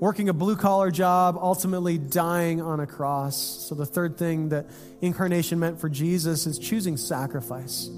working 0.00 0.28
a 0.30 0.32
blue 0.32 0.56
collar 0.56 0.90
job, 0.90 1.38
ultimately 1.40 1.98
dying 1.98 2.60
on 2.60 2.80
a 2.80 2.86
cross. 2.86 3.36
So, 3.68 3.74
the 3.74 3.86
third 3.86 4.16
thing 4.16 4.48
that 4.48 4.66
incarnation 5.00 5.60
meant 5.60 5.80
for 5.80 5.88
Jesus 5.88 6.46
is 6.46 6.58
choosing 6.58 6.96
sacrifice. 6.96 7.88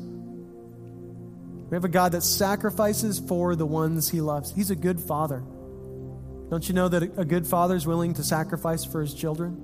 We 1.71 1.77
have 1.77 1.85
a 1.85 1.89
God 1.89 2.13
that 2.13 2.23
sacrifices 2.23 3.19
for 3.19 3.57
the 3.57 3.65
ones 3.65 4.11
he 4.11 4.21
loves. 4.21 4.53
He's 4.53 4.71
a 4.71 4.77
good 4.77 5.01
father. 5.01 5.43
Don't 6.51 6.69
you 6.69 6.75
know 6.75 6.89
that 6.89 7.19
a 7.19 7.25
good 7.25 7.47
father 7.47 7.75
is 7.75 7.87
willing 7.87 8.13
to 8.15 8.23
sacrifice 8.23 8.85
for 8.85 9.01
his 9.01 9.15
children? 9.15 9.57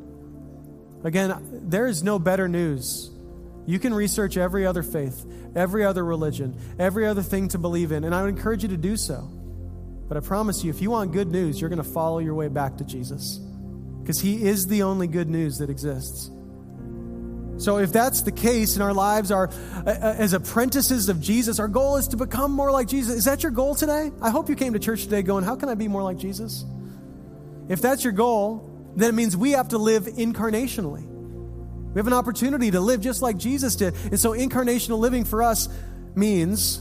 Again, 1.04 1.34
there 1.68 1.86
is 1.86 2.02
no 2.02 2.18
better 2.18 2.48
news 2.48 3.10
you 3.66 3.78
can 3.78 3.92
research 3.92 4.38
every 4.38 4.64
other 4.64 4.82
faith, 4.82 5.26
every 5.54 5.84
other 5.84 6.02
religion, 6.02 6.58
every 6.78 7.06
other 7.06 7.20
thing 7.20 7.48
to 7.48 7.58
believe 7.58 7.92
in, 7.92 8.04
and 8.04 8.14
I 8.14 8.22
would 8.22 8.30
encourage 8.30 8.62
you 8.62 8.70
to 8.70 8.78
do 8.78 8.96
so. 8.96 9.28
But 10.08 10.16
I 10.16 10.20
promise 10.20 10.64
you, 10.64 10.70
if 10.70 10.80
you 10.80 10.90
want 10.90 11.12
good 11.12 11.30
news, 11.30 11.60
you're 11.60 11.70
going 11.70 11.82
to 11.82 11.88
follow 11.88 12.18
your 12.18 12.34
way 12.34 12.48
back 12.48 12.78
to 12.78 12.84
Jesus 12.84 13.40
because 14.00 14.18
He 14.18 14.42
is 14.42 14.66
the 14.66 14.82
only 14.82 15.06
good 15.06 15.28
news 15.28 15.58
that 15.58 15.68
exists. 15.68 16.30
So, 17.58 17.78
if 17.78 17.92
that's 17.92 18.22
the 18.22 18.32
case 18.32 18.74
and 18.74 18.82
our 18.82 18.94
lives 18.94 19.30
uh, 19.30 19.48
as 19.84 20.32
apprentices 20.32 21.08
of 21.08 21.20
Jesus, 21.20 21.58
our 21.58 21.68
goal 21.68 21.96
is 21.96 22.08
to 22.08 22.16
become 22.16 22.52
more 22.52 22.70
like 22.70 22.88
Jesus. 22.88 23.16
Is 23.16 23.24
that 23.26 23.42
your 23.42 23.52
goal 23.52 23.74
today? 23.74 24.12
I 24.22 24.30
hope 24.30 24.48
you 24.48 24.54
came 24.54 24.72
to 24.72 24.78
church 24.78 25.02
today 25.04 25.22
going, 25.22 25.44
How 25.44 25.56
can 25.56 25.68
I 25.68 25.74
be 25.74 25.88
more 25.88 26.02
like 26.02 26.16
Jesus? 26.16 26.64
If 27.68 27.82
that's 27.82 28.04
your 28.04 28.12
goal, 28.14 28.92
then 28.96 29.10
it 29.10 29.14
means 29.14 29.36
we 29.36 29.52
have 29.52 29.68
to 29.70 29.78
live 29.78 30.04
incarnationally. 30.04 31.04
We 31.04 31.98
have 31.98 32.06
an 32.06 32.12
opportunity 32.12 32.70
to 32.70 32.80
live 32.80 33.00
just 33.00 33.22
like 33.22 33.36
Jesus 33.36 33.76
did. 33.76 33.94
And 34.04 34.18
so, 34.18 34.32
incarnational 34.32 34.98
living 34.98 35.24
for 35.24 35.42
us 35.42 35.68
means 36.14 36.80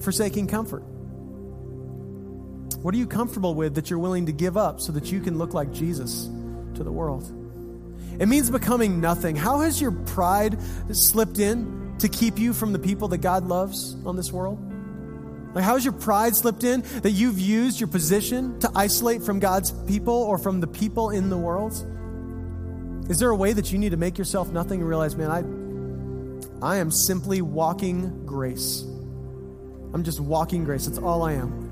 forsaking 0.00 0.48
comfort. 0.48 0.82
What 2.82 2.94
are 2.94 2.98
you 2.98 3.06
comfortable 3.06 3.54
with 3.54 3.74
that 3.74 3.90
you're 3.90 3.98
willing 3.98 4.26
to 4.26 4.32
give 4.32 4.56
up 4.56 4.80
so 4.80 4.92
that 4.92 5.10
you 5.10 5.20
can 5.20 5.38
look 5.38 5.54
like 5.54 5.72
Jesus 5.72 6.28
to 6.74 6.84
the 6.84 6.92
world? 6.92 7.24
It 8.18 8.26
means 8.26 8.50
becoming 8.50 9.00
nothing. 9.00 9.36
How 9.36 9.60
has 9.60 9.80
your 9.80 9.92
pride 9.92 10.58
slipped 10.92 11.38
in 11.38 11.96
to 11.98 12.08
keep 12.08 12.38
you 12.38 12.52
from 12.52 12.72
the 12.72 12.78
people 12.78 13.08
that 13.08 13.18
God 13.18 13.46
loves 13.46 13.96
on 14.04 14.16
this 14.16 14.32
world? 14.32 14.58
Like, 15.54 15.64
how 15.64 15.74
has 15.74 15.84
your 15.84 15.94
pride 15.94 16.36
slipped 16.36 16.64
in 16.64 16.82
that 17.00 17.12
you've 17.12 17.38
used 17.38 17.80
your 17.80 17.88
position 17.88 18.58
to 18.60 18.70
isolate 18.74 19.22
from 19.22 19.40
God's 19.40 19.72
people 19.86 20.14
or 20.14 20.36
from 20.36 20.60
the 20.60 20.66
people 20.66 21.10
in 21.10 21.30
the 21.30 21.36
world? 21.38 21.72
Is 23.08 23.18
there 23.18 23.30
a 23.30 23.36
way 23.36 23.52
that 23.52 23.72
you 23.72 23.78
need 23.78 23.90
to 23.90 23.96
make 23.96 24.18
yourself 24.18 24.50
nothing 24.50 24.80
and 24.80 24.88
realize, 24.88 25.16
man, 25.16 25.30
I, 26.60 26.74
I 26.74 26.76
am 26.76 26.90
simply 26.90 27.40
walking 27.40 28.26
grace? 28.26 28.82
I'm 29.94 30.02
just 30.04 30.20
walking 30.20 30.64
grace. 30.64 30.86
That's 30.86 30.98
all 30.98 31.22
I 31.22 31.34
am. 31.34 31.65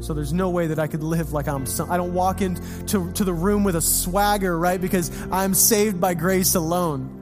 So 0.00 0.14
there's 0.14 0.32
no 0.32 0.50
way 0.50 0.68
that 0.68 0.78
I 0.78 0.86
could 0.86 1.02
live 1.02 1.32
like 1.32 1.48
I'm 1.48 1.66
some, 1.66 1.90
I 1.90 1.96
don't 1.96 2.14
walk 2.14 2.40
into 2.40 3.12
to 3.12 3.24
the 3.24 3.32
room 3.32 3.64
with 3.64 3.76
a 3.76 3.80
swagger, 3.80 4.58
right? 4.58 4.80
Because 4.80 5.10
I'm 5.32 5.54
saved 5.54 6.00
by 6.00 6.14
grace 6.14 6.54
alone. 6.54 7.14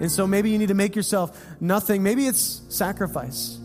And 0.00 0.10
so 0.10 0.26
maybe 0.26 0.50
you 0.50 0.58
need 0.58 0.68
to 0.68 0.74
make 0.74 0.96
yourself 0.96 1.38
nothing. 1.60 2.02
Maybe 2.02 2.26
it's 2.26 2.62
sacrifice. 2.68 3.58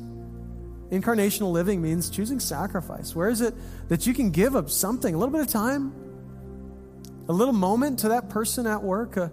Incarnational 0.91 1.51
living 1.51 1.81
means 1.81 2.09
choosing 2.09 2.39
sacrifice. 2.39 3.15
Where 3.15 3.29
is 3.29 3.41
it 3.41 3.53
that 3.87 4.05
you 4.05 4.13
can 4.13 4.31
give 4.31 4.55
up 4.55 4.69
something, 4.69 5.15
a 5.15 5.17
little 5.17 5.31
bit 5.31 5.41
of 5.41 5.47
time, 5.47 5.93
a 7.27 7.33
little 7.33 7.53
moment 7.53 7.99
to 7.99 8.09
that 8.09 8.29
person 8.29 8.67
at 8.67 8.83
work, 8.83 9.17
a, 9.17 9.31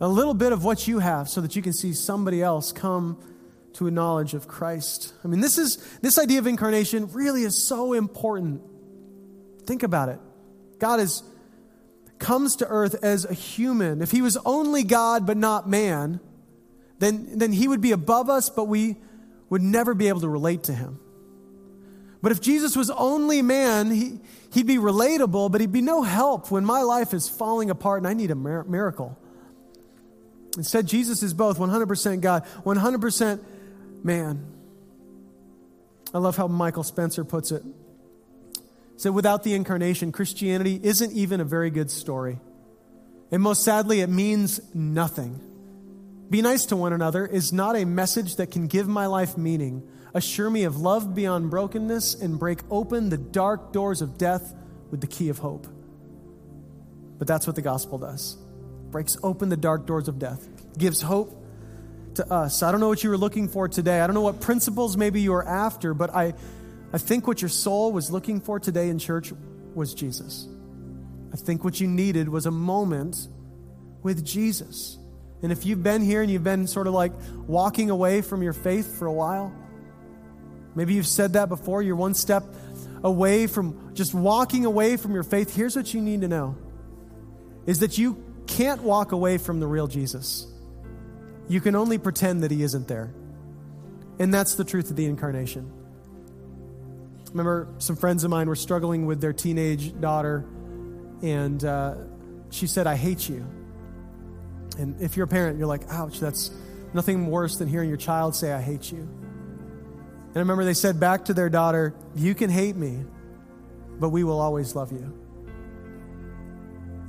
a 0.00 0.08
little 0.08 0.34
bit 0.34 0.52
of 0.52 0.64
what 0.64 0.88
you 0.88 0.98
have 0.98 1.28
so 1.28 1.40
that 1.40 1.56
you 1.56 1.62
can 1.62 1.72
see 1.72 1.92
somebody 1.92 2.42
else 2.42 2.72
come 2.72 3.18
to 3.74 3.86
a 3.86 3.90
knowledge 3.90 4.34
of 4.34 4.48
Christ. 4.48 5.12
I 5.24 5.28
mean, 5.28 5.40
this 5.40 5.58
is 5.58 5.76
this 6.00 6.18
idea 6.18 6.38
of 6.38 6.46
incarnation 6.46 7.12
really 7.12 7.42
is 7.42 7.62
so 7.62 7.92
important. 7.92 8.62
Think 9.66 9.82
about 9.82 10.08
it. 10.08 10.18
God 10.78 11.00
is 11.00 11.22
comes 12.18 12.56
to 12.56 12.66
earth 12.66 12.96
as 13.02 13.24
a 13.24 13.34
human. 13.34 14.02
If 14.02 14.10
he 14.10 14.22
was 14.22 14.36
only 14.44 14.82
God 14.82 15.26
but 15.26 15.36
not 15.36 15.68
man, 15.68 16.20
then, 16.98 17.38
then 17.38 17.52
he 17.52 17.68
would 17.68 17.80
be 17.80 17.92
above 17.92 18.28
us, 18.28 18.50
but 18.50 18.64
we 18.64 18.96
would 19.48 19.62
never 19.62 19.94
be 19.94 20.08
able 20.08 20.20
to 20.20 20.28
relate 20.28 20.64
to 20.64 20.74
him. 20.74 20.98
But 22.20 22.32
if 22.32 22.40
Jesus 22.40 22.76
was 22.76 22.90
only 22.90 23.42
man, 23.42 23.90
he, 23.92 24.18
he'd 24.52 24.66
be 24.66 24.76
relatable, 24.76 25.52
but 25.52 25.60
he'd 25.60 25.72
be 25.72 25.82
no 25.82 26.02
help 26.02 26.50
when 26.50 26.64
my 26.64 26.82
life 26.82 27.14
is 27.14 27.28
falling 27.28 27.70
apart 27.70 27.98
and 27.98 28.08
I 28.08 28.14
need 28.14 28.32
a 28.32 28.34
miracle. 28.34 29.16
Instead, 30.56 30.86
Jesus 30.86 31.22
is 31.22 31.32
both 31.32 31.58
100% 31.58 32.20
God, 32.20 32.44
100% 32.64 33.40
man. 34.04 34.46
I 36.12 36.18
love 36.18 36.36
how 36.36 36.48
Michael 36.48 36.82
Spencer 36.82 37.24
puts 37.24 37.52
it. 37.52 37.62
He 37.62 38.60
said, 38.96 39.14
without 39.14 39.42
the 39.42 39.54
incarnation, 39.54 40.12
Christianity 40.12 40.80
isn't 40.82 41.12
even 41.12 41.40
a 41.40 41.44
very 41.44 41.70
good 41.70 41.90
story. 41.90 42.40
And 43.30 43.42
most 43.42 43.62
sadly, 43.62 44.00
it 44.00 44.08
means 44.08 44.60
nothing. 44.74 45.40
Be 46.30 46.42
nice 46.42 46.66
to 46.66 46.76
one 46.76 46.92
another 46.92 47.26
is 47.26 47.52
not 47.52 47.76
a 47.76 47.84
message 47.84 48.36
that 48.36 48.50
can 48.50 48.66
give 48.66 48.88
my 48.88 49.06
life 49.06 49.36
meaning, 49.36 49.86
assure 50.14 50.50
me 50.50 50.64
of 50.64 50.78
love 50.78 51.14
beyond 51.14 51.50
brokenness, 51.50 52.14
and 52.14 52.38
break 52.38 52.60
open 52.70 53.08
the 53.08 53.18
dark 53.18 53.72
doors 53.72 54.02
of 54.02 54.18
death 54.18 54.54
with 54.90 55.00
the 55.00 55.06
key 55.06 55.28
of 55.28 55.38
hope. 55.38 55.66
But 57.18 57.26
that's 57.26 57.46
what 57.46 57.56
the 57.56 57.62
gospel 57.62 57.98
does 57.98 58.36
breaks 58.90 59.18
open 59.22 59.50
the 59.50 59.56
dark 59.56 59.86
doors 59.86 60.08
of 60.08 60.18
death, 60.18 60.48
gives 60.78 61.02
hope 61.02 61.37
to 62.18 62.32
us. 62.32 62.62
I 62.62 62.70
don't 62.70 62.80
know 62.80 62.88
what 62.88 63.02
you 63.02 63.10
were 63.10 63.16
looking 63.16 63.48
for 63.48 63.68
today. 63.68 64.00
I 64.00 64.06
don't 64.06 64.14
know 64.14 64.22
what 64.22 64.40
principles 64.40 64.96
maybe 64.96 65.20
you 65.20 65.32
are 65.34 65.46
after, 65.46 65.94
but 65.94 66.14
I, 66.14 66.34
I 66.92 66.98
think 66.98 67.26
what 67.26 67.40
your 67.40 67.48
soul 67.48 67.92
was 67.92 68.10
looking 68.10 68.40
for 68.40 68.60
today 68.60 68.88
in 68.88 68.98
church 68.98 69.32
was 69.74 69.94
Jesus. 69.94 70.48
I 71.32 71.36
think 71.36 71.64
what 71.64 71.80
you 71.80 71.86
needed 71.86 72.28
was 72.28 72.46
a 72.46 72.50
moment 72.50 73.28
with 74.02 74.24
Jesus. 74.24 74.98
And 75.42 75.52
if 75.52 75.64
you've 75.64 75.82
been 75.82 76.02
here 76.02 76.22
and 76.22 76.30
you've 76.30 76.44
been 76.44 76.66
sort 76.66 76.88
of 76.88 76.94
like 76.94 77.12
walking 77.46 77.90
away 77.90 78.20
from 78.20 78.42
your 78.42 78.52
faith 78.52 78.98
for 78.98 79.06
a 79.06 79.12
while, 79.12 79.54
maybe 80.74 80.94
you've 80.94 81.06
said 81.06 81.34
that 81.34 81.48
before, 81.48 81.82
you're 81.82 81.96
one 81.96 82.14
step 82.14 82.42
away 83.04 83.46
from 83.46 83.94
just 83.94 84.12
walking 84.12 84.64
away 84.64 84.96
from 84.96 85.14
your 85.14 85.22
faith. 85.22 85.54
Here's 85.54 85.76
what 85.76 85.94
you 85.94 86.00
need 86.00 86.22
to 86.22 86.28
know 86.28 86.56
is 87.64 87.78
that 87.80 87.96
you 87.96 88.24
can't 88.48 88.82
walk 88.82 89.12
away 89.12 89.38
from 89.38 89.60
the 89.60 89.66
real 89.66 89.86
Jesus. 89.86 90.46
You 91.48 91.60
can 91.60 91.74
only 91.74 91.98
pretend 91.98 92.42
that 92.42 92.50
he 92.50 92.62
isn't 92.62 92.88
there. 92.88 93.12
And 94.18 94.32
that's 94.32 94.54
the 94.54 94.64
truth 94.64 94.90
of 94.90 94.96
the 94.96 95.06
incarnation. 95.06 95.72
Remember 97.30 97.68
some 97.78 97.96
friends 97.96 98.24
of 98.24 98.30
mine 98.30 98.48
were 98.48 98.56
struggling 98.56 99.06
with 99.06 99.20
their 99.20 99.32
teenage 99.32 99.98
daughter, 100.00 100.44
and 101.22 101.62
uh, 101.64 101.94
she 102.50 102.66
said, 102.66 102.86
I 102.86 102.96
hate 102.96 103.28
you. 103.28 103.46
And 104.78 105.00
if 105.00 105.16
you're 105.16 105.24
a 105.24 105.28
parent, 105.28 105.58
you're 105.58 105.66
like, 105.66 105.82
ouch, 105.90 106.20
that's 106.20 106.50
nothing 106.94 107.26
worse 107.26 107.56
than 107.56 107.68
hearing 107.68 107.88
your 107.88 107.98
child 107.98 108.34
say, 108.34 108.52
I 108.52 108.60
hate 108.60 108.90
you. 108.90 108.98
And 108.98 110.36
I 110.36 110.38
remember 110.40 110.64
they 110.64 110.74
said 110.74 111.00
back 111.00 111.26
to 111.26 111.34
their 111.34 111.48
daughter, 111.48 111.94
You 112.14 112.34
can 112.34 112.50
hate 112.50 112.76
me, 112.76 113.04
but 113.98 114.10
we 114.10 114.24
will 114.24 114.40
always 114.40 114.74
love 114.74 114.92
you. 114.92 115.12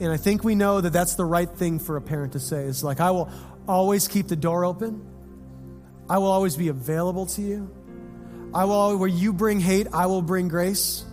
And 0.01 0.11
I 0.11 0.17
think 0.17 0.43
we 0.43 0.55
know 0.55 0.79
that 0.79 0.93
that's 0.93 1.15
the 1.15 1.25
right 1.25 1.49
thing 1.49 1.79
for 1.79 1.97
a 1.97 2.01
parent 2.01 2.33
to 2.33 2.39
say. 2.39 2.63
It's 2.63 2.83
like, 2.83 3.01
I 3.01 3.11
will 3.11 3.29
always 3.69 4.07
keep 4.07 4.27
the 4.27 4.35
door 4.35 4.65
open, 4.65 5.05
I 6.09 6.17
will 6.17 6.31
always 6.31 6.57
be 6.57 6.69
available 6.69 7.27
to 7.27 7.41
you. 7.41 7.71
I 8.53 8.65
will 8.65 8.73
always, 8.73 8.99
where 8.99 9.09
you 9.09 9.31
bring 9.31 9.59
hate, 9.59 9.87
I 9.93 10.07
will 10.07 10.23
bring 10.23 10.47
grace. 10.47 11.05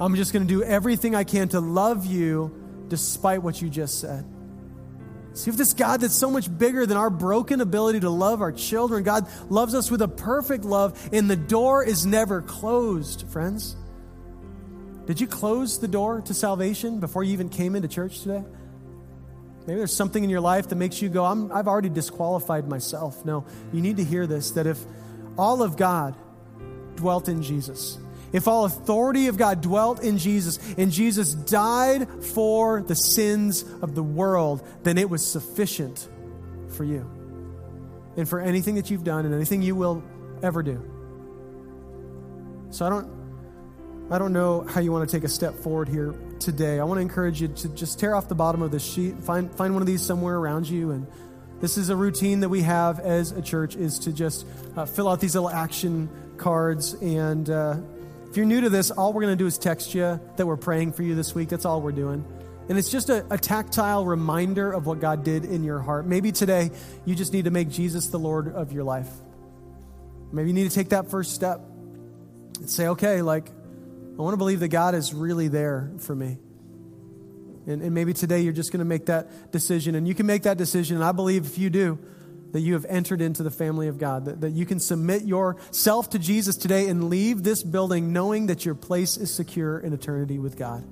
I'm 0.00 0.16
just 0.16 0.32
going 0.32 0.46
to 0.46 0.52
do 0.52 0.62
everything 0.62 1.14
I 1.14 1.24
can 1.24 1.48
to 1.50 1.60
love 1.60 2.06
you 2.06 2.56
despite 2.88 3.42
what 3.42 3.60
you 3.60 3.68
just 3.68 4.00
said. 4.00 4.24
See, 5.34 5.50
if 5.50 5.56
this 5.56 5.74
God 5.74 6.00
that's 6.00 6.14
so 6.14 6.30
much 6.30 6.48
bigger 6.58 6.86
than 6.86 6.96
our 6.96 7.10
broken 7.10 7.60
ability 7.60 8.00
to 8.00 8.10
love 8.10 8.40
our 8.40 8.52
children, 8.52 9.04
God 9.04 9.28
loves 9.50 9.74
us 9.74 9.90
with 9.90 10.00
a 10.00 10.08
perfect 10.08 10.64
love, 10.64 11.08
and 11.12 11.30
the 11.30 11.36
door 11.36 11.84
is 11.84 12.06
never 12.06 12.40
closed, 12.40 13.28
friends. 13.28 13.76
Did 15.06 15.20
you 15.20 15.26
close 15.26 15.78
the 15.78 15.88
door 15.88 16.22
to 16.22 16.34
salvation 16.34 17.00
before 17.00 17.22
you 17.22 17.34
even 17.34 17.48
came 17.48 17.76
into 17.76 17.86
church 17.86 18.22
today? 18.22 18.44
Maybe 19.66 19.78
there's 19.78 19.94
something 19.94 20.24
in 20.24 20.30
your 20.30 20.40
life 20.40 20.68
that 20.68 20.76
makes 20.76 21.02
you 21.02 21.08
go, 21.08 21.24
i 21.24 21.56
have 21.56 21.68
already 21.68 21.90
disqualified 21.90 22.68
myself. 22.68 23.24
No, 23.24 23.44
you 23.72 23.80
need 23.80 23.98
to 23.98 24.04
hear 24.04 24.26
this 24.26 24.52
that 24.52 24.66
if 24.66 24.78
all 25.36 25.62
of 25.62 25.76
God 25.76 26.16
dwelt 26.96 27.28
in 27.28 27.42
Jesus, 27.42 27.98
if 28.32 28.48
all 28.48 28.64
authority 28.64 29.26
of 29.26 29.36
God 29.36 29.60
dwelt 29.60 30.02
in 30.02 30.18
Jesus 30.18 30.58
and 30.78 30.90
Jesus 30.90 31.34
died 31.34 32.08
for 32.24 32.82
the 32.82 32.94
sins 32.94 33.64
of 33.82 33.94
the 33.94 34.02
world, 34.02 34.66
then 34.82 34.98
it 34.98 35.10
was 35.10 35.26
sufficient 35.26 36.08
for 36.68 36.84
you 36.84 37.08
and 38.16 38.28
for 38.28 38.40
anything 38.40 38.76
that 38.76 38.90
you've 38.90 39.04
done 39.04 39.24
and 39.24 39.34
anything 39.34 39.62
you 39.62 39.74
will 39.74 40.02
ever 40.42 40.62
do. 40.62 40.82
So 42.70 42.86
I 42.86 42.88
don't 42.88 43.20
I 44.10 44.18
don't 44.18 44.32
know 44.32 44.62
how 44.62 44.80
you 44.80 44.90
want 44.90 45.08
to 45.08 45.16
take 45.16 45.24
a 45.24 45.28
step 45.28 45.54
forward 45.54 45.88
here 45.88 46.14
today. 46.40 46.80
I 46.80 46.84
want 46.84 46.98
to 46.98 47.02
encourage 47.02 47.40
you 47.40 47.48
to 47.48 47.68
just 47.70 47.98
tear 47.98 48.14
off 48.14 48.28
the 48.28 48.34
bottom 48.34 48.62
of 48.62 48.70
this 48.70 48.84
sheet, 48.84 49.22
find 49.22 49.50
find 49.54 49.74
one 49.74 49.82
of 49.82 49.86
these 49.86 50.02
somewhere 50.02 50.36
around 50.36 50.68
you 50.68 50.90
and 50.90 51.06
this 51.60 51.76
is 51.76 51.90
a 51.90 51.96
routine 51.96 52.40
that 52.40 52.48
we 52.48 52.62
have 52.62 53.00
as 53.00 53.32
a 53.32 53.42
church 53.42 53.76
is 53.76 53.98
to 54.00 54.12
just 54.12 54.46
uh, 54.76 54.86
fill 54.86 55.08
out 55.08 55.20
these 55.20 55.34
little 55.34 55.50
action 55.50 56.08
cards 56.38 56.94
and 56.94 57.50
uh, 57.50 57.76
if 58.30 58.36
you're 58.36 58.46
new 58.46 58.60
to 58.60 58.70
this, 58.70 58.92
all 58.92 59.12
we're 59.12 59.22
going 59.22 59.36
to 59.36 59.42
do 59.42 59.46
is 59.46 59.58
text 59.58 59.92
you 59.92 60.20
that 60.36 60.46
we're 60.46 60.56
praying 60.56 60.92
for 60.92 61.02
you 61.02 61.16
this 61.16 61.34
week. 61.34 61.48
That's 61.48 61.64
all 61.64 61.82
we're 61.82 61.90
doing. 61.90 62.24
And 62.68 62.78
it's 62.78 62.88
just 62.88 63.10
a, 63.10 63.26
a, 63.28 63.36
tactile 63.36 64.06
reminder 64.06 64.70
of 64.70 64.86
what 64.86 65.00
God 65.00 65.24
did 65.24 65.44
in 65.44 65.64
your 65.64 65.80
heart. 65.80 66.06
Maybe 66.06 66.30
today 66.30 66.70
you 67.04 67.16
just 67.16 67.32
need 67.32 67.46
to 67.46 67.50
make 67.50 67.68
Jesus 67.68 68.06
the 68.06 68.20
Lord 68.20 68.54
of 68.54 68.70
your 68.70 68.84
life. 68.84 69.08
Maybe 70.30 70.50
you 70.50 70.54
need 70.54 70.68
to 70.68 70.74
take 70.74 70.90
that 70.90 71.10
first 71.10 71.34
step 71.34 71.60
and 72.60 72.70
say, 72.70 72.86
okay, 72.86 73.20
like, 73.20 73.50
I 74.20 74.22
want 74.22 74.34
to 74.34 74.38
believe 74.38 74.60
that 74.60 74.68
God 74.68 74.94
is 74.94 75.14
really 75.14 75.48
there 75.48 75.90
for 75.96 76.14
me. 76.14 76.36
And, 77.66 77.80
and 77.80 77.94
maybe 77.94 78.12
today 78.12 78.42
you're 78.42 78.52
just 78.52 78.70
going 78.70 78.80
to 78.80 78.84
make 78.84 79.06
that 79.06 79.50
decision. 79.50 79.94
And 79.94 80.06
you 80.06 80.14
can 80.14 80.26
make 80.26 80.42
that 80.42 80.58
decision. 80.58 80.96
And 80.96 81.04
I 81.04 81.12
believe 81.12 81.46
if 81.46 81.56
you 81.56 81.70
do, 81.70 81.98
that 82.52 82.60
you 82.60 82.74
have 82.74 82.84
entered 82.84 83.22
into 83.22 83.42
the 83.42 83.50
family 83.50 83.88
of 83.88 83.96
God, 83.96 84.26
that, 84.26 84.42
that 84.42 84.50
you 84.50 84.66
can 84.66 84.78
submit 84.78 85.22
yourself 85.22 86.10
to 86.10 86.18
Jesus 86.18 86.58
today 86.58 86.88
and 86.88 87.08
leave 87.08 87.44
this 87.44 87.62
building 87.62 88.12
knowing 88.12 88.48
that 88.48 88.66
your 88.66 88.74
place 88.74 89.16
is 89.16 89.32
secure 89.32 89.78
in 89.78 89.94
eternity 89.94 90.38
with 90.38 90.58
God. 90.58 90.84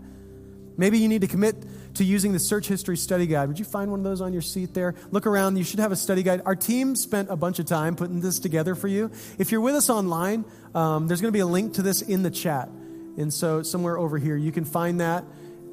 Maybe 0.78 0.98
you 0.98 1.08
need 1.08 1.20
to 1.20 1.26
commit 1.26 1.56
to 1.96 2.04
using 2.04 2.32
the 2.32 2.38
search 2.38 2.66
history 2.66 2.96
study 2.96 3.26
guide. 3.26 3.48
Would 3.48 3.58
you 3.58 3.66
find 3.66 3.90
one 3.90 4.00
of 4.00 4.04
those 4.04 4.22
on 4.22 4.32
your 4.32 4.40
seat 4.40 4.72
there? 4.72 4.94
Look 5.10 5.26
around. 5.26 5.58
You 5.58 5.64
should 5.64 5.80
have 5.80 5.92
a 5.92 5.96
study 5.96 6.22
guide. 6.22 6.40
Our 6.46 6.56
team 6.56 6.96
spent 6.96 7.28
a 7.28 7.36
bunch 7.36 7.58
of 7.58 7.66
time 7.66 7.94
putting 7.94 8.22
this 8.22 8.38
together 8.38 8.74
for 8.74 8.88
you. 8.88 9.10
If 9.36 9.52
you're 9.52 9.60
with 9.60 9.74
us 9.74 9.90
online, 9.90 10.46
um, 10.74 11.08
there's 11.08 11.20
going 11.20 11.32
to 11.32 11.36
be 11.36 11.40
a 11.40 11.46
link 11.46 11.74
to 11.74 11.82
this 11.82 12.00
in 12.00 12.22
the 12.22 12.30
chat. 12.30 12.70
And 13.18 13.34
so, 13.34 13.62
somewhere 13.62 13.98
over 13.98 14.16
here, 14.16 14.36
you 14.36 14.52
can 14.52 14.64
find 14.64 15.00
that 15.00 15.24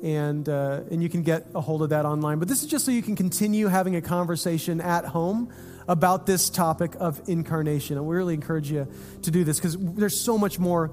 and, 0.03 0.47
uh, 0.47 0.81
and 0.91 1.01
you 1.01 1.09
can 1.09 1.23
get 1.23 1.47
a 1.55 1.61
hold 1.61 1.81
of 1.81 1.89
that 1.89 2.05
online. 2.05 2.39
But 2.39 2.47
this 2.47 2.63
is 2.63 2.69
just 2.69 2.85
so 2.85 2.91
you 2.91 3.01
can 3.01 3.15
continue 3.15 3.67
having 3.67 3.95
a 3.95 4.01
conversation 4.01 4.81
at 4.81 5.05
home 5.05 5.51
about 5.87 6.25
this 6.25 6.49
topic 6.49 6.93
of 6.99 7.21
incarnation. 7.27 7.97
And 7.97 8.05
we 8.05 8.15
really 8.15 8.33
encourage 8.33 8.71
you 8.71 8.87
to 9.23 9.31
do 9.31 9.43
this 9.43 9.57
because 9.57 9.77
there's 9.77 10.19
so 10.19 10.37
much 10.37 10.59
more 10.59 10.91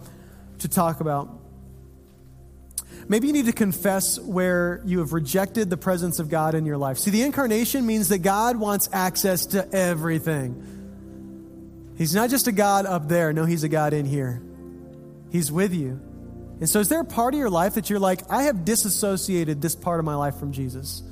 to 0.60 0.68
talk 0.68 1.00
about. 1.00 1.28
Maybe 3.08 3.26
you 3.26 3.32
need 3.32 3.46
to 3.46 3.52
confess 3.52 4.20
where 4.20 4.80
you 4.84 5.00
have 5.00 5.12
rejected 5.12 5.70
the 5.70 5.76
presence 5.76 6.18
of 6.18 6.28
God 6.28 6.54
in 6.54 6.64
your 6.64 6.76
life. 6.76 6.98
See, 6.98 7.10
the 7.10 7.22
incarnation 7.22 7.84
means 7.84 8.08
that 8.10 8.18
God 8.18 8.56
wants 8.56 8.88
access 8.92 9.46
to 9.46 9.68
everything. 9.74 11.94
He's 11.98 12.14
not 12.14 12.30
just 12.30 12.46
a 12.46 12.52
God 12.52 12.86
up 12.86 13.08
there. 13.08 13.32
No, 13.32 13.44
He's 13.44 13.64
a 13.64 13.68
God 13.68 13.92
in 13.92 14.06
here. 14.06 14.40
He's 15.30 15.50
with 15.50 15.74
you. 15.74 16.00
And 16.62 16.70
so, 16.70 16.78
is 16.78 16.88
there 16.88 17.00
a 17.00 17.04
part 17.04 17.34
of 17.34 17.40
your 17.40 17.50
life 17.50 17.74
that 17.74 17.90
you're 17.90 17.98
like, 17.98 18.20
I 18.30 18.44
have 18.44 18.64
disassociated 18.64 19.60
this 19.60 19.74
part 19.74 19.98
of 19.98 20.06
my 20.06 20.14
life 20.14 20.36
from 20.36 20.52
Jesus? 20.52 21.02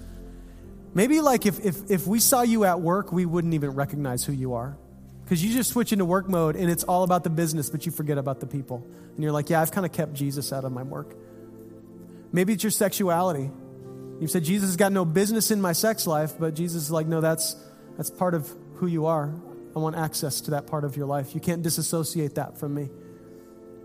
Maybe 0.95 1.21
like 1.21 1.45
if, 1.45 1.59
if, 1.59 1.91
if 1.91 2.07
we 2.07 2.21
saw 2.21 2.43
you 2.43 2.65
at 2.65 2.81
work, 2.81 3.11
we 3.11 3.27
wouldn't 3.27 3.53
even 3.55 3.71
recognize 3.71 4.25
who 4.25 4.33
you 4.33 4.55
are. 4.55 4.79
Because 5.25 5.43
you 5.45 5.53
just 5.53 5.71
switch 5.71 5.93
into 5.93 6.05
work 6.05 6.29
mode 6.29 6.55
and 6.55 6.71
it's 6.71 6.85
all 6.85 7.03
about 7.03 7.25
the 7.25 7.31
business, 7.31 7.69
but 7.69 7.85
you 7.85 7.91
forget 7.91 8.17
about 8.17 8.39
the 8.39 8.47
people. 8.47 8.87
And 9.17 9.25
you're 9.25 9.33
like, 9.33 9.51
yeah, 9.51 9.61
I've 9.61 9.73
kind 9.73 9.85
of 9.85 9.91
kept 9.91 10.15
Jesus 10.15 10.53
out 10.53 10.65
of 10.65 10.71
my 10.71 10.85
work. 10.85 11.17
Maybe 12.31 12.53
it's 12.53 12.63
your 12.63 12.71
sexuality. 12.71 13.51
You've 14.21 14.31
said, 14.31 14.45
Jesus 14.45 14.69
has 14.69 14.77
got 14.77 14.93
no 14.93 15.05
business 15.05 15.51
in 15.51 15.61
my 15.61 15.73
sex 15.73 16.07
life, 16.07 16.31
but 16.39 16.55
Jesus 16.55 16.85
is 16.85 16.91
like, 16.93 17.09
no, 17.09 17.21
that's, 17.21 17.57
that's 17.97 18.09
part 18.09 18.35
of 18.35 18.49
who 18.77 18.87
you 18.87 19.07
are. 19.07 19.35
I 19.75 19.81
want 19.81 19.97
access 19.97 20.43
to 20.43 20.53
that 20.53 20.69
part 20.69 20.85
of 20.85 20.97
your 20.97 21.07
life. 21.07 21.35
You 21.35 21.41
can't 21.41 21.65
disassociate 21.65 22.37
that 22.37 22.57
from 22.57 22.73
me. 22.73 22.89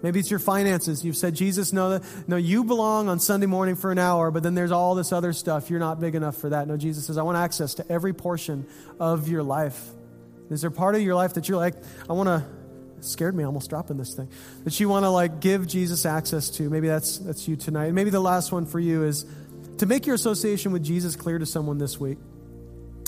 Maybe 0.01 0.19
it's 0.19 0.29
your 0.29 0.39
finances. 0.39 1.03
You've 1.03 1.17
said, 1.17 1.33
Jesus, 1.35 1.73
no, 1.73 1.99
no, 2.27 2.35
you 2.35 2.63
belong 2.63 3.09
on 3.09 3.19
Sunday 3.19 3.47
morning 3.47 3.75
for 3.75 3.91
an 3.91 3.97
hour, 3.97 4.29
but 4.29 4.43
then 4.43 4.53
there's 4.53 4.71
all 4.71 4.93
this 4.93 5.11
other 5.11 5.33
stuff. 5.33 5.69
You're 5.69 5.79
not 5.79 5.99
big 5.99 6.15
enough 6.15 6.37
for 6.37 6.49
that. 6.49 6.67
No, 6.67 6.77
Jesus 6.77 7.07
says, 7.07 7.17
I 7.17 7.23
want 7.23 7.37
access 7.37 7.75
to 7.75 7.91
every 7.91 8.13
portion 8.13 8.67
of 8.99 9.27
your 9.27 9.41
life. 9.41 9.81
Is 10.51 10.61
there 10.61 10.69
part 10.69 10.95
of 10.95 11.01
your 11.01 11.15
life 11.15 11.33
that 11.35 11.49
you're 11.49 11.57
like, 11.57 11.75
I 12.09 12.13
want 12.13 12.27
to, 12.27 12.45
scared 13.01 13.35
me 13.35 13.43
almost 13.43 13.69
dropping 13.69 13.97
this 13.97 14.13
thing, 14.13 14.29
that 14.63 14.79
you 14.79 14.89
want 14.89 15.05
to 15.05 15.09
like 15.09 15.39
give 15.39 15.65
Jesus 15.65 16.05
access 16.05 16.49
to? 16.51 16.69
Maybe 16.69 16.87
that's, 16.87 17.17
that's 17.17 17.47
you 17.47 17.55
tonight. 17.55 17.85
And 17.85 17.95
Maybe 17.95 18.11
the 18.11 18.19
last 18.19 18.51
one 18.51 18.65
for 18.65 18.79
you 18.79 19.03
is 19.03 19.25
to 19.79 19.85
make 19.85 20.05
your 20.05 20.15
association 20.15 20.71
with 20.71 20.83
Jesus 20.83 21.15
clear 21.15 21.39
to 21.39 21.45
someone 21.45 21.77
this 21.77 21.99
week. 21.99 22.17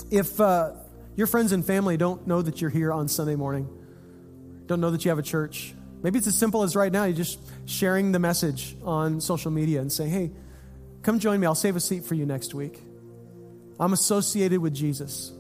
If, 0.09 0.39
uh, 0.41 0.71
your 1.17 1.27
friends 1.27 1.51
and 1.51 1.65
family 1.65 1.97
don't 1.97 2.27
know 2.27 2.41
that 2.43 2.61
you're 2.61 2.69
here 2.69 2.93
on 2.93 3.07
Sunday 3.07 3.35
morning, 3.35 3.67
don't 4.67 4.79
know 4.79 4.91
that 4.91 5.03
you 5.03 5.09
have 5.09 5.17
a 5.17 5.23
church. 5.23 5.73
Maybe 6.03 6.19
it's 6.19 6.27
as 6.27 6.37
simple 6.37 6.63
as 6.63 6.75
right 6.75 6.91
now, 6.91 7.05
you're 7.05 7.15
just 7.15 7.39
sharing 7.65 8.11
the 8.11 8.19
message 8.19 8.77
on 8.83 9.19
social 9.19 9.51
media 9.51 9.81
and 9.81 9.91
saying, 9.91 10.11
hey, 10.11 10.31
come 11.01 11.19
join 11.19 11.39
me. 11.39 11.47
I'll 11.47 11.55
save 11.55 11.75
a 11.75 11.79
seat 11.79 12.05
for 12.05 12.13
you 12.15 12.25
next 12.25 12.53
week. 12.53 12.79
I'm 13.79 13.93
associated 13.93 14.59
with 14.59 14.73
Jesus. 14.73 15.31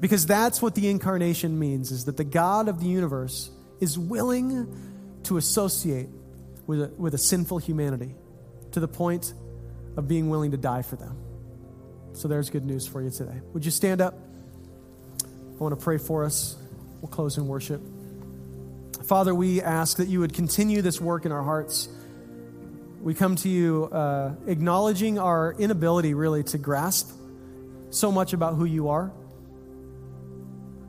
Because 0.00 0.26
that's 0.26 0.62
what 0.62 0.74
the 0.76 0.88
incarnation 0.88 1.58
means, 1.58 1.90
is 1.90 2.04
that 2.04 2.16
the 2.16 2.24
God 2.24 2.68
of 2.68 2.78
the 2.80 2.86
universe 2.86 3.50
is 3.80 3.98
willing 3.98 5.20
to 5.24 5.36
associate 5.36 6.08
with 6.66 6.82
a, 6.82 6.88
with 6.96 7.14
a 7.14 7.18
sinful 7.18 7.58
humanity 7.58 8.14
to 8.72 8.80
the 8.80 8.88
point 8.88 9.34
of 9.96 10.06
being 10.06 10.30
willing 10.30 10.52
to 10.52 10.56
die 10.56 10.82
for 10.82 10.96
them. 10.96 11.16
So 12.12 12.28
there's 12.28 12.48
good 12.48 12.64
news 12.64 12.86
for 12.86 13.02
you 13.02 13.10
today. 13.10 13.40
Would 13.52 13.64
you 13.64 13.70
stand 13.70 14.00
up? 14.00 14.14
I 15.24 15.62
want 15.62 15.76
to 15.76 15.82
pray 15.82 15.98
for 15.98 16.24
us. 16.24 16.56
We'll 17.00 17.10
close 17.10 17.38
in 17.38 17.48
worship. 17.48 17.80
Father, 19.08 19.34
we 19.34 19.62
ask 19.62 19.96
that 19.96 20.08
you 20.08 20.20
would 20.20 20.34
continue 20.34 20.82
this 20.82 21.00
work 21.00 21.24
in 21.24 21.32
our 21.32 21.42
hearts. 21.42 21.88
We 23.00 23.14
come 23.14 23.36
to 23.36 23.48
you 23.48 23.86
uh, 23.86 24.34
acknowledging 24.46 25.18
our 25.18 25.54
inability, 25.58 26.12
really, 26.12 26.42
to 26.44 26.58
grasp 26.58 27.10
so 27.88 28.12
much 28.12 28.34
about 28.34 28.56
who 28.56 28.66
you 28.66 28.90
are. 28.90 29.10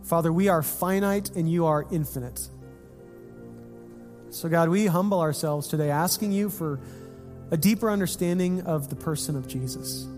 Father, 0.04 0.34
we 0.34 0.50
are 0.50 0.62
finite 0.62 1.30
and 1.38 1.50
you 1.50 1.68
are 1.68 1.86
infinite. 1.94 2.46
So, 4.32 4.50
God, 4.50 4.68
we 4.68 4.88
humble 4.88 5.22
ourselves 5.22 5.70
today, 5.70 5.90
asking 5.90 6.34
you 6.34 6.50
for 6.50 6.82
a 7.52 7.58
deeper 7.58 7.90
understanding 7.90 8.64
of 8.64 8.90
the 8.90 8.98
person 8.98 9.38
of 9.38 9.48
Jesus. 9.48 10.10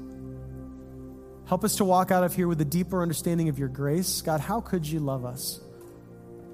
Help 1.45 1.63
us 1.63 1.75
to 1.75 1.85
walk 1.85 2.09
out 2.09 2.23
of 2.23 2.35
here 2.35 2.47
with 2.47 2.61
a 2.61 2.65
deeper 2.65 3.03
understanding 3.03 3.47
of 3.47 3.59
your 3.59 3.69
grace. 3.69 4.23
God, 4.23 4.39
how 4.39 4.59
could 4.59 4.87
you 4.87 4.99
love 4.99 5.23
us? 5.23 5.61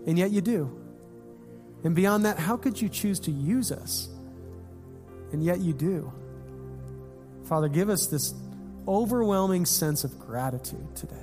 And 0.05 0.17
yet 0.17 0.31
you 0.31 0.41
do. 0.41 0.86
And 1.83 1.95
beyond 1.95 2.25
that, 2.25 2.37
how 2.39 2.57
could 2.57 2.81
you 2.81 2.89
choose 2.89 3.19
to 3.21 3.31
use 3.31 3.71
us? 3.71 4.09
And 5.31 5.43
yet 5.43 5.59
you 5.59 5.73
do. 5.73 6.11
Father, 7.45 7.69
give 7.69 7.89
us 7.89 8.07
this 8.07 8.33
overwhelming 8.87 9.65
sense 9.65 10.03
of 10.03 10.19
gratitude 10.19 10.95
today. 10.95 11.15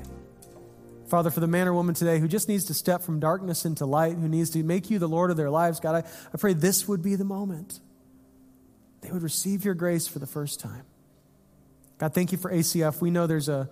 Father, 1.08 1.30
for 1.30 1.40
the 1.40 1.46
man 1.46 1.68
or 1.68 1.74
woman 1.74 1.94
today 1.94 2.18
who 2.18 2.28
just 2.28 2.48
needs 2.48 2.64
to 2.64 2.74
step 2.74 3.02
from 3.02 3.20
darkness 3.20 3.64
into 3.64 3.84
light, 3.84 4.16
who 4.16 4.28
needs 4.28 4.50
to 4.50 4.62
make 4.62 4.90
you 4.90 4.98
the 4.98 5.08
Lord 5.08 5.30
of 5.30 5.36
their 5.36 5.50
lives, 5.50 5.80
God, 5.80 6.04
I, 6.04 6.08
I 6.32 6.38
pray 6.38 6.54
this 6.54 6.88
would 6.88 7.02
be 7.02 7.14
the 7.14 7.24
moment. 7.24 7.80
They 9.02 9.10
would 9.10 9.22
receive 9.22 9.64
your 9.64 9.74
grace 9.74 10.08
for 10.08 10.18
the 10.18 10.26
first 10.26 10.60
time. 10.60 10.84
God, 11.98 12.14
thank 12.14 12.32
you 12.32 12.38
for 12.38 12.50
ACF. 12.50 13.00
We 13.00 13.10
know 13.10 13.26
there's 13.26 13.48
a, 13.50 13.68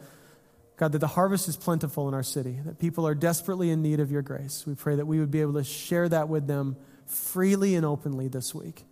God, 0.82 0.90
that 0.90 0.98
the 0.98 1.06
harvest 1.06 1.46
is 1.46 1.56
plentiful 1.56 2.08
in 2.08 2.14
our 2.14 2.24
city, 2.24 2.58
that 2.64 2.80
people 2.80 3.06
are 3.06 3.14
desperately 3.14 3.70
in 3.70 3.82
need 3.82 4.00
of 4.00 4.10
your 4.10 4.20
grace. 4.20 4.64
We 4.66 4.74
pray 4.74 4.96
that 4.96 5.06
we 5.06 5.20
would 5.20 5.30
be 5.30 5.40
able 5.40 5.52
to 5.52 5.62
share 5.62 6.08
that 6.08 6.28
with 6.28 6.48
them 6.48 6.76
freely 7.06 7.76
and 7.76 7.86
openly 7.86 8.26
this 8.26 8.52
week. 8.52 8.82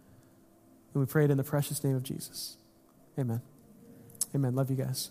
And 0.95 1.01
we 1.01 1.07
pray 1.07 1.25
it 1.25 1.33
in 1.33 1.37
the 1.37 1.43
precious 1.43 1.83
name 1.83 1.97
of 1.97 2.05
Jesus. 2.05 2.57
Amen. 3.19 3.43
Amen. 4.33 4.55
Love 4.55 4.71
you 4.71 4.77
guys. 4.77 5.11